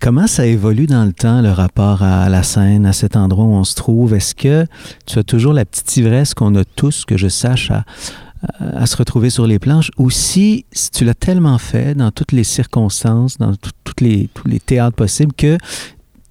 Comment 0.00 0.26
ça 0.26 0.46
évolue 0.46 0.86
dans 0.86 1.04
le 1.04 1.12
temps, 1.12 1.40
le 1.42 1.50
rapport 1.50 2.02
à 2.02 2.28
la 2.28 2.42
scène, 2.42 2.86
à 2.86 2.92
cet 2.92 3.16
endroit 3.16 3.44
où 3.44 3.54
on 3.54 3.64
se 3.64 3.74
trouve? 3.74 4.14
Est-ce 4.14 4.34
que 4.34 4.66
tu 5.06 5.18
as 5.18 5.24
toujours 5.24 5.52
la 5.52 5.64
petite 5.64 5.96
ivresse 5.96 6.34
qu'on 6.34 6.54
a 6.54 6.64
tous, 6.64 7.04
que 7.04 7.16
je 7.16 7.28
sache, 7.28 7.70
à, 7.70 8.86
se 8.86 8.96
retrouver 8.96 9.30
sur 9.30 9.46
les 9.46 9.58
planches? 9.58 9.90
Ou 9.96 10.10
si, 10.10 10.66
tu 10.92 11.04
l'as 11.04 11.14
tellement 11.14 11.58
fait 11.58 11.94
dans 11.94 12.10
toutes 12.10 12.32
les 12.32 12.44
circonstances, 12.44 13.38
dans 13.38 13.54
tous 13.56 13.94
les 14.00 14.60
théâtres 14.60 14.96
possibles, 14.96 15.32
que 15.32 15.58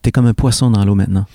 es 0.07 0.11
comme 0.11 0.27
un 0.27 0.33
poisson 0.33 0.71
dans 0.71 0.85
l'eau 0.85 0.95
maintenant? 0.95 1.25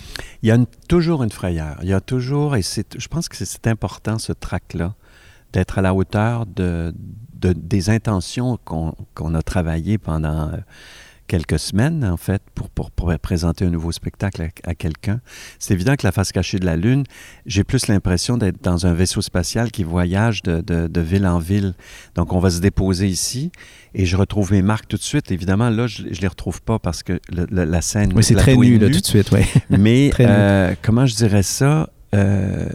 Il 0.42 0.49
y 0.49 0.52
a 0.52 0.58
toujours 0.88 1.22
une 1.22 1.30
frayeur. 1.30 1.78
Il 1.82 1.88
y 1.88 1.92
a 1.92 2.00
toujours, 2.00 2.56
et 2.56 2.62
je 2.62 3.08
pense 3.08 3.28
que 3.28 3.37
c'est 3.37 3.66
important, 3.66 4.18
ce 4.18 4.32
trac-là, 4.32 4.94
d'être 5.52 5.78
à 5.78 5.82
la 5.82 5.94
hauteur 5.94 6.46
de, 6.46 6.94
des 7.34 7.90
intentions 7.90 8.58
qu'on 8.64 9.34
a 9.34 9.42
travaillées 9.42 9.99
pendant 9.99 10.49
euh, 10.49 10.56
quelques 11.30 11.60
semaines, 11.60 12.04
en 12.04 12.16
fait, 12.16 12.42
pour, 12.56 12.70
pour, 12.70 12.90
présenter 13.18 13.64
un 13.64 13.70
nouveau 13.70 13.92
spectacle 13.92 14.49
à, 14.64 14.75
quelqu'un. 14.75 15.20
C'est 15.60 15.75
évident 15.75 15.94
que 15.94 16.04
La 16.04 16.10
face 16.10 16.32
cachée 16.32 16.58
de 16.58 16.66
la 16.66 16.76
Lune, 16.76 17.04
j'ai 17.46 17.62
plus 17.62 17.87
l'impression 17.87 18.37
d'être 18.37 18.60
dans 18.64 18.84
un 18.84 18.94
vaisseau 18.94 19.22
spatial 19.22 19.70
qui 19.70 19.84
voyage 19.84 20.42
de, 20.42 20.60
de, 20.60 21.00
ville 21.00 21.28
en 21.28 21.38
ville. 21.38 21.75
Donc, 22.16 22.32
on 22.32 22.40
va 22.40 22.50
se 22.50 22.60
déposer 22.60 23.06
ici 23.06 23.52
et 23.94 24.06
je 24.06 24.16
retrouve 24.16 24.50
mes 24.50 24.60
marques 24.60 24.88
tout 24.88 24.96
de 24.96 25.02
suite. 25.02 25.30
Évidemment, 25.30 25.70
là, 25.70 25.87
je 25.87 26.02
ne 26.02 26.08
les 26.08 26.26
retrouve 26.26 26.62
pas 26.62 26.80
parce 26.80 27.04
que 27.04 27.20
la 27.30 27.80
scène... 27.80 28.12
Oui, 28.16 28.25
c'est 28.25 28.34
très 28.34 28.56
nu, 28.56 28.78
là, 28.78 28.90
tout 28.90 28.99
de 28.99 29.06
suite, 29.06 29.30
oui. 29.30 29.42
Mais 29.70 30.10
euh, 30.18 30.75
comment 30.82 31.06
je 31.06 31.14
dirais 31.14 31.44
ça? 31.44 31.90
Euh, 32.12 32.68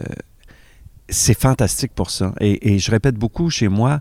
c'est 1.10 1.38
fantastique 1.38 1.92
pour 1.94 2.08
ça. 2.08 2.32
Et, 2.40 2.72
et, 2.72 2.78
je 2.78 2.90
répète 2.90 3.16
beaucoup 3.16 3.50
chez 3.50 3.68
moi, 3.68 4.00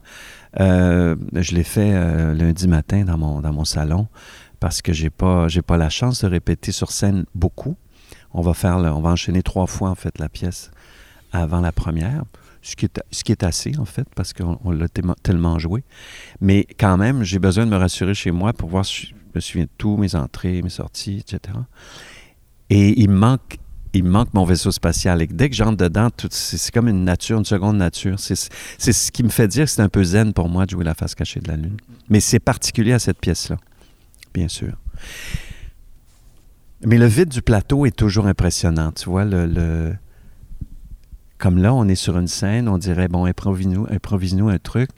euh, 0.62 1.18
je 1.34 1.54
l'ai 1.54 1.64
fait 1.64 1.92
lundi 2.34 2.70
matin 2.70 3.04
dans 3.04 3.18
mon, 3.18 3.42
dans 3.42 3.52
mon 3.52 3.66
salon 3.66 4.08
parce 4.66 4.82
que 4.82 4.94
j'ai 4.94 5.12
pas 5.12 5.48
j'ai 5.48 5.62
pas 5.62 5.78
la 5.78 5.92
chance 5.92 6.24
de 6.24 6.28
répéter 6.28 6.72
sur 6.72 6.90
scène 6.90 7.26
beaucoup. 7.36 7.76
On 8.34 8.42
va 8.42 8.56
faire 8.56 8.78
on 8.78 9.00
va 9.00 9.12
enchaîner 9.12 9.44
trois 9.44 9.68
fois 9.68 9.92
en 9.92 9.94
fait 9.94 10.18
la 10.18 10.28
pièce 10.28 10.72
avant 11.32 11.62
la 11.62 11.72
première, 11.72 12.24
ce 12.64 12.76
qui 12.76 12.88
est, 13.32 13.44
assez 13.44 13.78
en 13.78 13.86
fait 13.86 14.08
parce 14.16 14.34
qu'on 14.34 14.72
l'a 14.72 14.88
tellement 15.22 15.60
joué. 15.60 15.84
Mais 16.42 16.66
quand 16.80 16.98
même, 16.98 17.22
j'ai 17.22 17.38
besoin 17.38 17.68
de 17.68 17.70
me 17.70 17.78
rassurer 17.78 18.16
chez 18.16 18.32
moi 18.32 18.54
pour 18.54 18.70
voir 18.70 18.88
si 18.88 19.06
je 19.06 19.14
me 19.36 19.40
souviens 19.40 19.66
de 19.66 19.70
tout, 19.78 19.98
mes 19.98 20.16
entrées, 20.16 20.64
mes 20.64 20.72
sorties, 20.72 21.20
etc. 21.20 21.60
Et 22.72 23.00
il 23.00 23.12
me 23.12 23.18
manque 23.18 23.60
il 23.94 24.04
manque 24.04 24.34
mon 24.34 24.46
vaisseau 24.46 24.72
spatial. 24.72 25.22
Et 25.22 25.28
dès 25.28 25.48
que 25.48 25.56
j'entre 25.56 25.78
dedans, 25.78 26.10
c'est 26.32 26.72
comme 26.74 26.88
une 26.88 27.04
nature, 27.04 27.38
une 27.38 27.46
seconde 27.46 27.78
nature. 27.78 28.16
C'est 28.18 28.36
ce 28.80 29.12
qui 29.12 29.22
me 29.22 29.30
fait 29.30 29.48
dire 29.48 29.66
que 29.66 29.70
c'est 29.70 29.84
un 29.84 29.90
peu 29.90 30.04
zen 30.04 30.34
pour 30.34 30.50
moi 30.50 30.66
de 30.66 30.72
jouer 30.72 30.84
la 30.84 30.96
face 30.96 31.14
cachée 31.14 31.40
de 31.40 31.50
la 31.50 31.56
Lune. 31.56 31.78
Mais 32.10 32.20
c'est 32.20 32.40
particulier 32.40 32.94
à 32.94 33.00
cette 33.00 33.20
pièce-là 33.20 33.58
bien 34.36 34.50
sûr. 34.50 34.74
Mais 36.82 36.98
le 36.98 37.06
vide 37.06 37.30
du 37.30 37.42
plateau 37.42 37.86
est 37.86 37.96
toujours 37.96 38.28
impressionnant. 38.28 38.92
Tu 38.92 39.10
vois, 39.10 39.24
le, 39.24 39.96
comme 41.38 41.58
là, 41.58 41.74
on 41.74 41.88
est 41.88 41.96
sur 41.96 42.18
une 42.18 42.28
scène, 42.28 42.68
on 42.68 42.78
dirait, 42.78 43.08
bon, 43.08 43.26
improvise-nous 43.26 43.88
improvise 43.90 44.36
un 44.36 44.60
truc. 44.60 44.90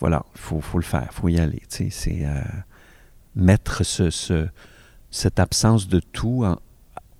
Voilà, 0.00 0.24
il 0.34 0.40
faut, 0.40 0.78
le 0.78 0.82
faire, 0.82 1.08
il 1.10 1.14
faut 1.14 1.28
y 1.28 1.38
aller. 1.38 1.62
C'est 1.68 1.90
euh, 2.24 2.40
mettre 3.36 3.84
ce, 3.84 4.48
cette 5.10 5.38
absence 5.38 5.86
de 5.86 6.00
tout 6.00 6.44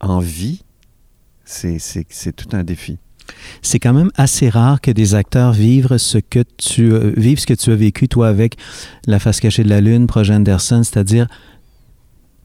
en 0.01 0.19
vie, 0.21 0.65
c'est 1.45 2.33
tout 2.35 2.57
un 2.57 2.65
défi. 2.65 2.99
C'est 3.62 3.78
quand 3.78 3.95
même 3.95 4.11
assez 4.16 4.49
rare 4.49 4.81
que 4.81 4.90
des 4.90 5.14
acteurs 5.14 5.52
vivent 5.52 5.97
ce 5.97 6.19
que 6.19 6.43
tu 6.57 6.93
euh, 6.93 7.12
vivent 7.16 7.38
ce 7.38 7.47
que 7.47 7.54
tu 7.54 7.71
as 7.71 7.76
vécu 7.76 8.09
toi 8.09 8.28
avec 8.28 8.57
La 9.07 9.19
face 9.19 9.40
cachée 9.40 9.64
de 9.64 9.69
la 9.69 9.81
lune, 9.81 10.07
Projet 10.07 10.35
Anderson, 10.35 10.83
c'est-à-dire 10.83 11.28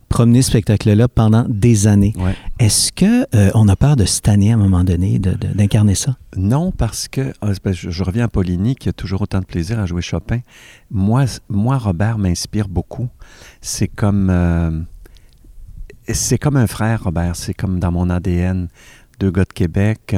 promener 0.09 0.41
ce 0.41 0.50
spectacle-là 0.50 1.07
pendant 1.07 1.45
des 1.48 1.88
années. 1.88 2.13
Est-ce 2.57 2.91
que 2.91 3.25
euh, 3.36 3.51
on 3.53 3.69
a 3.69 3.75
peur 3.75 3.95
de 3.95 4.05
cette 4.05 4.27
année 4.27 4.51
à 4.51 4.55
un 4.55 4.57
moment 4.57 4.83
donné, 4.83 5.19
d'incarner 5.19 5.95
ça? 5.95 6.17
Non, 6.36 6.71
parce 6.71 7.07
que 7.07 7.31
ah, 7.41 7.51
je, 7.71 8.03
reviens 8.03 8.25
à 8.25 8.27
Poligny 8.27 8.75
qui 8.75 8.89
a 8.89 8.93
toujours 8.93 9.21
autant 9.21 9.39
de 9.39 9.45
plaisir 9.45 9.79
à 9.79 9.86
jouer 9.86 10.01
Chopin. 10.01 10.39
Moi, 10.89 11.25
moi 11.48 11.77
Robert 11.77 12.17
m'inspire 12.17 12.67
beaucoup. 12.67 13.07
C'est 13.62 13.88
comme 13.88 14.29
euh, 14.31 14.71
c'est 16.07 16.39
comme 16.39 16.57
un 16.57 16.67
frère, 16.67 17.03
Robert. 17.03 17.36
C'est 17.36 17.53
comme 17.53 17.79
dans 17.79 17.91
mon 17.91 18.09
ADN. 18.09 18.67
Deux 19.19 19.31
gars 19.31 19.45
de 19.45 19.53
Québec 19.53 20.15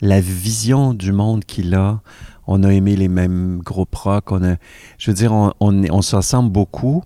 la 0.00 0.20
vision 0.20 0.94
du 0.94 1.12
monde 1.12 1.44
qu'il 1.44 1.74
a. 1.74 2.00
On 2.46 2.62
a 2.62 2.68
aimé 2.70 2.96
les 2.96 3.08
mêmes 3.08 3.58
groupes 3.58 3.94
rock. 3.94 4.32
On 4.32 4.56
je 4.98 5.10
veux 5.10 5.14
dire, 5.14 5.32
on, 5.32 5.52
on, 5.60 6.02
se 6.02 6.16
ressemble 6.16 6.50
beaucoup. 6.50 7.02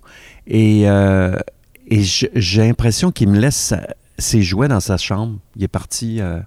Et, 0.46 0.88
euh, 0.88 1.36
j'ai 1.90 2.66
l'impression 2.66 3.12
qu'il 3.12 3.28
me 3.28 3.38
laisse 3.38 3.72
ses 4.18 4.42
jouets 4.42 4.68
dans 4.68 4.80
sa 4.80 4.96
chambre. 4.96 5.38
Il 5.56 5.62
est 5.62 5.68
parti, 5.68 6.20
euh, 6.20 6.40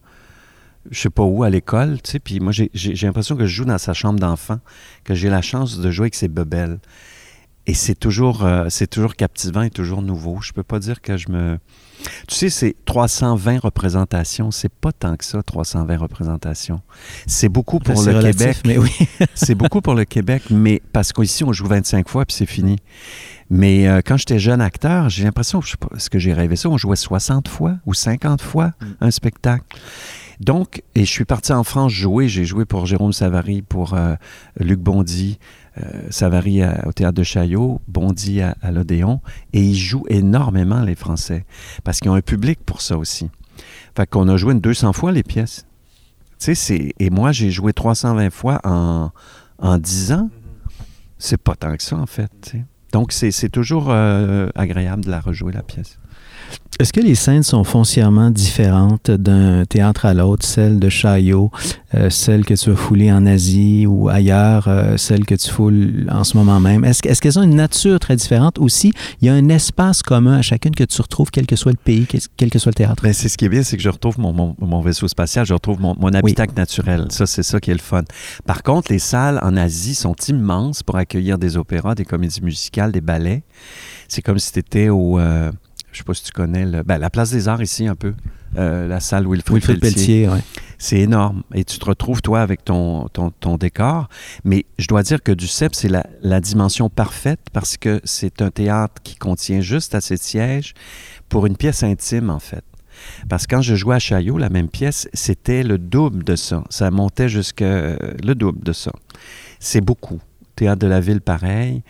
je 0.90 1.00
sais 1.00 1.10
pas 1.10 1.24
où, 1.24 1.44
à 1.44 1.50
l'école, 1.50 2.02
tu 2.02 2.12
sais. 2.12 2.20
Puis 2.20 2.40
moi, 2.40 2.52
j'ai 2.52 3.08
l'impression 3.08 3.36
que 3.36 3.46
je 3.46 3.56
joue 3.56 3.66
dans 3.66 3.78
sa 3.78 3.94
chambre 3.94 4.20
d'enfant, 4.20 4.60
que 5.04 5.16
j'ai 5.16 5.30
la 5.30 5.42
chance 5.42 5.80
de 5.80 5.90
jouer 5.90 6.06
avec 6.06 6.16
ses 6.16 6.28
bebelles. 6.28 6.80
Et 7.68 7.74
c'est 7.74 7.96
toujours, 7.96 8.44
euh, 8.44 8.66
c'est 8.70 8.88
toujours 8.88 9.16
captivant 9.16 9.62
et 9.62 9.70
toujours 9.70 10.02
nouveau. 10.02 10.42
Je 10.42 10.52
peux 10.52 10.64
pas 10.64 10.80
dire 10.80 11.02
que 11.02 11.16
je 11.18 11.30
me 11.30 11.60
tu 12.28 12.36
sais, 12.36 12.50
c'est 12.50 12.76
320 12.86 13.60
représentations. 13.60 14.52
C'est 14.52 14.72
pas 14.72 14.92
tant 14.92 15.16
que 15.16 15.26
ça, 15.26 15.42
320 15.44 15.98
représentations. 15.98 16.82
C'est 17.28 17.50
beaucoup 17.50 17.80
pour 17.80 18.02
le 18.02 18.22
Québec. 18.22 18.58
Mais 18.66 18.78
oui. 18.78 18.92
c'est 19.34 19.56
beaucoup 19.56 19.82
pour 19.82 19.96
le 19.96 20.06
Québec, 20.06 20.44
mais 20.50 20.82
parce 20.94 21.14
qu'ici, 21.14 21.44
on 21.44 21.54
joue 21.54 21.68
25 21.68 22.10
fois 22.10 22.26
puis 22.26 22.36
c'est 22.36 22.46
fini. 22.46 22.78
Mais 23.50 23.88
euh, 23.88 24.00
quand 24.04 24.16
j'étais 24.16 24.40
jeune 24.40 24.62
acteur, 24.62 25.10
j'ai 25.10 25.26
l'impression, 25.26 25.60
je 25.60 25.72
sais 25.72 25.78
pas, 25.78 25.90
est-ce 25.96 26.10
que 26.10 26.20
j'ai 26.20 26.32
rêvé 26.32 26.56
ça, 26.56 26.70
on 26.70 26.78
jouait 26.78 26.96
60 26.96 27.50
fois 27.50 27.76
ou 27.86 27.94
50 27.94 28.42
fois 28.42 28.68
mm. 28.68 28.86
un 29.02 29.12
spectacle? 29.12 29.78
Donc, 30.42 30.82
et 30.96 31.06
je 31.06 31.10
suis 31.10 31.24
parti 31.24 31.54
en 31.54 31.64
France 31.64 31.92
jouer. 31.92 32.28
J'ai 32.28 32.46
joué 32.46 32.66
pour 32.66 32.88
Jérôme 32.88 33.14
Savary, 33.14 33.62
pour 33.62 33.94
euh, 33.94 34.16
Luc 34.60 34.80
Bondy, 34.80 35.38
euh, 35.78 35.84
Savary 36.10 36.62
au 36.86 36.92
théâtre 36.94 37.14
de 37.14 37.24
Chaillot, 37.24 37.80
Bondy 37.88 38.42
à, 38.42 38.56
l'Odéon, 38.72 39.22
et 39.54 39.62
ils 39.62 39.78
jouent 39.78 40.06
énormément 40.10 40.82
les 40.82 40.96
Français 40.96 41.46
parce 41.84 42.00
qu'ils 42.00 42.10
ont 42.10 42.16
un 42.16 42.22
public 42.22 42.60
pour 42.66 42.82
ça 42.82 42.98
aussi. 42.98 43.30
Fait 43.96 44.10
qu'on 44.10 44.28
a 44.30 44.36
joué 44.36 44.54
une 44.54 44.62
200 44.62 44.94
fois 44.94 45.12
les 45.12 45.22
pièces. 45.22 45.68
Tu 46.40 46.56
sais, 46.56 46.94
et 46.98 47.10
moi 47.12 47.32
j'ai 47.32 47.52
joué 47.52 47.72
320 47.72 48.32
fois 48.32 48.60
en, 48.64 49.12
en 49.60 49.78
10 49.78 50.14
ans. 50.14 50.30
C'est 51.20 51.38
pas 51.38 51.54
tant 51.54 51.78
que 51.78 51.84
ça 51.84 51.98
en 51.98 52.08
fait. 52.08 52.56
Donc 52.92 53.12
c'est 53.12 53.50
toujours 53.50 53.92
euh, 53.92 54.50
agréable 54.56 55.06
de 55.06 55.12
la 55.12 55.20
rejouer 55.20 55.54
la 55.54 55.62
pièce. 55.62 56.00
Est-ce 56.80 56.94
que 56.94 57.00
les 57.00 57.14
scènes 57.14 57.44
sont 57.44 57.64
foncièrement 57.64 58.32
différentes 58.32 59.12
d'un 59.12 59.66
théâtre 59.66 60.06
à 60.06 60.16
l'autre, 60.16 60.44
celle 60.44 60.80
de 60.80 60.90
Chaillot, 60.90 61.52
euh, 61.94 62.10
celle 62.10 62.44
que 62.44 62.56
tu 62.56 62.72
as 62.72 62.76
foulée 62.76 63.12
en 63.12 63.28
Asie 63.28 63.86
ou 63.86 64.10
ailleurs, 64.10 64.68
euh, 64.68 64.98
celle 64.98 65.28
que 65.28 65.36
tu 65.36 65.52
foules 65.52 66.08
en 66.12 66.24
ce 66.24 66.36
moment 66.36 66.60
même? 66.60 66.84
Est-ce, 66.84 67.08
est 67.08 67.20
qu'elles 67.20 67.38
ont 67.38 67.44
une 67.44 67.56
nature 67.56 68.00
très 68.00 68.16
différente? 68.16 68.58
Aussi? 68.58 68.94
Il 69.22 69.28
y 69.28 69.30
a 69.30 69.34
un 69.34 69.50
espace 69.50 70.02
commun 70.02 70.40
à 70.40 70.42
chacune 70.42 70.74
que 70.74 70.84
tu 70.84 71.00
retrouves, 71.00 71.30
quel 71.30 71.46
que 71.46 71.56
soit 71.56 71.72
le 71.72 71.78
pays, 71.78 72.08
quel 72.36 72.50
que 72.50 72.58
soit 72.58 72.72
le 72.72 72.76
théâtre? 72.76 73.04
Bien, 73.04 73.14
c'est 73.14 73.30
ce 73.30 73.38
qui 73.38 73.46
est 73.46 73.50
bien, 73.50 73.62
c'est 73.62 73.78
que 73.78 73.84
je 73.84 73.90
retrouve 73.90 74.20
mon, 74.20 74.34
mon, 74.34 74.82
vaisseau 74.82 75.08
spatial, 75.08 75.46
je 75.46 75.54
retrouve 75.54 75.80
mon, 75.80 75.96
mon 76.00 76.12
habitat 76.16 76.48
naturel. 76.58 77.06
Ça, 77.10 77.28
c'est 77.28 77.44
ça 77.44 77.60
qui 77.60 77.70
est 77.70 77.76
le 77.76 77.80
fun. 77.80 78.02
Par 78.48 78.64
contre, 78.64 78.92
les 78.92 78.98
salles 78.98 79.40
en 79.44 79.56
Asie 79.56 79.94
sont 79.94 80.16
immenses 80.28 80.82
pour 80.82 80.96
accueillir 80.96 81.38
des 81.38 81.58
opéras, 81.58 81.94
des 81.94 82.06
comédies 82.06 82.42
musicales, 82.42 82.92
des 82.92 83.02
ballets. 83.02 83.44
C'est 84.08 84.24
comme 84.24 84.40
si 84.40 84.52
tu 84.52 84.60
étais 84.60 84.90
au... 84.90 85.20
Euh, 85.20 85.52
je 85.92 85.98
sais 85.98 86.04
pas 86.04 86.14
si 86.14 86.24
tu 86.24 86.32
connais 86.32 86.66
ben, 86.84 86.98
la 86.98 87.10
place 87.10 87.32
des 87.32 87.48
arts 87.48 87.62
ici 87.62 87.88
un 87.88 87.96
peu, 87.96 88.14
euh, 88.58 88.88
la 88.88 89.00
salle 89.00 89.28
Wilfrid, 89.28 89.56
Wilfrid 89.56 89.80
Pelletier. 89.80 90.30
C'est 90.78 91.00
énorme. 91.00 91.44
Et 91.54 91.64
tu 91.64 91.78
te 91.78 91.86
retrouves, 91.86 92.22
toi, 92.22 92.42
avec 92.42 92.66
ton, 92.66 93.08
ton, 93.10 93.58
décor. 93.58 94.10
Mais 94.44 94.66
je 94.80 94.88
dois 94.88 95.04
dire 95.04 95.22
que 95.22 95.32
du 95.32 95.48
CEP, 95.48 95.76
c'est 95.76 95.88
la, 95.88 96.06
la, 96.22 96.42
dimension 96.42 96.90
parfaite 96.90 97.40
parce 97.54 97.78
que 97.78 98.02
c'est 98.04 98.42
un 98.42 98.50
théâtre 98.50 99.02
qui 99.04 99.16
contient 99.16 99.62
juste 99.62 99.94
assez 99.94 100.16
de 100.16 100.22
sièges 100.22 100.74
pour 101.30 101.46
une 101.46 101.56
pièce 101.56 101.84
intime, 101.84 102.30
en 102.30 102.40
fait. 102.40 102.64
Parce 103.30 103.48
que 103.48 103.56
quand 103.56 103.62
je 103.62 103.76
jouais 103.76 103.96
à 103.96 104.00
Chaillot, 104.00 104.38
la 104.38 104.50
même 104.50 104.70
pièce, 104.70 105.08
c'était 105.14 105.64
le 105.64 105.78
double 105.78 106.24
de 106.24 106.36
ça. 106.36 106.64
Ça 106.70 106.92
montait 106.92 107.30
jusque 107.30 107.62
le 107.62 108.34
double 108.34 108.64
de 108.64 108.74
ça. 108.74 108.92
C'est 109.60 109.82
beaucoup. 109.82 110.20
Théâtre 110.56 110.80
de 110.80 110.88
la 110.88 111.00
ville, 111.00 111.22
pareil. 111.22 111.84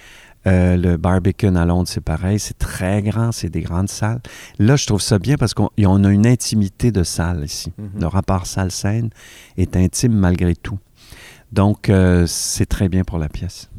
Euh, 0.48 0.76
le 0.76 0.98
Barbican 0.98 1.56
à 1.56 1.66
Londres, 1.66 1.88
c'est 1.88 2.02
pareil. 2.04 2.40
C'est 2.40 2.58
très 2.58 3.02
grand, 3.02 3.32
c'est 3.32 3.50
des 3.50 3.62
grandes 3.62 3.90
salles. 3.90 4.22
Là, 4.60 4.76
je 4.76 4.86
trouve 4.86 5.02
ça 5.02 5.20
bien 5.20 5.36
parce 5.38 5.54
qu'on 5.54 5.70
a 5.76 6.10
une 6.10 6.28
intimité 6.28 6.92
de 6.92 7.04
salle 7.04 7.44
ici. 7.46 7.72
Mhm. 7.78 8.02
Le 8.02 8.08
rapport 8.08 8.46
salle-scène 8.46 9.10
est 9.58 9.76
intime 9.76 10.14
malgré 10.14 10.56
tout. 10.56 10.80
Donc, 11.52 11.90
euh, 11.90 12.26
c'est 12.28 12.66
très 12.66 12.90
bien 12.90 13.04
pour 13.04 13.20
la 13.20 13.30
pièce. 13.30 13.70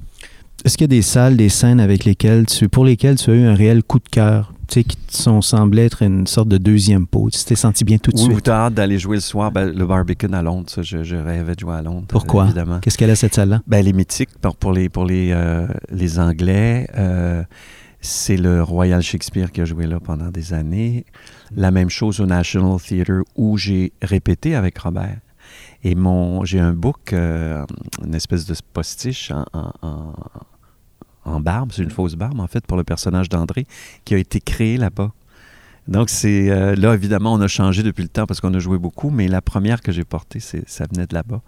Est-ce 0.64 0.76
qu'il 0.76 0.84
y 0.84 0.94
a 0.94 0.96
des 0.96 1.02
salles, 1.02 1.36
des 1.36 1.48
scènes 1.48 1.80
avec 1.80 2.04
lesquelles 2.04 2.46
tu, 2.46 2.68
pour 2.68 2.84
lesquelles 2.84 3.16
tu 3.16 3.30
as 3.30 3.34
eu 3.34 3.44
un 3.44 3.54
réel 3.54 3.82
coup 3.82 3.98
de 3.98 4.08
cœur? 4.08 4.51
Qui 4.80 4.96
sont, 5.08 5.42
semblait 5.42 5.86
être 5.86 6.02
une 6.02 6.26
sorte 6.26 6.48
de 6.48 6.58
deuxième 6.58 7.06
peau. 7.06 7.28
Tu 7.30 7.44
t'es 7.44 7.54
senti 7.54 7.84
bien 7.84 7.98
tout 7.98 8.10
de 8.10 8.18
suite. 8.18 8.36
Ou 8.36 8.40
t'as 8.40 8.66
hâte 8.66 8.74
d'aller 8.74 8.98
jouer 8.98 9.16
le 9.18 9.22
soir, 9.22 9.52
ben, 9.52 9.66
le 9.66 9.86
Barbican 9.86 10.32
à 10.32 10.42
Londres. 10.42 10.70
Ça, 10.70 10.82
je, 10.82 11.16
rêvais 11.16 11.54
de 11.54 11.60
jouer 11.60 11.74
à 11.74 11.82
Londres. 11.82 12.06
Pourquoi? 12.08 12.46
évidemment. 12.46 12.80
Qu'est-ce 12.80 12.96
qu'elle 12.96 13.10
a 13.10 13.16
cette 13.16 13.34
salle-là? 13.34 13.60
Ben, 13.66 13.78
elle 13.78 13.88
est 13.88 13.92
mythique 13.92 14.30
pour, 14.58 14.72
les, 14.72 14.88
pour 14.88 15.04
les, 15.04 15.30
euh, 15.32 15.66
les 15.90 16.18
Anglais. 16.18 16.88
Euh, 16.96 17.42
c'est 18.00 18.36
le 18.36 18.62
Royal 18.62 19.02
Shakespeare 19.02 19.52
qui 19.52 19.60
a 19.60 19.64
joué 19.64 19.86
là 19.86 20.00
pendant 20.00 20.30
des 20.30 20.54
années. 20.54 21.04
La 21.54 21.70
même 21.70 21.90
chose 21.90 22.20
au 22.20 22.26
National 22.26 22.80
Theatre 22.80 23.22
où 23.36 23.56
j'ai 23.58 23.92
répété 24.00 24.54
avec 24.54 24.78
Robert. 24.78 25.18
Et 25.84 25.94
mon, 25.94 26.44
j'ai 26.44 26.60
un 26.60 26.72
book, 26.72 27.12
euh, 27.12 27.64
une 28.04 28.14
espèce 28.14 28.46
de 28.46 28.54
postiche 28.72 29.30
en 29.30 29.72
en 29.82 30.14
barbe, 31.40 31.70
c'est 31.72 31.82
une 31.82 31.90
fausse 31.90 32.14
barbe 32.14 32.40
en 32.40 32.46
fait 32.46 32.66
pour 32.66 32.76
le 32.76 32.84
personnage 32.84 33.28
d'André, 33.28 33.66
qui 34.04 34.14
a 34.14 34.18
été 34.18 34.40
créé 34.40 34.76
là-bas. 34.76 35.12
Donc, 35.88 36.10
c'est 36.10 36.48
euh, 36.48 36.76
là, 36.76 36.94
évidemment, 36.94 37.32
on 37.32 37.40
a 37.40 37.48
changé 37.48 37.82
depuis 37.82 38.02
le 38.02 38.08
temps 38.08 38.24
parce 38.24 38.40
qu'on 38.40 38.54
a 38.54 38.60
joué 38.60 38.78
beaucoup, 38.78 39.10
mais 39.10 39.26
la 39.26 39.40
première 39.40 39.80
que 39.80 39.90
j'ai 39.90 40.04
portée, 40.04 40.38
c'est, 40.38 40.62
ça 40.68 40.84
venait 40.92 41.06
de 41.06 41.14
là-bas. 41.14 41.40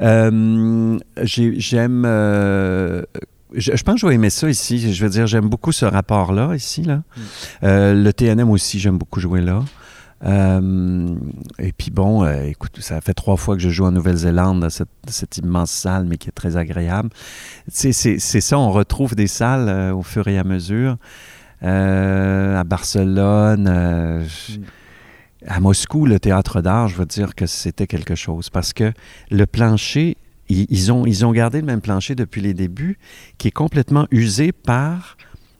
Euh, 0.00 0.98
j'ai- 1.22 1.58
j'aime. 1.60 2.04
euh, 2.06 3.02
je, 3.54 3.72
je 3.76 3.82
pense 3.82 3.94
que 3.96 4.00
je 4.00 4.06
vais 4.06 4.14
aimer 4.14 4.30
ça 4.30 4.48
ici. 4.48 4.92
Je 4.92 5.04
veux 5.04 5.10
dire, 5.10 5.26
j'aime 5.26 5.48
beaucoup 5.48 5.72
ce 5.72 5.84
rapport-là, 5.84 6.54
ici. 6.54 6.82
Là. 6.82 7.02
Euh, 7.62 7.94
le 7.94 8.12
TNM 8.12 8.50
aussi, 8.50 8.78
j'aime 8.78 8.96
beaucoup 8.98 9.20
jouer 9.20 9.40
là. 9.40 9.62
Euh, 10.24 11.14
et 11.58 11.72
puis 11.72 11.90
bon, 11.90 12.24
euh, 12.24 12.44
écoute, 12.44 12.78
ça 12.80 13.00
fait 13.00 13.14
trois 13.14 13.36
fois 13.36 13.54
que 13.56 13.62
je 13.62 13.70
joue 13.70 13.84
en 13.84 13.92
Nouvelle-Zélande 13.92 14.68
cette, 14.68 14.88
cette 15.08 15.38
immense 15.38 15.70
salle, 15.70 16.06
mais 16.06 16.16
qui 16.16 16.28
est 16.28 16.32
très 16.32 16.56
agréable. 16.56 17.10
C'est 17.68 17.92
ça, 17.92 18.58
on 18.58 18.70
retrouve 18.70 19.14
des 19.14 19.28
salles 19.28 19.68
euh, 19.68 19.94
au 19.94 20.02
fur 20.02 20.26
et 20.28 20.38
à 20.38 20.44
mesure. 20.44 20.96
À 21.60 22.62
Barcelone, 22.62 23.66
à 25.46 25.60
Moscou, 25.60 26.06
le 26.06 26.20
théâtre 26.20 26.62
d'art, 26.62 26.86
je 26.86 26.94
veux 26.94 27.06
dire 27.06 27.34
que 27.34 27.46
c'était 27.46 27.88
quelque 27.88 28.14
chose. 28.14 28.48
Parce 28.48 28.72
que 28.72 28.92
le 29.32 29.44
plancher, 29.44 30.16
ils 30.48 30.92
ont, 30.92 31.04
ils 31.04 31.26
ont 31.26 31.32
gardé 31.32 31.60
le 31.60 31.66
même 31.66 31.80
plancher 31.80 32.14
depuis 32.14 32.42
les 32.42 32.54
débuts, 32.54 32.96
qui 33.38 33.48
est 33.48 33.52
complètement 33.52 34.06
usé 34.12 34.52
par 34.52 35.16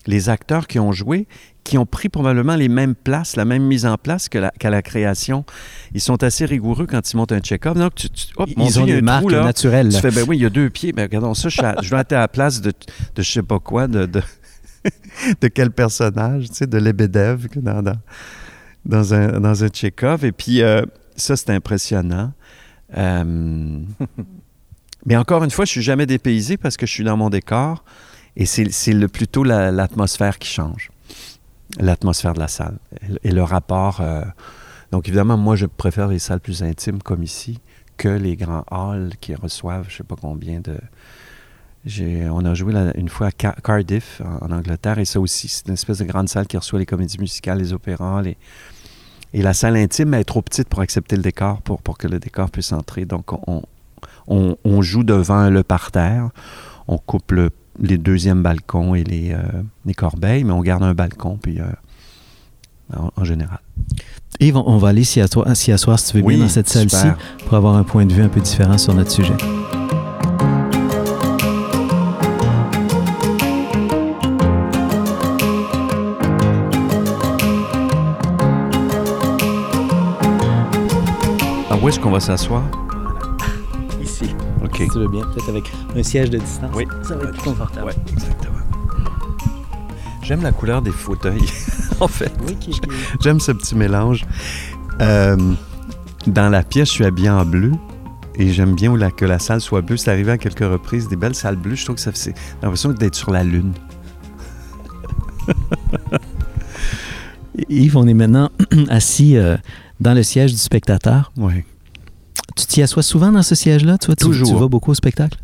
les 0.07 0.29
acteurs 0.29 0.66
qui 0.68 0.79
ont 0.79 0.92
joué, 0.92 1.27
qui 1.68 1.76
ont 1.78 1.85
pris 1.87 2.09
probablement 2.09 2.57
les 2.57 2.68
mêmes 2.68 2.94
places, 2.94 3.37
la 3.37 3.44
même 3.44 3.62
mise 3.62 3.85
en 3.85 3.96
place 3.98 4.28
la- 4.33 4.50
qu'à 4.50 4.70
la 4.70 4.81
création. 4.83 5.44
Ils 5.92 6.00
sont 6.00 6.22
assez 6.22 6.46
rigoureux 6.46 6.87
quand 6.87 7.12
ils 7.12 7.16
montent 7.16 7.33
un 7.33 7.40
check-up. 7.40 7.76
Donc, 7.76 7.94
tu, 7.94 8.09
tu- 8.09 8.26
hop, 8.37 8.48
mon 8.57 8.66
Ils 8.66 8.81
ont 8.81 8.87
des 8.87 9.02
marques 9.02 9.20
trou, 9.22 9.28
là. 9.28 9.44
naturelles. 9.44 9.90
Tu 9.92 10.00
fais, 10.00 10.11
ben 10.11 10.24
oui, 10.26 10.38
il 10.38 10.42
y 10.42 10.46
a 10.46 10.50
deux 10.50 10.70
pieds. 10.70 10.92
Ben 10.92 11.02
regardons 11.02 11.35
ça, 11.35 11.48
je, 11.50 11.61
je 11.83 11.90
dois 11.90 12.00
être 12.00 12.12
à 12.14 12.20
la 12.20 12.28
place 12.28 12.61
de, 12.62 12.70
de 13.14 13.22
je 13.22 13.31
sais 13.31 13.42
pas 13.42 13.59
quoi, 13.59 13.87
de, 13.87 14.07
de, 14.07 14.22
de 15.42 15.48
quel 15.48 15.70
personnage, 15.70 16.48
tu 16.48 16.54
sais, 16.54 16.66
de 16.66 16.78
Lebedev 16.78 17.46
dans, 17.57 17.83
dans, 17.83 17.98
dans 18.87 19.12
un, 19.14 19.38
dans 19.40 19.62
un 19.64 19.68
Tchekhov. 19.68 20.24
Et 20.24 20.33
puis, 20.33 20.62
euh, 20.62 20.83
ça, 21.16 21.37
c'est 21.37 21.50
impressionnant. 21.50 22.33
Euh, 22.96 23.81
mais 25.04 25.16
encore 25.16 25.44
une 25.44 25.50
fois, 25.50 25.64
je 25.66 25.70
suis 25.70 25.83
jamais 25.83 26.07
dépaysé 26.07 26.57
parce 26.57 26.76
que 26.78 26.87
je 26.87 26.92
suis 26.92 27.04
dans 27.04 27.16
mon 27.16 27.28
décor 27.31 27.85
et 28.37 28.46
c'est 28.46 28.94
plutôt 29.09 29.44
la- 29.44 29.70
l'atmosphère 29.70 30.38
qui 30.38 30.48
change. 30.48 30.90
L'atmosphère 31.78 32.33
de 32.35 32.38
la 32.40 32.48
salle 32.48 32.78
et, 33.22 33.31
le 33.31 33.42
rapport. 33.42 34.00
euh, 34.00 34.22
donc, 34.90 35.07
évidemment, 35.07 35.37
moi, 35.37 35.54
je 35.54 35.66
préfère 35.66 36.09
les 36.09 36.18
salles 36.18 36.40
plus 36.40 36.62
intimes 36.62 37.02
comme 37.02 37.22
ici 37.22 37.61
que 37.98 38.09
les 38.09 38.37
grands 38.37 38.64
halls 38.70 39.12
qui 39.20 39.35
reçoivent 39.35 39.87
je 39.88 39.98
sais 39.98 40.04
pas 40.04 40.16
combien 40.20 40.61
de. 40.61 40.78
On 42.31 42.44
a 42.44 42.54
joué 42.54 42.74
une 42.96 43.09
fois 43.09 43.28
à 43.28 43.31
Ca- 43.38 43.57
Cardiff, 43.64 44.20
en, 44.42 44.50
Angleterre, 44.50 44.98
et 44.98 45.04
ça 45.04 45.20
aussi, 45.20 45.48
c'est 45.48 45.68
une 45.68 45.74
espèce 45.74 45.98
de 45.98 46.04
grande 46.04 46.28
salle 46.28 46.46
qui 46.46 46.57
reçoit 46.57 46.78
les 46.78 46.87
comédies 46.87 47.18
musicales, 47.18 47.59
les 47.59 47.72
opéras, 47.72 48.20
les... 48.20 48.37
et 49.33 49.42
la 49.42 49.54
salle 49.54 49.76
intime 49.76 50.12
est 50.14 50.24
trop 50.24 50.42
petite 50.42 50.68
pour 50.68 50.81
accepter 50.81 51.16
le 51.16 51.22
décor, 51.22 51.62
pour, 51.62 51.81
pour 51.81 51.96
que 51.96 52.07
le 52.09 52.18
décor 52.18 52.50
puisse 52.50 52.72
entrer. 52.72 53.04
Donc, 53.07 53.33
on, 53.48 53.62
on, 54.26 54.57
on 54.64 54.83
joue 54.83 55.02
devant 55.02 55.48
le 55.48 55.62
parterre, 55.62 56.28
on 56.88 56.98
coupe 56.98 57.33
le- 57.33 57.50
les 57.81 57.99
deuxièmes 57.99 58.43
balcons 58.43 58.95
et 58.95 59.05
les, 59.05 59.33
euh, 59.33 59.38
les 59.87 59.95
corbeilles, 59.95 60.45
mais 60.45 60.53
on 60.53 60.61
garde 60.62 60.83
un 60.83 60.95
balcon, 60.95 61.38
puis 61.41 61.61
euh, 61.61 61.64
en, 62.97 63.11
en 63.17 63.25
général. 63.25 63.61
Yves, 64.41 64.57
on- 64.57 64.79
va 64.79 64.88
aller 64.88 65.05
s'y 65.05 65.21
asseoir, 65.21 65.55
si 65.57 65.73
tu 66.12 66.17
veux 66.19 66.23
bien, 66.23 66.38
dans 66.38 66.49
cette 66.49 66.69
salle-ci, 66.69 67.07
pour 67.47 67.55
avoir 67.55 67.77
un 67.77 67.85
point 67.85 68.07
de 68.07 68.12
vue 68.12 68.23
un 68.23 68.29
peu 68.29 68.41
différent 68.41 68.79
sur 68.79 68.95
notre 68.95 69.11
sujet. 69.11 69.35
Ah, 81.71 81.77
où 81.81 81.88
est-ce 81.88 82.01
qu'on 82.01 82.11
va 82.11 82.21
s'asseoir? 82.21 82.62
Ici, 84.81 84.85
OK. 84.85 84.93
si 84.93 84.93
tu 84.93 84.99
veux 84.99 85.09
bien, 85.09 85.23
peut-être 85.27 85.49
avec 85.49 85.73
un 85.97 86.03
siège 86.03 86.31
de 86.31 86.38
distance. 86.38 86.71
Oui. 86.75 86.87
Ça 87.03 87.17
va 87.17 87.25
être 87.25 87.33
plus 87.33 87.43
confortable. 87.43 87.87
Ouais, 87.87 87.95
exactement. 88.12 88.55
J'aime 90.23 90.43
la 90.43 90.53
couleur 90.53 90.83
des 90.83 90.91
fauteuils, 90.93 91.49
en 92.01 92.09
fait. 92.09 92.33
Oui, 92.47 92.57
qui, 92.61 92.71
qui- 92.73 92.81
J'aime 93.23 93.41
ce 93.41 93.53
petit 93.53 93.75
mélange. 93.75 94.27
Euh, 95.01 95.37
dans 96.27 96.49
la 96.51 96.62
pièce, 96.62 96.88
je 96.88 96.93
suis 96.95 97.05
habillé 97.05 97.31
en 97.31 97.45
bleu 97.45 97.73
et 98.35 98.51
j'aime 98.53 98.75
bien 98.75 98.91
où 98.93 98.97
la- 98.97 99.11
que 99.11 99.25
la 99.25 99.38
salle 99.38 99.61
soit 99.61 99.81
bleue. 99.81 99.97
C'est 99.97 100.11
arrivé 100.11 100.33
à 100.33 100.38
quelques 100.38 100.59
reprises, 100.61 101.09
des 101.09 101.17
belles 101.17 101.35
salles 101.35 101.57
bleues. 101.57 101.77
Je 101.77 101.85
trouve 101.85 101.97
que 101.97 102.03
ça 102.03 102.12
fait 102.12 102.35
j'ai 102.35 102.35
l'impression 102.62 102.91
d'être 102.91 103.14
sur 103.14 103.31
la 103.31 103.43
lune. 103.45 103.73
Yves, 107.69 107.97
on 107.97 108.07
est 108.07 108.14
maintenant 108.14 108.51
assis 108.88 109.37
euh, 109.37 109.57
dans 110.01 110.14
le 110.14 110.23
siège 110.23 110.53
du 110.53 110.59
spectateur. 110.59 111.33
Oui. 111.37 111.64
Tu 112.59 112.66
t'y 112.66 112.83
assois 112.83 113.05
souvent 113.05 113.31
dans 113.31 113.42
ce 113.44 113.55
siège-là? 113.55 113.99
Toi, 113.99 114.16
tu, 114.16 114.25
Toujours. 114.25 114.49
tu 114.49 114.55
vas 114.57 114.66
beaucoup 114.66 114.90
au 114.90 114.94
spectacle? 114.94 115.38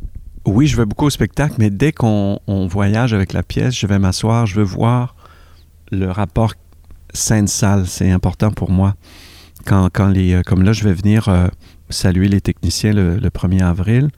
Oui, 0.47 0.67
je 0.67 0.77
vais 0.77 0.85
beaucoup 0.85 1.07
au 1.07 1.11
spectacle, 1.11 1.55
mais 1.59 1.71
dès 1.71 1.93
qu'on 1.93 2.41
on 2.49 2.67
voyage 2.67 3.15
avec 3.15 3.33
la 3.33 3.45
pièce, 3.45 3.79
je 3.79 3.87
vais 3.87 4.01
m'asseoir, 4.01 4.47
je 4.47 4.57
veux 4.57 4.65
voir 4.65 5.15
le 5.93 6.11
rapport 6.11 6.55
scène-salle. 7.13 7.87
C'est 7.87 8.11
important 8.11 8.51
pour 8.51 8.71
moi. 8.73 8.97
Quand, 9.65 9.89
quand 9.93 10.09
les, 10.09 10.35
euh, 10.35 10.43
comme 10.45 10.65
là, 10.65 10.73
je 10.73 10.83
vais 10.83 10.93
venir 10.93 11.29
euh, 11.29 11.47
saluer 11.89 12.29
les 12.29 12.41
techniciens 12.41 12.93
le, 12.93 13.17
le 13.17 13.29
1er 13.31 13.63
avril. 13.63 14.11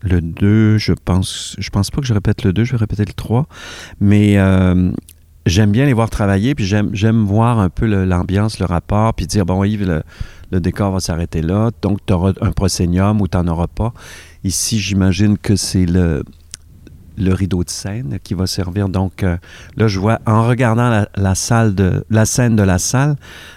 Le 0.00 0.20
2, 0.20 0.76
je 0.76 0.92
pense, 0.92 1.54
je 1.58 1.70
pense 1.70 1.90
pas 1.90 2.00
que 2.00 2.06
je 2.06 2.12
répète 2.12 2.42
le 2.42 2.52
2, 2.52 2.64
je 2.64 2.72
vais 2.72 2.78
répéter 2.78 3.04
le 3.06 3.12
3. 3.14 3.46
Mais 4.00 4.36
euh, 4.38 4.90
j'aime 5.46 5.72
bien 5.72 5.86
les 5.86 5.92
voir 5.92 6.10
travailler, 6.10 6.54
puis 6.54 6.64
j'aime, 6.64 7.24
voir 7.24 7.58
un 7.58 7.70
peu 7.70 7.86
l'ambiance, 7.86 8.58
le 8.58 8.66
rapport, 8.66 9.14
puis 9.14 9.26
dire, 9.26 9.44
bon, 9.44 9.62
Yves, 9.64 9.86
le, 9.86 10.02
le 10.50 10.60
décor 10.60 10.92
va 10.92 11.00
s'arrêter 11.00 11.42
là, 11.42 11.70
donc 11.82 11.98
tu 12.06 12.12
auras 12.12 12.32
un 12.40 12.52
proscénium 12.52 13.20
ou 13.20 13.28
tu 13.28 13.36
n'en 13.36 13.48
auras 13.48 13.66
pas. 13.66 13.92
Ici, 14.42 14.78
j'imagine 14.78 15.38
que 15.38 15.56
c'est 15.56 15.86
le, 15.86 16.22
le 17.16 17.32
rideau 17.32 17.64
de 17.64 17.70
scène 17.70 18.18
qui 18.22 18.34
va 18.34 18.46
servir. 18.46 18.88
Donc 18.88 19.22
euh, 19.22 19.36
là, 19.76 19.88
je 19.88 19.98
vois, 19.98 20.18
en 20.26 20.46
regardant 20.46 20.90
la, 20.90 21.08
la 21.16 21.34
salle 21.34 21.74
de 21.74 22.04
la 22.10 22.24
scène 22.24 22.56
de 22.56 22.62
la 22.62 22.78
salle, 22.78 23.16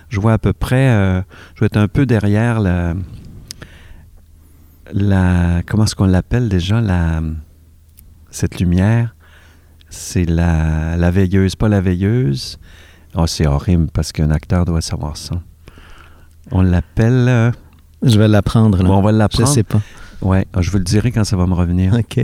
je 0.09 0.19
vois 0.19 0.33
à 0.33 0.37
peu 0.37 0.53
près, 0.53 0.89
euh, 0.89 1.21
je 1.55 1.61
vais 1.61 1.65
être 1.67 1.77
un 1.77 1.87
peu 1.87 2.05
derrière 2.05 2.59
la, 2.59 2.93
la 4.93 5.61
comment 5.65 5.83
est-ce 5.85 5.95
qu'on 5.95 6.05
l'appelle 6.05 6.49
déjà, 6.49 6.81
la, 6.81 7.21
cette 8.31 8.59
lumière? 8.59 9.13
C'est 9.89 10.25
la, 10.25 10.97
la 10.97 11.11
veilleuse, 11.11 11.55
pas 11.55 11.69
la 11.69 11.81
veilleuse. 11.81 12.59
Oh, 13.15 13.25
c'est 13.27 13.47
horrible 13.47 13.87
parce 13.93 14.11
qu'un 14.11 14.31
acteur 14.31 14.65
doit 14.65 14.81
savoir 14.81 15.17
ça. 15.17 15.41
On 16.51 16.61
l'appelle. 16.61 17.27
euh, 17.29 17.51
Je 18.03 18.19
vais 18.19 18.27
l'apprendre. 18.27 18.83
bon, 18.83 18.97
on 18.97 19.01
va 19.01 19.11
Je 19.11 19.17
l'apprendre. 19.17 19.49
sais 19.49 19.63
pas. 19.63 19.81
Ouais, 20.21 20.45
ah, 20.53 20.61
je 20.61 20.71
vous 20.71 20.77
le 20.77 20.83
dirai 20.83 21.11
quand 21.11 21.23
ça 21.23 21.37
va 21.37 21.45
me 21.47 21.53
revenir. 21.53 21.93
OK. 21.93 22.19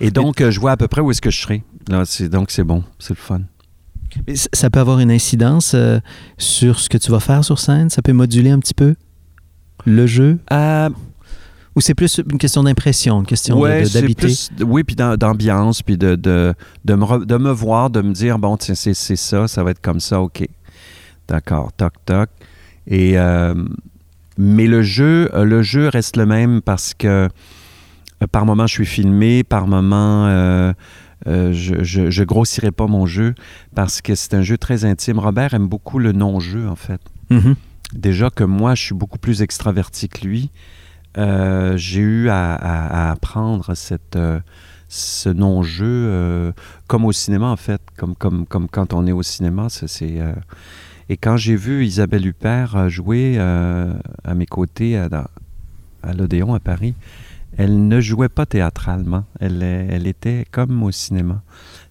Et 0.00 0.10
donc, 0.10 0.40
euh, 0.40 0.50
je 0.50 0.60
vois 0.60 0.72
à 0.72 0.76
peu 0.76 0.88
près 0.88 1.00
où 1.00 1.10
est-ce 1.10 1.20
que 1.22 1.30
je 1.30 1.40
serai. 1.40 1.62
Là, 1.88 2.04
c'est, 2.04 2.28
donc, 2.28 2.50
c'est 2.50 2.64
bon, 2.64 2.84
c'est 2.98 3.10
le 3.14 3.20
fun. 3.20 3.40
Mais 4.28 4.34
ça 4.36 4.70
peut 4.70 4.78
avoir 4.80 5.00
une 5.00 5.10
incidence 5.10 5.72
euh, 5.74 5.98
sur 6.38 6.78
ce 6.78 6.88
que 6.88 6.98
tu 6.98 7.10
vas 7.10 7.20
faire 7.20 7.44
sur 7.44 7.58
scène? 7.58 7.90
Ça 7.90 8.00
peut 8.02 8.12
moduler 8.12 8.50
un 8.50 8.58
petit 8.60 8.74
peu 8.74 8.94
le 9.86 10.06
jeu? 10.06 10.38
Euh, 10.52 10.90
Ou 11.76 11.80
c'est 11.80 11.94
plus 11.94 12.20
une 12.30 12.38
question 12.38 12.62
d'impression, 12.62 13.18
une 13.20 13.26
question 13.26 13.58
ouais, 13.58 13.82
d'habiter? 13.92 14.32
oui, 14.64 14.84
puis 14.84 14.94
d'am- 14.94 15.16
d'ambiance, 15.16 15.82
puis 15.82 15.98
de, 15.98 16.14
de, 16.14 16.54
de, 16.84 16.94
me 16.94 17.04
re- 17.04 17.24
de 17.24 17.36
me 17.36 17.50
voir, 17.50 17.90
de 17.90 18.00
me 18.00 18.12
dire, 18.12 18.38
bon, 18.38 18.56
tiens, 18.56 18.74
c'est, 18.76 18.94
ça, 18.94 19.48
ça 19.48 19.64
va 19.64 19.72
être 19.72 19.80
comme 19.80 19.98
ça, 20.00 20.20
OK. 20.20 20.46
D'accord, 21.26 21.72
toc, 21.72 21.94
toc. 22.06 22.28
Et, 22.86 23.18
euh, 23.18 23.54
mais 24.38 24.66
le 24.66 24.82
jeu, 24.82 25.30
euh, 25.34 25.44
le 25.44 25.62
jeu 25.62 25.88
reste 25.88 26.16
le 26.16 26.26
même 26.26 26.60
parce 26.62 26.94
que 26.94 27.28
euh, 28.22 28.26
par 28.30 28.46
moment, 28.46 28.66
je 28.66 28.74
suis 28.74 28.86
filmé, 28.86 29.42
par 29.42 29.66
moment, 29.66 30.26
euh, 30.26 30.72
euh, 31.26 31.52
je, 31.52 31.82
je, 31.82 32.10
je 32.10 32.24
grossirai 32.24 32.70
pas 32.70 32.86
mon 32.86 33.06
jeu 33.06 33.34
parce 33.74 34.00
que 34.02 34.14
c'est 34.14 34.34
un 34.34 34.42
jeu 34.42 34.58
très 34.58 34.84
intime. 34.84 35.18
Robert 35.18 35.54
aime 35.54 35.66
beaucoup 35.66 35.98
le 35.98 36.12
non-jeu, 36.12 36.68
en 36.68 36.76
fait. 36.76 37.00
Mhm. 37.30 37.56
déjà 37.94 38.28
que 38.30 38.44
moi, 38.44 38.74
je 38.74 38.82
suis 38.82 38.94
beaucoup 38.94 39.18
plus 39.18 39.40
extraverti 39.42 40.08
que 40.08 40.24
lui. 40.26 40.50
Euh, 41.16 41.76
j'ai 41.76 42.00
eu 42.00 42.28
à, 42.28 43.10
apprendre 43.10 43.74
cette, 43.74 44.16
euh, 44.16 44.40
ce 44.88 45.28
non-jeu, 45.28 45.86
euh, 45.86 46.52
comme 46.86 47.04
au 47.04 47.12
cinéma, 47.12 47.46
en 47.46 47.56
fait, 47.56 47.80
comme, 47.96 48.14
comme, 48.16 48.46
comme 48.46 48.68
quand 48.68 48.92
on 48.92 49.06
est 49.06 49.12
au 49.12 49.22
cinéma. 49.22 49.68
c'est, 49.68 50.20
Et 51.08 51.16
quand 51.16 51.36
j'ai 51.36 51.56
vu 51.56 51.84
Isabelle 51.84 52.26
Huppert 52.26 52.88
jouer 52.88 53.38
à 53.38 54.34
mes 54.34 54.46
côtés 54.46 54.98
à, 54.98 55.30
à 56.02 56.12
l'Odéon 56.12 56.54
à 56.54 56.60
Paris, 56.60 56.94
elle 57.56 57.86
ne 57.86 58.00
jouait 58.00 58.28
pas 58.28 58.46
théâtralement. 58.46 59.24
Elle, 59.38 59.62
elle 59.62 60.08
était 60.08 60.44
comme 60.50 60.82
au 60.82 60.90
cinéma. 60.90 61.42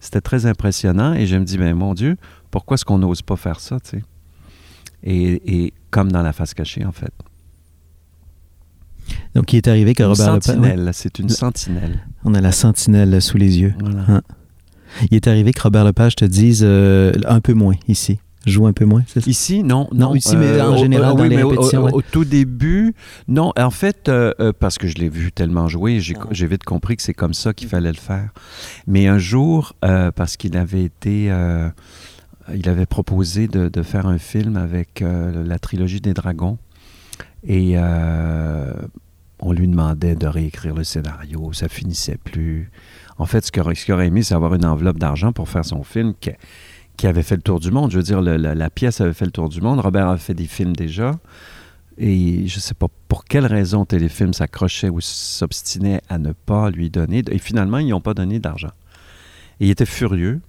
C'était 0.02 0.22
très 0.22 0.46
impressionnant 0.46 1.14
et 1.14 1.26
je 1.26 1.38
me 1.38 1.46
dis, 1.46 1.58
ben 1.58 1.74
mon 1.74 1.94
Dieu, 1.94 2.18
pourquoi 2.52 2.76
est-ce 2.76 2.84
qu'on 2.84 2.98
n'ose 2.98 3.22
pas 3.22 3.38
faire 3.38 3.62
ça, 3.62 3.80
tu 3.80 3.92
sais? 3.92 4.04
Et, 5.06 5.66
et 5.66 5.74
comme 5.90 6.12
dans 6.12 6.22
la 6.22 6.34
face 6.34 6.54
cachée, 6.54 6.86
en 6.86 6.92
fait. 6.92 7.14
Donc, 9.36 9.54
il 9.54 9.58
est 9.58 9.68
arrivé 9.68 9.94
que 9.96 10.04
Une 10.04 10.10
Robert 10.10 10.34
Lepage... 10.36 10.44
sentinelle, 10.44 10.90
c'est 10.94 11.20
une 11.20 11.28
Le- 11.28 11.34
sentinelle. 11.34 12.00
On 12.24 12.34
a 12.34 12.42
la 12.42 12.52
sentinelle 12.52 13.22
sous 13.22 13.38
les 13.38 13.60
yeux. 13.60 13.74
Voilà. 13.80 14.06
Ah. 14.08 14.22
Il 15.12 15.16
est 15.16 15.28
arrivé 15.28 15.52
que 15.54 15.62
Robert 15.62 15.84
Lepage 15.86 16.16
te 16.16 16.26
dise 16.26 16.62
euh, 16.64 17.12
un 17.26 17.40
peu 17.40 17.54
moins 17.54 17.74
ici. 17.88 18.20
joue 18.46 18.68
un 18.68 18.74
peu 18.74 18.86
moins. 18.86 19.04
c'est 19.08 19.22
ça? 19.22 19.30
Ici, 19.30 19.64
non. 19.64 19.88
Non, 19.94 20.14
ici, 20.14 20.36
mais 20.38 20.62
en 20.62 20.74
au- 20.76 20.78
général, 20.78 21.14
euh, 21.14 21.16
dans 21.16 21.24
oui, 21.24 21.30
les 21.30 21.42
au- 21.44 21.50
répétitions, 21.50 21.82
Au, 21.82 21.86
ouais. 21.86 21.94
au 21.94 22.02
tout 22.02 22.26
début, 22.26 22.94
non. 23.28 23.54
En 23.58 23.72
fait, 23.72 24.08
euh, 24.10 24.34
euh, 24.40 24.52
parce 24.58 24.78
que 24.78 24.88
je 24.88 24.96
l'ai 24.96 25.10
vu 25.10 25.32
tellement 25.32 25.68
jouer, 25.68 26.00
j'ai 26.00 26.16
Ah. 26.20 26.46
vite 26.46 26.64
compris 26.64 26.96
que 26.98 27.02
c'est 27.02 27.14
comme 27.16 27.34
ça 27.34 27.54
qu'il 27.54 27.70
fallait 27.70 27.92
le 27.92 27.98
faire. 27.98 28.30
Mais 28.86 29.08
un 29.08 29.18
jour, 29.18 29.74
euh, 29.84 30.12
parce 30.12 30.38
qu'il 30.38 30.56
avait 30.58 30.84
été... 30.84 31.28
euh, 31.32 31.70
il 32.54 32.68
avait 32.68 32.86
proposé 32.86 33.48
de, 33.48 33.70
de 33.70 33.82
faire 33.84 34.06
un 34.06 34.18
film 34.18 34.58
avec 34.58 35.02
euh, 35.02 35.44
la 35.46 35.58
trilogie 35.60 36.02
des 36.02 36.14
dragons. 36.14 36.58
Et 37.46 37.74
euh, 37.76 38.74
on 39.40 39.52
lui 39.52 39.68
demandait 39.68 40.16
de 40.16 40.28
réécrire 40.28 40.74
le 40.74 40.84
scénario. 40.84 41.52
Ça 41.54 41.68
finissait 41.68 42.18
plus. 42.18 42.72
En 43.18 43.26
fait, 43.26 43.46
ce 43.46 43.52
qu'il 43.52 43.62
aurait, 43.94 44.08
aimé, 44.08 44.24
c'est 44.24 44.34
avoir 44.34 44.54
une 44.54 44.66
enveloppe 44.66 44.98
d'argent 44.98 45.34
pour 45.34 45.50
faire 45.50 45.66
son 45.66 45.84
film 45.84 46.14
qui, 46.20 47.08
avait 47.08 47.24
fait 47.24 47.36
le 47.36 47.42
tour 47.42 47.60
du 47.60 47.70
monde. 47.70 47.92
Je 47.92 47.98
veux 47.98 48.04
dire, 48.04 48.22
la, 48.22 48.70
pièce 48.70 49.02
avait 49.02 49.14
fait 49.14 49.26
le 49.26 49.32
tour 49.32 49.50
du 49.50 49.62
monde. 49.62 49.80
Robert 49.80 50.08
a 50.08 50.18
fait 50.18 50.34
des 50.34 50.46
films 50.46 50.76
déjà. 50.76 51.20
Et 51.98 52.48
je 52.48 52.56
ne 52.56 52.62
sais 52.62 52.74
pas 52.74 52.88
pour 53.08 53.26
quelle 53.26 53.46
raison 53.46 53.86
Téléfilm 53.86 54.34
s'accrochait 54.34 54.90
ou 54.90 55.00
s'obstinait 55.00 56.02
à 56.10 56.18
ne 56.18 56.32
pas 56.32 56.72
lui 56.72 56.90
donner. 56.90 57.22
Et 57.30 57.38
finalement, 57.38 57.78
ils 57.78 57.90
n'ont 57.90 58.02
pas 58.02 58.16
donné 58.16 58.40
d'argent. 58.40 58.72
Et 59.60 59.66
il 59.66 59.70
était 59.70 59.86
furieux. 59.86 60.42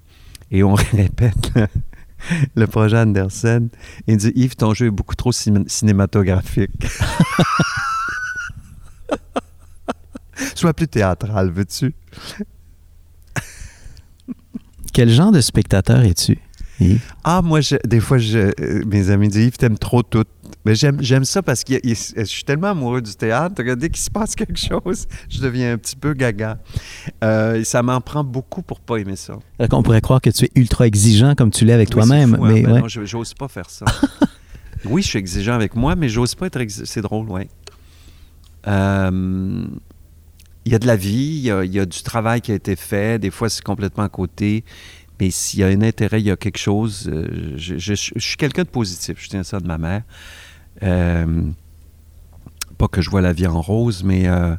Et 0.50 0.62
on 0.62 0.74
répète 0.92 1.52
le, 2.54 2.66
projet 2.66 2.98
Anderson. 2.98 3.68
Il 4.06 4.16
dit 4.16 4.32
Yves, 4.34 4.56
ton 4.56 4.74
jeu 4.74 4.86
est 4.86 4.90
beaucoup 4.90 5.14
trop 5.14 5.32
cin- 5.32 5.68
cinématographique. 5.68 6.86
Sois 10.54 10.74
plus 10.74 10.88
théâtral, 10.88 11.50
veux-tu? 11.50 11.94
Quel 14.92 15.10
genre 15.10 15.32
de 15.32 15.40
spectateur 15.40 16.00
es-tu? 16.02 16.38
Yves? 16.80 17.00
Ah, 17.22 17.40
moi, 17.42 17.60
je- 17.60 17.76
des 17.86 18.00
fois, 18.00 18.18
je- 18.18 18.38
euh, 18.60 18.82
mes 18.86 19.10
amis 19.10 19.28
disent 19.28 19.46
Yves, 19.46 19.56
t'aimes 19.56 19.78
trop 19.78 20.02
tout. 20.02 20.24
Mais 20.64 20.74
j'aime, 20.74 20.98
j'aime 21.00 21.24
ça 21.24 21.42
parce 21.42 21.62
que 21.62 21.74
je 21.84 22.24
suis 22.24 22.44
tellement 22.44 22.68
amoureux 22.68 23.00
du 23.02 23.14
théâtre 23.14 23.62
que 23.62 23.74
dès 23.74 23.88
qu'il 23.90 24.02
se 24.02 24.10
passe 24.10 24.34
quelque 24.34 24.58
chose, 24.58 25.06
je 25.28 25.40
deviens 25.40 25.74
un 25.74 25.78
petit 25.78 25.94
peu 25.96 26.14
gaga. 26.14 26.58
Euh, 27.22 27.56
et 27.56 27.64
ça 27.64 27.82
m'en 27.82 28.00
prend 28.00 28.24
beaucoup 28.24 28.62
pour 28.62 28.80
pas 28.80 28.96
aimer 28.96 29.16
ça. 29.16 29.34
Alors 29.58 29.68
qu'on 29.68 29.82
pourrait 29.82 30.00
croire 30.00 30.20
que 30.20 30.30
tu 30.30 30.44
es 30.46 30.50
ultra 30.54 30.86
exigeant 30.86 31.34
comme 31.34 31.50
tu 31.50 31.64
l'es 31.64 31.72
avec 31.74 31.88
Oui, 31.90 31.94
toi-même. 31.94 32.36
fou, 32.36 32.44
hein. 32.44 32.50
mais 32.52 32.62
Ben 32.62 32.72
ouais. 32.72 32.80
non, 32.80 32.88
j'ose 32.88 33.34
pas 33.34 33.48
faire 33.48 33.68
ça. 33.70 33.84
oui, 34.86 35.02
je 35.02 35.08
suis 35.08 35.18
exigeant 35.18 35.54
avec 35.54 35.76
moi, 35.76 35.94
mais 35.96 36.08
j'ose 36.08 36.34
pas 36.34 36.46
être 36.46 36.60
exigeant. 36.60 36.86
C'est 36.86 37.02
drôle, 37.02 37.26
oui. 37.30 37.42
Euh, 38.66 39.64
Il 40.66 40.72
y 40.72 40.74
a 40.74 40.78
de 40.78 40.86
la 40.86 40.96
vie, 40.96 41.12
il 41.36 41.40
y 41.42 41.50
a, 41.50 41.62
il 41.62 41.72
y 41.74 41.78
a 41.78 41.84
du 41.84 42.02
travail 42.02 42.40
qui 42.40 42.50
a 42.50 42.54
été 42.54 42.74
fait. 42.74 43.18
Des 43.18 43.30
fois, 43.30 43.50
c'est 43.50 43.62
complètement 43.62 44.04
à 44.04 44.08
côté. 44.08 44.64
Mais 45.20 45.30
s'il 45.30 45.60
y 45.60 45.64
a 45.64 45.68
un 45.68 45.80
intérêt, 45.82 46.20
il 46.20 46.26
y 46.26 46.30
a 46.30 46.36
quelque 46.36 46.58
chose. 46.58 47.08
euh, 47.12 47.54
je, 47.56 47.78
je- 47.78 47.94
je 47.94 48.18
suis 48.20 48.36
quelqu'un 48.36 48.62
de 48.64 48.68
positif. 48.68 49.16
Je 49.20 49.28
tiens 49.28 49.44
ça 49.44 49.60
de 49.60 49.66
ma 49.66 49.78
mère. 49.78 50.02
Euh, 50.82 51.42
pas 52.78 52.88
que 52.88 53.00
je 53.00 53.10
vois 53.10 53.20
la 53.20 53.32
vie 53.32 53.46
en 53.46 53.60
rose, 53.60 54.02
mais 54.02 54.26
euh, 54.26 54.56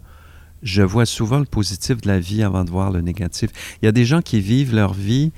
je 0.63 0.81
vois 0.81 1.05
souvent 1.05 1.39
le 1.39 1.45
positif 1.45 1.99
de 2.01 2.07
la 2.07 2.19
vie 2.19 2.41
avant 2.41 2.63
de 2.63 2.69
voir 2.69 2.91
le 2.91 3.01
négatif. 3.01 3.49
Il 3.81 3.85
y 3.85 3.89
a 3.89 3.91
des 3.91 4.05
gens 4.05 4.21
qui 4.21 4.39
vivent 4.39 4.73
leur 4.73 4.93
vie 4.93 5.33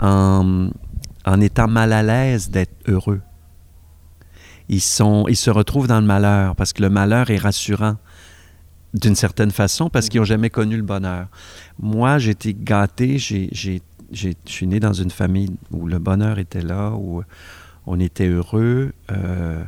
en, 0.00 0.70
en 1.26 1.40
étant 1.40 1.68
mal 1.68 1.92
à 1.92 2.02
l'aise 2.02 2.48
d'être 2.50 2.74
heureux. 2.88 3.20
Ils, 4.70 4.80
sont, 4.80 5.26
ils 5.28 5.36
se 5.36 5.50
retrouvent 5.50 5.86
dans 5.88 6.00
le 6.00 6.06
malheur 6.06 6.56
parce 6.56 6.72
que 6.72 6.80
le 6.80 6.88
malheur 6.88 7.30
est 7.30 7.36
rassurant 7.36 7.96
d'une 8.94 9.16
certaine 9.16 9.50
façon 9.50 9.90
parce 9.90 10.08
qu'ils 10.08 10.20
n'ont 10.20 10.24
jamais 10.26 10.50
connu 10.50 10.76
le 10.76 10.82
bonheur. 10.82 11.26
Moi, 11.78 12.18
j'ai 12.18 12.30
été 12.30 12.54
gâté, 12.58 13.18
j'ai- 13.18 13.82
je 14.12 14.30
suis 14.44 14.66
né 14.66 14.80
dans 14.80 14.92
une 14.92 15.10
famille 15.10 15.50
où 15.70 15.86
le 15.86 15.98
bonheur 15.98 16.38
était 16.38 16.62
là, 16.62 16.90
où 16.90 17.22
on 17.86 17.98
était 17.98 18.28
heureux, 18.28 18.92
euh, 19.10 19.62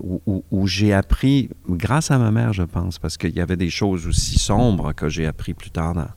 où, 0.00 0.66
j'ai 0.66 0.92
appris, 0.92 1.50
grâce 1.68 2.10
à 2.10 2.18
ma 2.18 2.30
mère, 2.30 2.52
je 2.52 2.62
pense, 2.62 2.98
parce 2.98 3.16
qu'il 3.16 3.34
y 3.34 3.40
avait 3.40 3.56
des 3.56 3.70
choses 3.70 4.06
aussi 4.06 4.38
sombres 4.38 4.92
que 4.92 5.08
j'ai 5.08 5.26
appris 5.26 5.52
plus 5.54 5.70
tard 5.70 5.94
dans, 5.94 6.08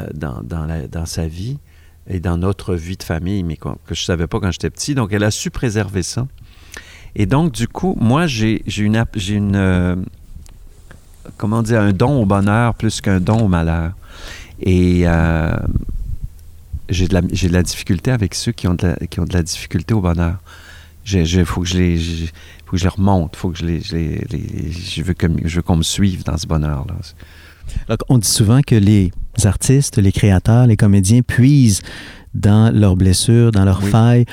euh, 0.00 0.06
dans, 0.14 0.88
dans 0.88 1.06
sa 1.06 1.26
vie 1.26 1.58
et 2.06 2.20
dans 2.20 2.36
notre 2.36 2.74
vie 2.74 2.96
de 2.96 3.02
famille, 3.02 3.42
mais 3.42 3.56
que 3.56 3.70
je 3.88 4.02
ne 4.02 4.04
savais 4.04 4.26
pas 4.26 4.40
quand 4.40 4.50
j'étais 4.50 4.70
petit. 4.70 4.94
Donc, 4.94 5.12
elle 5.12 5.24
a 5.24 5.30
su 5.30 5.50
préserver 5.50 6.02
ça. 6.02 6.26
Et 7.14 7.26
donc, 7.26 7.52
du 7.52 7.68
coup, 7.68 7.96
moi, 8.00 8.26
j'ai 8.26 8.62
une, 8.78 9.04
une 9.28 9.56
euh, 9.56 9.96
comment 11.36 11.62
dire, 11.62 11.80
un 11.80 11.92
don 11.92 12.20
au 12.20 12.26
bonheur 12.26 12.74
plus 12.74 13.00
qu'un 13.00 13.20
don 13.20 13.44
au 13.44 13.48
malheur. 13.48 13.92
Et 14.60 15.04
j'ai 16.92 17.08
de, 17.08 17.14
la- 17.14 17.22
j'ai 17.32 17.48
de 17.48 17.52
la 17.52 17.62
difficulté 17.62 18.10
avec 18.10 18.34
ceux 18.34 18.52
qui 18.52 18.68
ont 18.68 18.74
de 18.74 18.86
la, 18.86 18.96
qui 19.06 19.20
ont 19.20 19.24
de 19.24 19.32
la 19.34 19.42
difficulté 19.42 19.94
au 19.94 20.00
bonheur. 20.00 20.38
Il 21.12 21.44
faut 21.44 21.62
que 21.62 21.66
je 21.68 21.78
les, 21.78 21.96
faut 22.66 22.72
que 22.72 22.76
je 22.78 22.84
les 22.84 22.88
remonte, 22.88 23.34
faut 23.34 23.50
que 23.50 23.58
je 23.58 23.64
les, 23.64 23.80
je 23.80 23.96
les- 23.96 24.24
les- 24.30 24.72
je 24.72 25.02
veux 25.02 25.14
que- 25.14 25.26
je 25.44 25.56
veux 25.56 25.62
qu'on 25.62 25.76
me 25.76 25.82
suive 25.82 26.22
dans 26.24 26.36
ce 26.38 26.46
bonheur-là. 26.46 26.94
Alors, 27.88 27.98
on 28.08 28.18
dit 28.18 28.28
souvent 28.28 28.60
que 28.60 28.74
les 28.76 29.10
artistes, 29.44 29.98
les 29.98 30.12
créateurs, 30.12 30.66
les 30.66 30.76
comédiens 30.76 31.22
puisent 31.22 31.82
dans 32.34 32.70
leurs 32.74 32.96
blessures, 32.96 33.50
dans 33.50 33.64
leurs 33.64 33.82
Oui. 33.82 33.90
failles. 33.90 34.24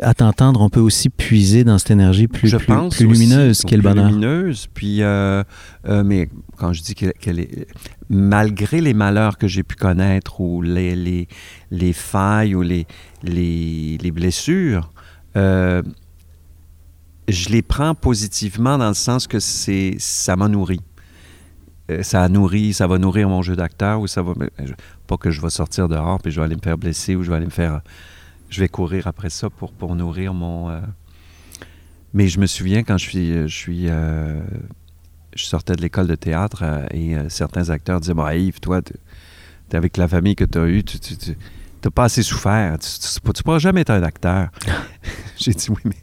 À 0.00 0.14
t'entendre, 0.14 0.62
on 0.62 0.70
peut 0.70 0.80
aussi 0.80 1.10
puiser 1.10 1.62
dans 1.62 1.76
cette 1.76 1.90
énergie 1.90 2.26
plus, 2.26 2.48
je 2.48 2.56
plus, 2.56 2.66
pense 2.66 2.96
plus 2.96 3.04
aussi, 3.04 3.20
lumineuse 3.20 3.62
qu'est 3.62 3.76
le 3.76 3.82
bonheur. 3.82 4.06
lumineuse. 4.06 4.66
Puis, 4.72 5.02
euh, 5.02 5.44
euh, 5.86 6.02
mais 6.02 6.30
quand 6.56 6.72
je 6.72 6.82
dis 6.82 6.94
qu'elle 6.94 7.38
est, 7.38 7.66
malgré 8.08 8.80
les 8.80 8.94
malheurs 8.94 9.36
que 9.36 9.46
j'ai 9.46 9.62
pu 9.62 9.76
connaître 9.76 10.40
ou 10.40 10.62
les, 10.62 10.96
les, 10.96 11.28
les 11.70 11.92
failles 11.92 12.54
ou 12.54 12.62
les, 12.62 12.86
les, 13.22 13.98
les 13.98 14.10
blessures, 14.10 14.90
euh, 15.36 15.82
je 17.28 17.50
les 17.50 17.60
prends 17.62 17.94
positivement 17.94 18.78
dans 18.78 18.88
le 18.88 18.94
sens 18.94 19.26
que 19.26 19.38
c'est 19.38 19.96
ça 19.98 20.34
m'a 20.34 20.48
nourri. 20.48 20.80
Ça 22.00 22.22
a 22.22 22.28
nourri, 22.30 22.72
ça 22.72 22.86
va 22.86 22.96
nourrir 22.96 23.28
mon 23.28 23.42
jeu 23.42 23.56
d'acteur 23.56 24.00
ou 24.00 24.06
ça 24.06 24.22
va 24.22 24.32
pas 25.06 25.18
que 25.18 25.30
je 25.30 25.42
vais 25.42 25.50
sortir 25.50 25.86
dehors 25.88 26.18
puis 26.22 26.32
je 26.32 26.40
vais 26.40 26.46
aller 26.46 26.56
me 26.56 26.62
faire 26.62 26.78
blesser 26.78 27.14
ou 27.14 27.22
je 27.22 27.28
vais 27.30 27.36
aller 27.36 27.44
me 27.44 27.50
faire 27.50 27.82
je 28.54 28.60
vais 28.60 28.68
courir 28.68 29.06
après 29.06 29.30
ça 29.30 29.50
pour, 29.50 29.72
pour 29.72 29.94
nourrir 29.96 30.32
mon 30.34 30.70
euh, 30.70 30.80
mais 32.12 32.28
je 32.28 32.38
me 32.38 32.46
souviens 32.46 32.82
quand 32.84 32.96
je 32.98 33.04
suis 33.08 33.32
je 33.48 33.56
suis 33.62 33.86
euh, 33.88 34.40
je 35.34 35.44
sortais 35.44 35.74
de 35.74 35.82
l'école 35.82 36.06
de 36.06 36.14
théâtre 36.14 36.60
euh, 36.62 36.86
et 36.92 37.16
certains 37.28 37.70
acteurs 37.70 38.00
disaient 38.00 38.14
bon 38.14 38.28
Yves 38.28 38.60
toi 38.60 38.80
tu 38.82 38.92
es 39.72 39.76
avec 39.76 39.96
la 39.96 40.06
famille 40.06 40.36
que 40.36 40.44
tu 40.44 40.58
as 40.58 40.66
eue 40.66 40.84
tu, 40.84 40.98
tu, 41.00 41.16
tu- 41.16 41.36
t'as 41.80 41.90
pas 41.90 42.04
assez 42.04 42.22
souffert 42.22 42.78
tu, 42.78 42.88
tu, 43.00 43.32
tu 43.32 43.42
pourras 43.42 43.58
jamais 43.58 43.80
être 43.80 43.90
un 43.90 44.02
acteur 44.02 44.48
j'ai 45.36 45.52
dit 45.52 45.66
oui 45.70 45.80
mais 45.84 45.96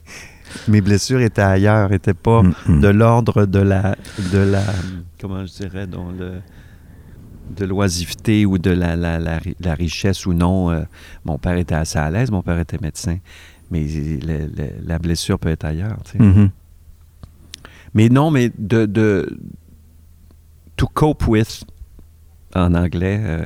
mes 0.68 0.80
blessures 0.82 1.20
étaient 1.22 1.40
ailleurs 1.42 1.92
étaient 1.92 2.12
pas 2.28 2.42
Mm, 2.42 2.54
mm. 2.66 2.80
de 2.82 2.88
l'ordre 2.88 3.46
de 3.46 3.60
la 3.60 3.96
de 4.32 4.38
la 4.38 4.62
comment 5.20 5.46
je 5.46 5.52
dirais 5.62 5.86
dans 5.86 6.10
le 6.10 6.40
de 7.50 7.64
l'oisiveté 7.64 8.46
ou 8.46 8.58
de 8.58 8.70
la, 8.70 8.96
la, 8.96 9.18
la, 9.18 9.38
ri- 9.38 9.56
la 9.60 9.74
richesse 9.74 10.26
ou 10.26 10.32
non. 10.32 10.70
euh, 10.70 10.82
mon 11.24 11.38
père 11.38 11.56
était 11.56 11.74
assez 11.74 11.98
à 11.98 12.10
l'aise, 12.10 12.30
mon 12.30 12.42
père 12.42 12.58
était 12.58 12.78
médecin, 12.80 13.18
mais 13.70 13.84
le- 13.84 14.46
le- 14.46 14.86
la 14.86 14.98
blessure 14.98 15.38
peut 15.38 15.50
être 15.50 15.64
ailleurs. 15.64 15.98
tu 16.04 16.12
sais. 16.12 16.18
Mhm. 16.22 16.50
Mais 17.94 18.08
non, 18.08 18.30
mais 18.30 18.50
de, 18.58 18.86
de 18.86 19.38
to 20.76 20.86
cope 20.86 21.26
with 21.28 21.64
en 22.54 22.74
anglais, 22.74 23.20
euh, 23.22 23.44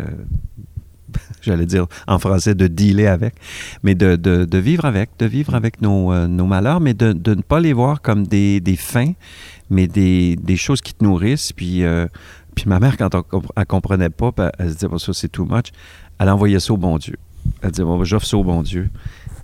j'allais 1.42 1.66
dire 1.66 1.86
en 2.06 2.18
français 2.18 2.54
de 2.54 2.66
dealer 2.66 3.06
avec, 3.06 3.34
mais 3.82 3.94
de, 3.94 4.16
de- 4.16 4.44
de 4.44 4.58
vivre 4.58 4.84
avec, 4.84 5.10
de 5.18 5.26
vivre 5.26 5.54
avec 5.54 5.80
nos, 5.82 6.12
euh, 6.12 6.26
nos 6.28 6.46
malheurs, 6.46 6.80
mais 6.80 6.94
de, 6.94 7.12
de 7.12 7.34
ne 7.34 7.42
pas 7.42 7.60
les 7.60 7.72
voir 7.72 8.02
comme 8.02 8.26
des, 8.26 8.60
des 8.60 8.76
fins, 8.76 9.12
mais 9.70 9.88
des, 9.88 10.36
des 10.36 10.56
choses 10.56 10.80
qui 10.80 10.94
te 10.94 11.02
nourrissent. 11.02 11.52
Puis, 11.52 11.82
euh, 11.82 12.06
puis 12.56 12.64
ma 12.66 12.80
mère, 12.80 12.96
quand 12.96 13.14
on 13.14 13.42
elle 13.54 13.66
comprenait 13.66 14.10
pas, 14.10 14.32
puis 14.32 14.46
elle, 14.58 14.70
se 14.70 14.74
disait, 14.74 14.88
Bon, 14.88 14.98
ça 14.98 15.12
c'est 15.12 15.28
too 15.28 15.44
much, 15.44 15.66
elle 16.18 16.30
envoyait 16.30 16.58
ça 16.58 16.72
au 16.72 16.76
bon 16.76 16.98
Dieu. 16.98 17.16
Elle 17.62 17.70
disait, 17.70 17.84
bon, 17.84 18.02
j'offre 18.02 18.26
ça 18.26 18.36
au 18.36 18.42
bon 18.42 18.62
Dieu. 18.62 18.90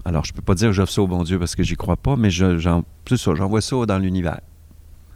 Alors, 0.04 0.24
je 0.24 0.32
peux 0.32 0.42
pas 0.42 0.54
dire 0.54 0.72
j'offre 0.72 0.92
ça 0.92 1.02
au 1.02 1.06
bon 1.06 1.22
Dieu 1.22 1.38
parce 1.38 1.54
que 1.54 1.62
j'y 1.62 1.76
crois 1.76 1.96
pas, 1.96 2.16
mais 2.16 2.30
je, 2.30 2.58
j'en, 2.58 2.82
ça, 3.08 3.34
j'envoie 3.34 3.60
ça 3.60 3.86
dans 3.86 3.98
l'univers. 3.98 4.40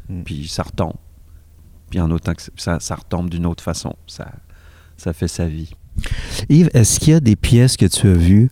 Mm. 0.09 0.23
Puis 0.23 0.47
ça 0.47 0.63
retombe. 0.63 0.95
Puis 1.91 2.01
en 2.01 2.11
autant 2.11 2.35
que 2.35 2.43
ça, 2.57 2.79
ça 2.79 2.95
retombe 2.95 3.31
d'une 3.31 3.47
autre 3.47 3.65
façon. 3.65 3.95
Ça, 4.07 4.31
ça 4.97 5.13
fait 5.13 5.29
sa 5.29 5.47
vie. 5.47 5.73
Yves, 6.49 6.71
est-ce 6.75 7.01
qu'il 7.01 7.15
y 7.15 7.17
a 7.17 7.21
des 7.21 7.37
pièces 7.37 7.77
que 7.77 7.87
tu 7.87 8.07
as 8.07 8.15
vues 8.15 8.51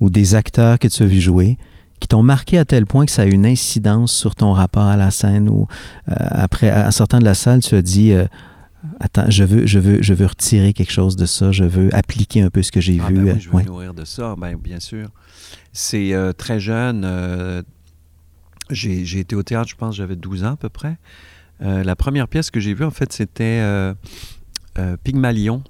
ou 0.00 0.10
des 0.10 0.34
acteurs 0.34 0.78
que 0.78 0.88
tu 0.88 1.02
as 1.02 1.06
vus 1.06 1.20
jouer 1.20 1.56
qui 2.00 2.08
t'ont 2.08 2.22
marqué 2.24 2.58
à 2.58 2.64
tel 2.64 2.84
point 2.84 3.06
que 3.06 3.12
ça 3.12 3.22
a 3.22 3.26
eu 3.26 3.30
une 3.30 3.46
incidence 3.46 4.12
sur 4.12 4.34
ton 4.34 4.52
rapport 4.52 4.82
à 4.82 4.96
la 4.96 5.12
scène 5.12 5.48
ou 5.48 5.68
euh, 6.08 6.14
après, 6.18 6.72
en 6.72 6.90
sortant 6.90 7.20
de 7.20 7.24
la 7.24 7.34
salle, 7.34 7.60
tu 7.60 7.76
as 7.76 7.82
dit 7.82 8.12
euh, 8.12 8.26
Attends, 9.00 9.30
je 9.30 9.44
veux, 9.44 9.66
je, 9.66 9.78
veux, 9.78 10.02
je 10.02 10.14
veux 10.14 10.26
retirer 10.26 10.72
quelque 10.72 10.90
chose 10.92 11.16
de 11.16 11.26
ça, 11.26 11.52
je 11.52 11.64
veux 11.64 11.94
appliquer 11.94 12.42
un 12.42 12.50
peu 12.50 12.62
ce 12.62 12.72
que 12.72 12.80
j'ai 12.80 13.00
Ah, 13.02 13.08
vu. 13.08 13.16
ben 13.24 13.34
oui, 13.34 13.40
je 13.40 13.48
veux 13.48 13.54
ouais. 13.56 13.64
nourrir 13.64 13.94
de 13.94 14.04
ça, 14.04 14.34
ben, 14.36 14.56
bien 14.56 14.80
sûr. 14.80 15.08
C'est 15.72 16.12
euh, 16.14 16.32
très 16.32 16.58
jeune. 16.60 17.02
euh, 17.04 17.62
j'ai, 18.70 19.18
été 19.18 19.36
au 19.36 19.42
théâtre, 19.42 19.68
je 19.68 19.76
pense, 19.76 19.94
j'avais 19.94 20.16
12 20.16 20.44
ans 20.44 20.52
à 20.52 20.56
peu 20.56 20.68
près. 20.68 20.96
Euh, 21.62 21.84
la 21.84 21.94
première 21.94 22.26
pièce 22.28 22.50
que 22.50 22.58
j'ai 22.58 22.74
vue, 22.74 22.84
en 22.84 22.90
fait, 22.90 23.12
c'était 23.12 23.62
Pygmalion 25.04 25.62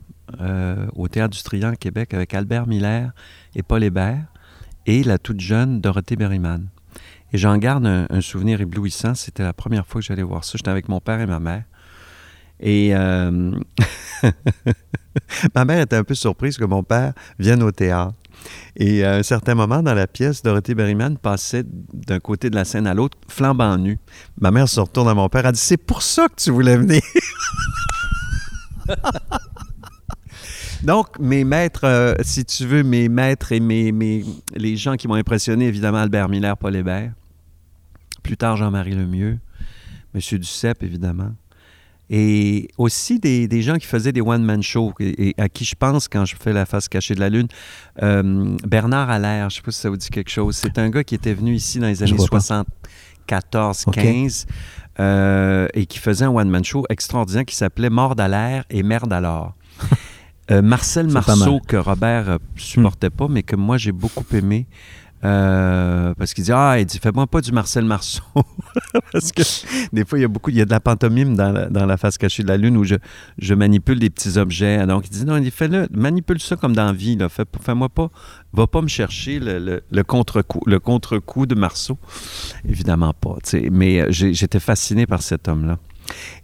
au 0.96 1.09
Théâtre 1.09 1.37
du 1.37 1.42
Triangle 1.42 1.75
à 1.75 1.77
Québec 1.77 2.14
avec 2.14 2.33
Albert 2.35 2.66
Miller 2.66 3.12
et 3.55 3.62
Paul 3.62 3.83
Hébert. 3.85 4.25
et 4.87 5.03
la 5.05 5.18
toute 5.18 5.40
jeune 5.40 5.81
Dorothée 5.81 6.16
Berryman. 6.16 6.68
Et 7.33 7.38
j'en 7.38 7.57
garde 7.59 7.87
un, 7.87 8.20
souvenir 8.20 8.61
éblouissant. 8.61 9.14
C'était 9.14 9.42
la 9.42 9.53
première 9.53 9.87
fois 9.87 10.01
que 10.01 10.07
j'allais 10.07 10.22
voir 10.22 10.44
ça. 10.44 10.53
J'étais 10.57 10.70
avec 10.70 10.88
mon 10.88 11.01
père 11.01 11.20
et 11.20 11.27
ma 11.27 11.40
mère. 11.40 11.64
Et 12.61 12.95
euh, 12.95 13.53
ma 15.55 15.65
mère 15.65 15.81
était 15.81 15.97
un 15.97 16.05
peu 16.05 16.15
surprise 16.15 16.57
que 16.57 16.65
mon 16.65 16.83
père 16.83 17.12
vienne 17.38 17.62
au 17.62 17.73
théâtre. 17.73 18.15
Et 18.77 19.05
à 19.05 19.17
un 19.17 19.23
certain 19.23 19.55
moment 19.55 19.83
dans 19.83 19.95
la 19.95 20.07
pièce, 20.07 20.43
Dorothée 20.43 20.75
Berryman 20.75 21.19
passait 21.19 21.65
d'un 21.67 22.19
côté 22.21 22.51
de 22.51 22.55
la 22.55 22.65
scène 22.65 22.87
à 22.87 22.95
l'autre, 22.95 23.19
flambant 23.29 23.77
nu. 23.77 23.99
Ma 24.41 24.51
mère 24.51 24.69
se 24.69 24.81
retourne 24.81 25.09
à 25.09 25.15
mon 25.15 25.29
père, 25.29 25.47
elle 25.47 25.53
dit 25.53 25.61
C'est 25.61 25.77
pour 25.77 26.03
ça 26.03 26.29
que 26.29 26.35
tu 26.37 26.51
voulais 26.51 26.77
venir. 26.77 27.03
Donc, 30.83 31.19
mes 31.21 31.45
maîtres, 31.45 31.85
euh, 31.85 32.15
si 32.23 32.45
tu 32.45 32.67
veux, 32.67 32.83
mes 32.83 33.09
maîtres 33.09 33.53
et 33.53 33.61
mes, 33.61 33.93
mes 33.93 34.25
les 34.55 34.77
gens 34.77 34.97
qui 34.97 35.07
m'ont 35.07 35.15
impressionné, 35.15 35.69
évidemment, 35.69 35.99
Albert 35.99 36.29
Miller, 36.29 36.57
Paul 36.57 36.75
Hébert. 36.75 37.12
Plus 38.25 38.37
tard, 38.37 38.57
Jean-Marie 38.57 38.95
Lemieux. 38.95 39.38
Monsieur 40.12 40.38
Duceppe, 40.38 40.83
évidemment. 40.83 41.33
Et 42.14 42.68
aussi 42.77 43.18
des, 43.18 43.62
gens 43.62 43.77
qui 43.77 43.87
faisaient 43.87 44.12
des 44.12 44.20
one-man 44.20 44.62
shows, 44.62 44.92
et, 45.01 45.35
à 45.38 45.48
qui 45.48 45.64
je 45.64 45.75
pense 45.75 46.09
quand 46.09 46.27
je 46.27 46.37
fais 46.38 46.53
la 46.53 46.66
face 46.66 46.87
cachée 46.87 47.14
de 47.14 47.20
la 47.20 47.31
Lune. 47.31 47.48
Euh, 48.03 48.55
Bernard 48.66 49.09
Allaire, 49.09 49.48
je 49.48 49.57
ne 49.57 49.57
sais 49.57 49.62
pas 49.62 49.70
si 49.70 49.81
ça 49.81 49.88
vous 49.88 49.96
dit 49.96 50.11
quelque 50.11 50.31
chose. 50.31 50.57
C'est 50.57 50.79
un 50.79 50.90
gars 50.90 51.05
qui 51.05 51.14
était 51.14 51.33
venu 51.33 51.55
ici 51.55 51.79
dans 51.79 51.87
les 51.87 52.03
années 52.03 52.18
74, 52.18 53.87
15, 53.90 54.46
euh, 55.01 55.68
et 55.72 55.87
qui 55.87 55.98
faisait 55.98 56.27
un 56.27 56.31
one-man 56.31 56.62
show 56.62 56.85
extraordinaire 56.90 57.46
qui 57.46 57.57
s'appelait 57.57 57.88
Mort 57.88 58.14
d'Alaire 58.14 58.64
et 58.68 58.83
Merde 58.83 59.12
alors. 59.12 59.55
Euh, 60.51 60.61
Marcel 60.61 61.07
Marceau, 61.07 61.61
que 61.66 61.77
Robert 61.77 62.38
supportait 62.57 63.11
pas, 63.11 63.29
mais 63.29 63.44
que 63.44 63.55
moi 63.55 63.77
j'ai 63.77 63.92
beaucoup 63.92 64.25
aimé. 64.35 64.66
Euh, 65.25 66.15
parce 66.19 66.35
qu'il 66.35 66.45
dit 66.45 66.53
Ah, 66.53 66.77
il 66.79 66.87
dit 66.87 66.99
Fais-moi 66.99 67.27
pas 67.27 67.41
du 67.41 67.53
Marcel 67.53 67.85
Marceau. 67.85 68.23
parce 69.13 69.33
que 69.33 69.43
des 69.93 70.05
fois, 70.05 70.19
il 70.19 70.23
y 70.23 70.25
a 70.25 70.29
beaucoup, 70.29 70.51
il 70.51 70.57
y 70.57 70.61
a 70.61 70.65
de 70.65 70.71
la 70.71 70.81
pantomime 70.81 71.37
dans 71.37 71.53
la, 71.53 71.67
dans 71.67 71.87
la 71.87 71.97
face 71.97 72.19
cachée 72.19 72.43
de 72.43 72.49
la 72.49 72.57
Lune 72.57 72.77
où 72.77 72.85
je, 72.85 72.97
je 73.39 73.55
manipule 73.55 73.99
des 73.99 74.11
petits 74.11 74.39
objets. 74.39 74.85
Donc, 74.87 75.07
il 75.07 75.11
dit 75.11 75.25
Non, 75.25 75.37
il 75.37 75.51
fais-le, 75.51 75.87
manipule 75.93 76.41
ça 76.41 76.57
comme 76.57 76.75
dans 76.75 76.87
la 76.87 76.93
vie. 76.93 77.17
Là. 77.17 77.29
Fais, 77.29 77.45
moi 77.75 77.89
pas, 77.89 78.11
va 78.53 78.67
pas 78.67 78.83
me 78.83 78.89
chercher 78.89 79.39
le, 79.39 79.83
le, 79.91 80.03
contre-coup 80.03 80.61
contre 80.81 81.47
de 81.47 81.55
Marceau. 81.55 81.99
Évidemment 82.69 83.13
pas. 83.13 83.37
Mais 83.71 84.01
euh, 84.01 84.07
j'étais 84.11 84.61
fasciné 84.61 85.07
par 85.07 85.23
cet 85.23 85.49
homme-là. 85.49 85.79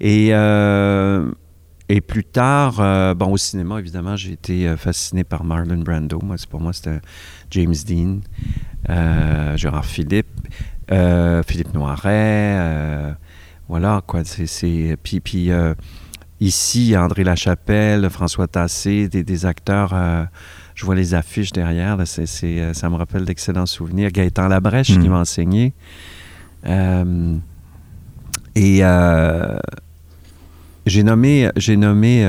Et. 0.00 0.28
Euh, 0.32 1.30
et 1.88 2.00
plus 2.00 2.24
tard, 2.24 3.16
bon, 3.16 3.32
au 3.32 3.36
cinéma, 3.36 3.78
évidemment, 3.78 4.16
j'ai 4.16 4.32
été 4.32 4.76
fasciné 4.76 5.24
par 5.24 5.44
Marlon 5.44 5.78
Brando. 5.78 6.20
Moi, 6.22 6.36
pour 6.50 6.60
moi, 6.60 6.72
c'était 6.72 7.00
James 7.50 7.74
Dean, 7.86 8.20
euh, 8.88 9.56
Gérard 9.56 9.84
Philippe, 9.84 10.28
euh, 10.90 11.42
Philippe 11.42 11.74
Noiret, 11.74 12.56
euh, 12.58 13.12
voilà 13.68 14.02
quoi. 14.06 14.22
C'est, 14.24 14.96
puis, 15.02 15.20
puis 15.20 15.50
ici, 16.40 16.96
André 16.96 17.24
Lachapelle, 17.24 18.08
François 18.10 18.46
Tassé, 18.46 19.08
des, 19.08 19.46
acteurs. 19.46 19.94
je 20.74 20.84
vois 20.84 20.94
les 20.94 21.14
affiches 21.14 21.52
derrière. 21.52 21.96
ça 22.06 22.90
me 22.90 22.96
rappelle 22.96 23.24
d'excellents 23.24 23.66
souvenirs. 23.66 24.10
Gaëtan 24.10 24.48
Labrèche 24.48 24.88
qui 24.88 24.98
hmm. 24.98 25.08
m'a 25.08 25.20
enseigné. 25.20 25.74
et 28.54 28.82
j'ai 30.88 31.02
nommé, 31.02 31.50
nommé 31.68 32.24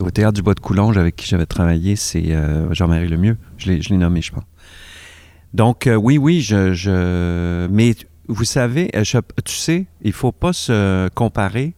au 0.00 0.10
Théâtre 0.10 0.32
du 0.32 0.42
Bois 0.42 0.54
de 0.54 0.60
Coulonge, 0.60 0.96
avec 0.96 1.16
qui 1.16 1.26
j'avais 1.26 1.46
travaillé, 1.46 1.96
c'est 1.96 2.32
euh, 2.32 2.72
Jean-Marie 2.72 3.08
Lemieux. 3.08 3.36
Je 3.58 3.70
l'ai 3.70 3.96
nommé, 3.96 4.22
je 4.22 4.32
pense. 4.32 4.44
Donc, 5.52 5.86
euh, 5.86 5.94
oui, 5.94 6.18
oui, 6.18 6.40
je, 6.40 7.66
Mais 7.68 7.94
vous 8.28 8.44
savez, 8.44 8.90
euh, 8.94 9.02
tu 9.44 9.54
sais, 9.54 9.86
il 10.02 10.12
faut 10.12 10.32
pas 10.32 10.52
se 10.52 11.08
comparer 11.10 11.74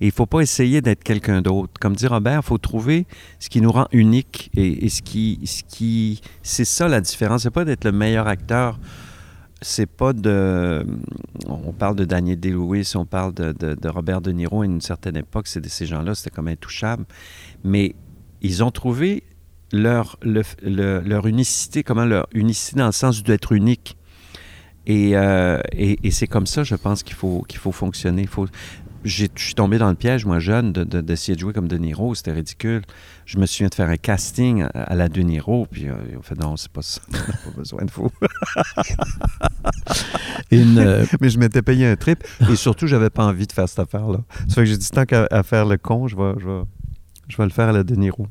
et 0.00 0.06
il 0.06 0.08
ne 0.08 0.12
faut 0.12 0.26
pas 0.26 0.40
essayer 0.40 0.80
d'être 0.80 1.02
quelqu'un 1.02 1.42
d'autre. 1.42 1.72
Comme 1.80 1.96
dit 1.96 2.06
Robert, 2.06 2.40
il 2.42 2.46
faut 2.46 2.58
trouver 2.58 3.06
ce 3.38 3.48
qui 3.48 3.60
nous 3.60 3.72
rend 3.72 3.88
unique 3.92 4.50
et, 4.56 4.88
ce 4.88 5.02
qui. 5.02 5.40
Ce 5.44 5.62
qui 5.62 6.20
c'est 6.42 6.64
ça 6.64 6.88
la 6.88 7.00
différence. 7.00 7.42
C'est 7.42 7.50
pas 7.50 7.64
d'être 7.64 7.84
le 7.84 7.92
meilleur 7.92 8.28
acteur 8.28 8.78
c'est 9.62 9.86
pas 9.86 10.12
de. 10.12 10.86
On 11.46 11.72
parle 11.72 11.96
de 11.96 12.04
Daniel 12.04 12.38
Day-Lewis, 12.38 12.92
on 12.94 13.06
parle 13.06 13.32
de, 13.32 13.88
Robert 13.88 14.20
De 14.20 14.30
Niro 14.32 14.62
à 14.62 14.66
une 14.66 14.80
certaine 14.80 15.16
époque. 15.16 15.46
C'est 15.46 15.60
de 15.60 15.68
ces 15.68 15.86
gens-là, 15.86 16.14
c'était 16.14 16.30
comme 16.30 16.48
intouchable. 16.48 17.04
Mais 17.64 17.94
ils 18.42 18.62
ont 18.62 18.70
trouvé 18.70 19.22
leur, 19.72 20.18
leur 20.22 21.26
unicité, 21.26 21.82
comment 21.82 22.04
leur 22.04 22.26
unicité 22.32 22.78
dans 22.78 22.86
le 22.86 22.92
sens 22.92 23.22
d'être 23.22 23.52
unique. 23.52 23.96
Euh, 24.88 25.60
et, 25.72 25.98
et, 26.06 26.10
c'est 26.12 26.28
comme 26.28 26.46
ça, 26.46 26.62
je 26.62 26.76
pense, 26.76 27.02
qu'il 27.02 27.16
faut, 27.16 27.42
qu'il 27.48 27.58
faut 27.58 27.72
fonctionner. 27.72 28.22
Il 28.22 28.28
faut, 28.28 28.46
je 29.04 29.26
suis 29.36 29.54
tombé 29.54 29.78
dans 29.78 29.88
le 29.88 29.94
piège, 29.94 30.24
moi, 30.24 30.38
jeune, 30.38 30.72
d'essayer 30.72 31.34
de, 31.34 31.40
jouer 31.40 31.52
comme 31.52 31.68
De 31.68 31.76
Niro. 31.76 32.14
C'était 32.14 32.32
ridicule. 32.32 32.82
Je 33.24 33.38
me 33.38 33.46
souviens 33.46 33.68
de 33.68 33.74
faire 33.74 33.88
un 33.88 33.96
casting 33.96 34.66
à, 34.74 34.94
la 34.94 35.08
De 35.08 35.20
Niro, 35.20 35.66
puis 35.70 35.86
on 35.90 36.18
euh, 36.18 36.22
fait 36.22 36.38
non, 36.38 36.56
c'est 36.56 36.70
pas 36.70 36.82
ça. 36.82 37.00
On 37.08 37.16
n'a 37.16 37.24
pas 37.24 37.50
besoin 37.56 37.84
de 37.84 37.90
vous. 37.90 38.10
Euh, 40.52 41.04
Mais 41.20 41.28
je 41.28 41.38
m'étais 41.38 41.60
payé 41.62 41.86
un 41.86 41.96
trip 41.96 42.24
et 42.50 42.56
surtout, 42.56 42.86
j'avais 42.86 43.10
pas 43.10 43.24
envie 43.24 43.46
de 43.46 43.52
faire 43.52 43.68
cette 43.68 43.80
affaire-là. 43.80 44.18
Ça 44.48 44.54
fait 44.54 44.60
que 44.62 44.64
j'ai 44.66 44.76
dit 44.76 44.90
tant 44.90 45.04
qu'à 45.04 45.42
faire 45.42 45.66
le 45.66 45.76
con, 45.76 46.06
je 46.08 46.16
vais, 46.16 46.32
je, 46.38 46.46
vais, 46.46 46.62
je 47.28 47.36
vais 47.36 47.44
le 47.44 47.50
faire 47.50 47.68
à 47.68 47.72
la 47.72 47.82
De 47.82 47.94
Niro. 47.94 48.26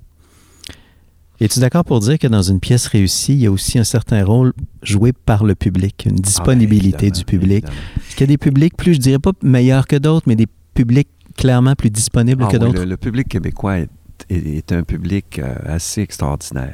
Es-tu 1.42 1.60
d'accord 1.60 1.84
pour 1.84 2.00
dire 2.00 2.18
que 2.18 2.28
dans 2.28 2.42
une 2.42 2.60
pièce 2.60 2.88
réussie, 2.88 3.34
il 3.34 3.42
y 3.42 3.46
a 3.48 3.52
aussi 3.52 3.78
un 3.78 3.84
certain 3.84 4.24
rôle 4.24 4.54
joué 4.84 5.12
par 5.12 5.44
le 5.44 5.56
public, 5.56 6.06
une 6.06 6.12
ah, 6.12 6.16
ben, 6.16 6.22
disponibilité 6.22 7.12
du 7.12 7.26
public? 7.26 7.66
Est-ce 7.66 8.16
qu'il 8.16 8.22
y 8.22 8.24
a 8.24 8.28
des 8.28 8.38
publics 8.38 8.76
plus, 8.78 8.94
je 8.94 9.00
dirais 9.00 9.20
pas 9.20 9.32
meilleurs 9.42 9.88
que 9.88 9.98
d'autres, 9.98 10.26
mais 10.28 10.36
des 10.36 10.48
publics 10.74 11.10
clairement 11.38 11.76
plus 11.76 11.90
disponibles 11.90 12.46
ah 12.48 12.52
que 12.52 12.58
d'autres? 12.58 12.84
le, 12.84 12.98
public 12.98 13.28
québécois 13.28 13.80
est, 14.30 14.72
un 14.72 14.84
public 14.84 15.40
euh, 15.40 15.56
assez 15.66 16.02
extraordinaire. 16.02 16.74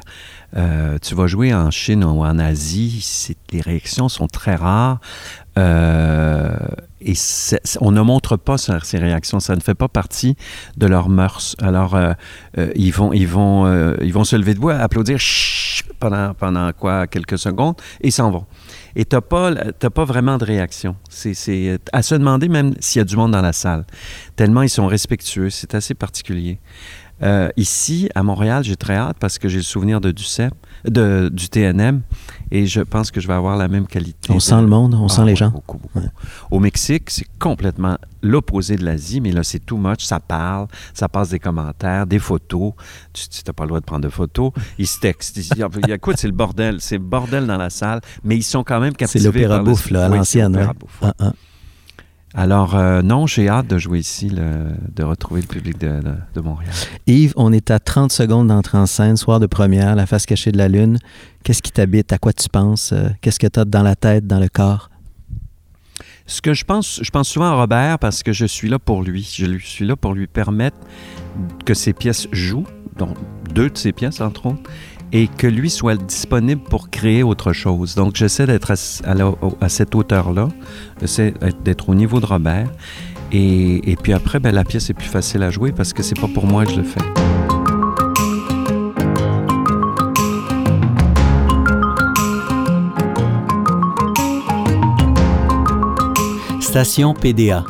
Euh, 0.55 0.97
tu 1.01 1.15
vas 1.15 1.25
jouer 1.25 1.53
en 1.53 1.71
Chine 1.71 2.03
ou 2.03 2.23
en 2.23 2.37
Asie, 2.37 3.35
les 3.51 3.61
réactions 3.61 4.09
sont 4.09 4.27
très 4.27 4.55
rares. 4.55 4.99
Euh, 5.57 6.55
et 7.03 7.13
on 7.79 7.91
ne 7.91 8.01
montre 8.01 8.37
pas 8.37 8.57
ces 8.57 8.97
réactions, 8.97 9.39
ça 9.39 9.55
ne 9.55 9.61
fait 9.61 9.73
pas 9.73 9.87
partie 9.87 10.35
de 10.77 10.85
leurs 10.85 11.09
mœurs. 11.09 11.55
Alors, 11.61 11.95
euh, 11.95 12.13
euh, 12.57 12.71
ils, 12.75 12.91
vont, 12.91 13.11
ils, 13.11 13.27
vont, 13.27 13.65
euh, 13.65 13.95
ils 14.01 14.13
vont 14.13 14.23
se 14.23 14.35
lever 14.35 14.53
debout, 14.53 14.69
applaudir 14.69 15.17
pendant, 15.99 16.33
pendant 16.33 16.71
quoi, 16.73 17.07
quelques 17.07 17.39
secondes, 17.39 17.75
et 18.01 18.11
s'en 18.11 18.29
vont. 18.31 18.45
Et 18.95 19.05
tu 19.05 19.15
n'as 19.15 19.21
pas, 19.21 19.53
pas 19.73 20.05
vraiment 20.05 20.37
de 20.37 20.45
réaction. 20.45 20.95
C'est 21.09 21.79
à 21.91 22.01
se 22.01 22.15
demander 22.15 22.49
même 22.49 22.73
s'il 22.79 22.99
y 22.99 23.01
a 23.01 23.05
du 23.05 23.15
monde 23.15 23.31
dans 23.31 23.41
la 23.41 23.53
salle. 23.53 23.85
Tellement 24.35 24.61
ils 24.61 24.69
sont 24.69 24.87
respectueux, 24.87 25.49
c'est 25.49 25.73
assez 25.75 25.93
particulier. 25.93 26.59
Ici, 27.57 28.09
à 28.15 28.23
Montréal, 28.23 28.63
j'ai 28.63 28.75
très 28.75 28.95
hâte 28.95 29.17
parce 29.19 29.37
que 29.37 29.47
j'ai 29.49 29.57
le 29.57 29.63
souvenir 29.63 30.01
de 30.01 30.11
Duceppe, 30.11 30.55
de, 30.85 31.29
du 31.31 31.49
TNM 31.49 32.01
et 32.51 32.65
je 32.65 32.81
pense 32.81 33.11
que 33.11 33.21
je 33.21 33.27
vais 33.27 33.33
avoir 33.33 33.57
la 33.57 33.67
même 33.67 33.87
qualité. 33.87 34.31
On 34.31 34.39
sent 34.39 34.61
le 34.61 34.67
monde, 34.67 34.93
on 34.93 35.07
sent 35.07 35.21
ah 35.21 35.25
les 35.25 35.35
gens. 35.35 35.49
Beaucoup, 35.49 35.77
beaucoup. 35.77 36.05
Au 36.51 36.59
Mexique, 36.59 37.09
c'est 37.09 37.27
complètement 37.39 37.97
l'opposé 38.21 38.75
de 38.75 38.83
l'Asie, 38.83 39.21
mais 39.21 39.31
là, 39.31 39.43
c'est 39.43 39.65
too 39.65 39.77
much. 39.77 40.03
Ça 40.03 40.19
parle, 40.19 40.67
ça 40.93 41.07
passe 41.07 41.29
des 41.29 41.39
commentaires, 41.39 42.05
des 42.05 42.19
photos. 42.19 42.73
Tu 43.13 43.23
n'as 43.47 43.53
pas 43.53 43.63
le 43.63 43.69
droit 43.69 43.79
de 43.79 43.85
prendre 43.85 44.03
de 44.03 44.09
photos. 44.09 44.51
Ils 44.77 44.87
se 44.87 44.99
textent. 44.99 45.37
Ils, 45.37 45.91
écoute, 45.91 46.15
c'est 46.17 46.27
le 46.27 46.33
bordel. 46.33 46.77
C'est 46.81 46.97
le 46.97 47.03
bordel 47.03 47.47
dans 47.47 47.57
la 47.57 47.69
salle, 47.69 48.01
mais 48.23 48.35
ils 48.35 48.43
sont 48.43 48.63
quand 48.63 48.79
même 48.79 48.93
captivés. 48.93 49.21
C'est 49.21 49.25
l'opéra 49.25 49.59
bouffe, 49.59 49.89
là, 49.89 50.05
à 50.05 50.09
l'ancienne. 50.09 50.73
Ah, 51.01 51.13
ah. 51.19 51.33
Alors, 52.33 52.75
euh, 52.75 53.01
non, 53.01 53.27
j'ai 53.27 53.49
hâte 53.49 53.67
de 53.67 53.77
jouer 53.77 53.99
ici, 53.99 54.29
de 54.29 55.03
retrouver 55.03 55.41
le 55.41 55.47
public 55.47 55.77
de, 55.77 56.41
Montréal. 56.41 56.73
Yves, 57.07 57.33
on 57.35 57.51
est 57.51 57.71
à 57.71 57.79
30 57.79 58.11
secondes 58.11 58.47
d'entrée 58.47 58.77
en 58.77 58.85
scène, 58.85 59.17
soir 59.17 59.39
de 59.39 59.47
première, 59.47 59.95
la 59.95 60.05
face 60.05 60.25
cachée 60.25 60.51
de 60.51 60.57
la 60.57 60.69
Lune. 60.69 60.97
Qu'est-ce 61.43 61.61
qui 61.61 61.71
t'habite? 61.71 62.13
À 62.13 62.17
quoi 62.17 62.31
tu 62.31 62.47
penses? 62.47 62.93
Euh, 62.93 63.09
qu'est-ce 63.21 63.39
que 63.39 63.47
tu 63.47 63.59
as 63.59 63.65
dans 63.65 63.83
la 63.83 63.95
tête, 63.95 64.27
dans 64.27 64.39
le 64.39 64.47
corps? 64.47 64.89
Ce 66.25 66.41
que 66.41 66.53
je 66.53 66.63
pense, 66.63 67.01
je 67.03 67.09
pense 67.09 67.27
souvent 67.27 67.47
à 67.47 67.53
Robert 67.55 67.99
parce 67.99 68.23
que 68.23 68.31
je 68.31 68.45
suis 68.45 68.69
là 68.69 68.79
pour 68.79 69.03
lui. 69.03 69.29
Je 69.37 69.57
suis 69.57 69.85
là 69.85 69.97
pour 69.97 70.13
lui 70.13 70.27
permettre 70.27 70.77
que 71.65 71.73
ses 71.73 71.91
pièces 71.91 72.27
jouent, 72.31 72.67
donc 72.97 73.17
deux 73.53 73.69
de 73.69 73.77
ses 73.77 73.91
pièces, 73.91 74.21
entre 74.21 74.45
autres, 74.45 74.69
et 75.13 75.27
que 75.27 75.47
lui 75.47 75.69
soit 75.69 75.95
disponible 75.95 76.61
pour 76.61 76.89
créer 76.89 77.23
autre 77.23 77.53
chose. 77.53 77.95
Donc, 77.95 78.15
j'essaie 78.15 78.45
d'être 78.45 78.71
à, 78.71 79.69
cette 79.69 79.95
hauteur-là, 79.95 80.47
j'essaie 80.99 81.33
d'être 81.63 81.89
au 81.89 81.95
niveau 81.95 82.19
de 82.19 82.25
Robert. 82.25 82.69
Et, 83.33 83.95
puis 84.01 84.13
après, 84.13 84.39
ben, 84.39 84.53
la 84.53 84.63
pièce 84.63 84.89
est 84.89 84.93
plus 84.93 85.07
facile 85.07 85.43
à 85.43 85.49
jouer 85.49 85.71
parce 85.71 85.93
que 85.93 86.03
c'est 86.03 86.19
pas 86.19 86.27
pour 86.27 86.45
moi 86.45 86.65
que 86.65 86.71
je 86.71 86.77
le 86.77 86.83
fais. 86.83 86.99
Station 96.61 97.13
PDA. 97.13 97.65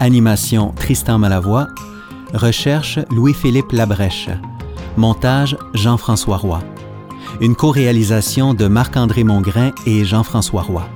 Animation 0.00 0.72
Tristan 0.72 1.18
Malavoie. 1.18 1.68
Recherche 2.32 2.98
Louis-Philippe 3.10 3.72
Labrèche. 3.72 4.30
Montage 4.96 5.56
Jean-François 5.74 6.36
Roy. 6.36 6.60
une 7.40 7.56
co-réalisation 7.56 8.54
de 8.54 8.66
Marc-André 8.66 9.24
Mongrain 9.24 9.72
et 9.86 10.04
Jean-François 10.04 10.62
Roy. 10.62 10.88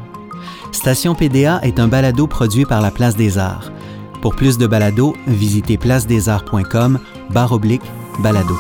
Station 0.73 1.15
PDA 1.15 1.61
est 1.63 1.81
un 1.81 1.89
balado 1.89 2.27
produit 2.27 2.65
par 2.65 2.83
la 2.83 2.91
Place 2.91 3.17
des 3.17 3.39
Arts. 3.39 3.73
Pour 4.21 4.35
plus 4.35 4.59
de 4.59 4.67
balados, 4.67 5.15
visitez 5.27 5.79
placedesarts.com 5.79 6.99
barre 7.31 7.53
oblique 7.53 7.83
balado. 8.21 8.57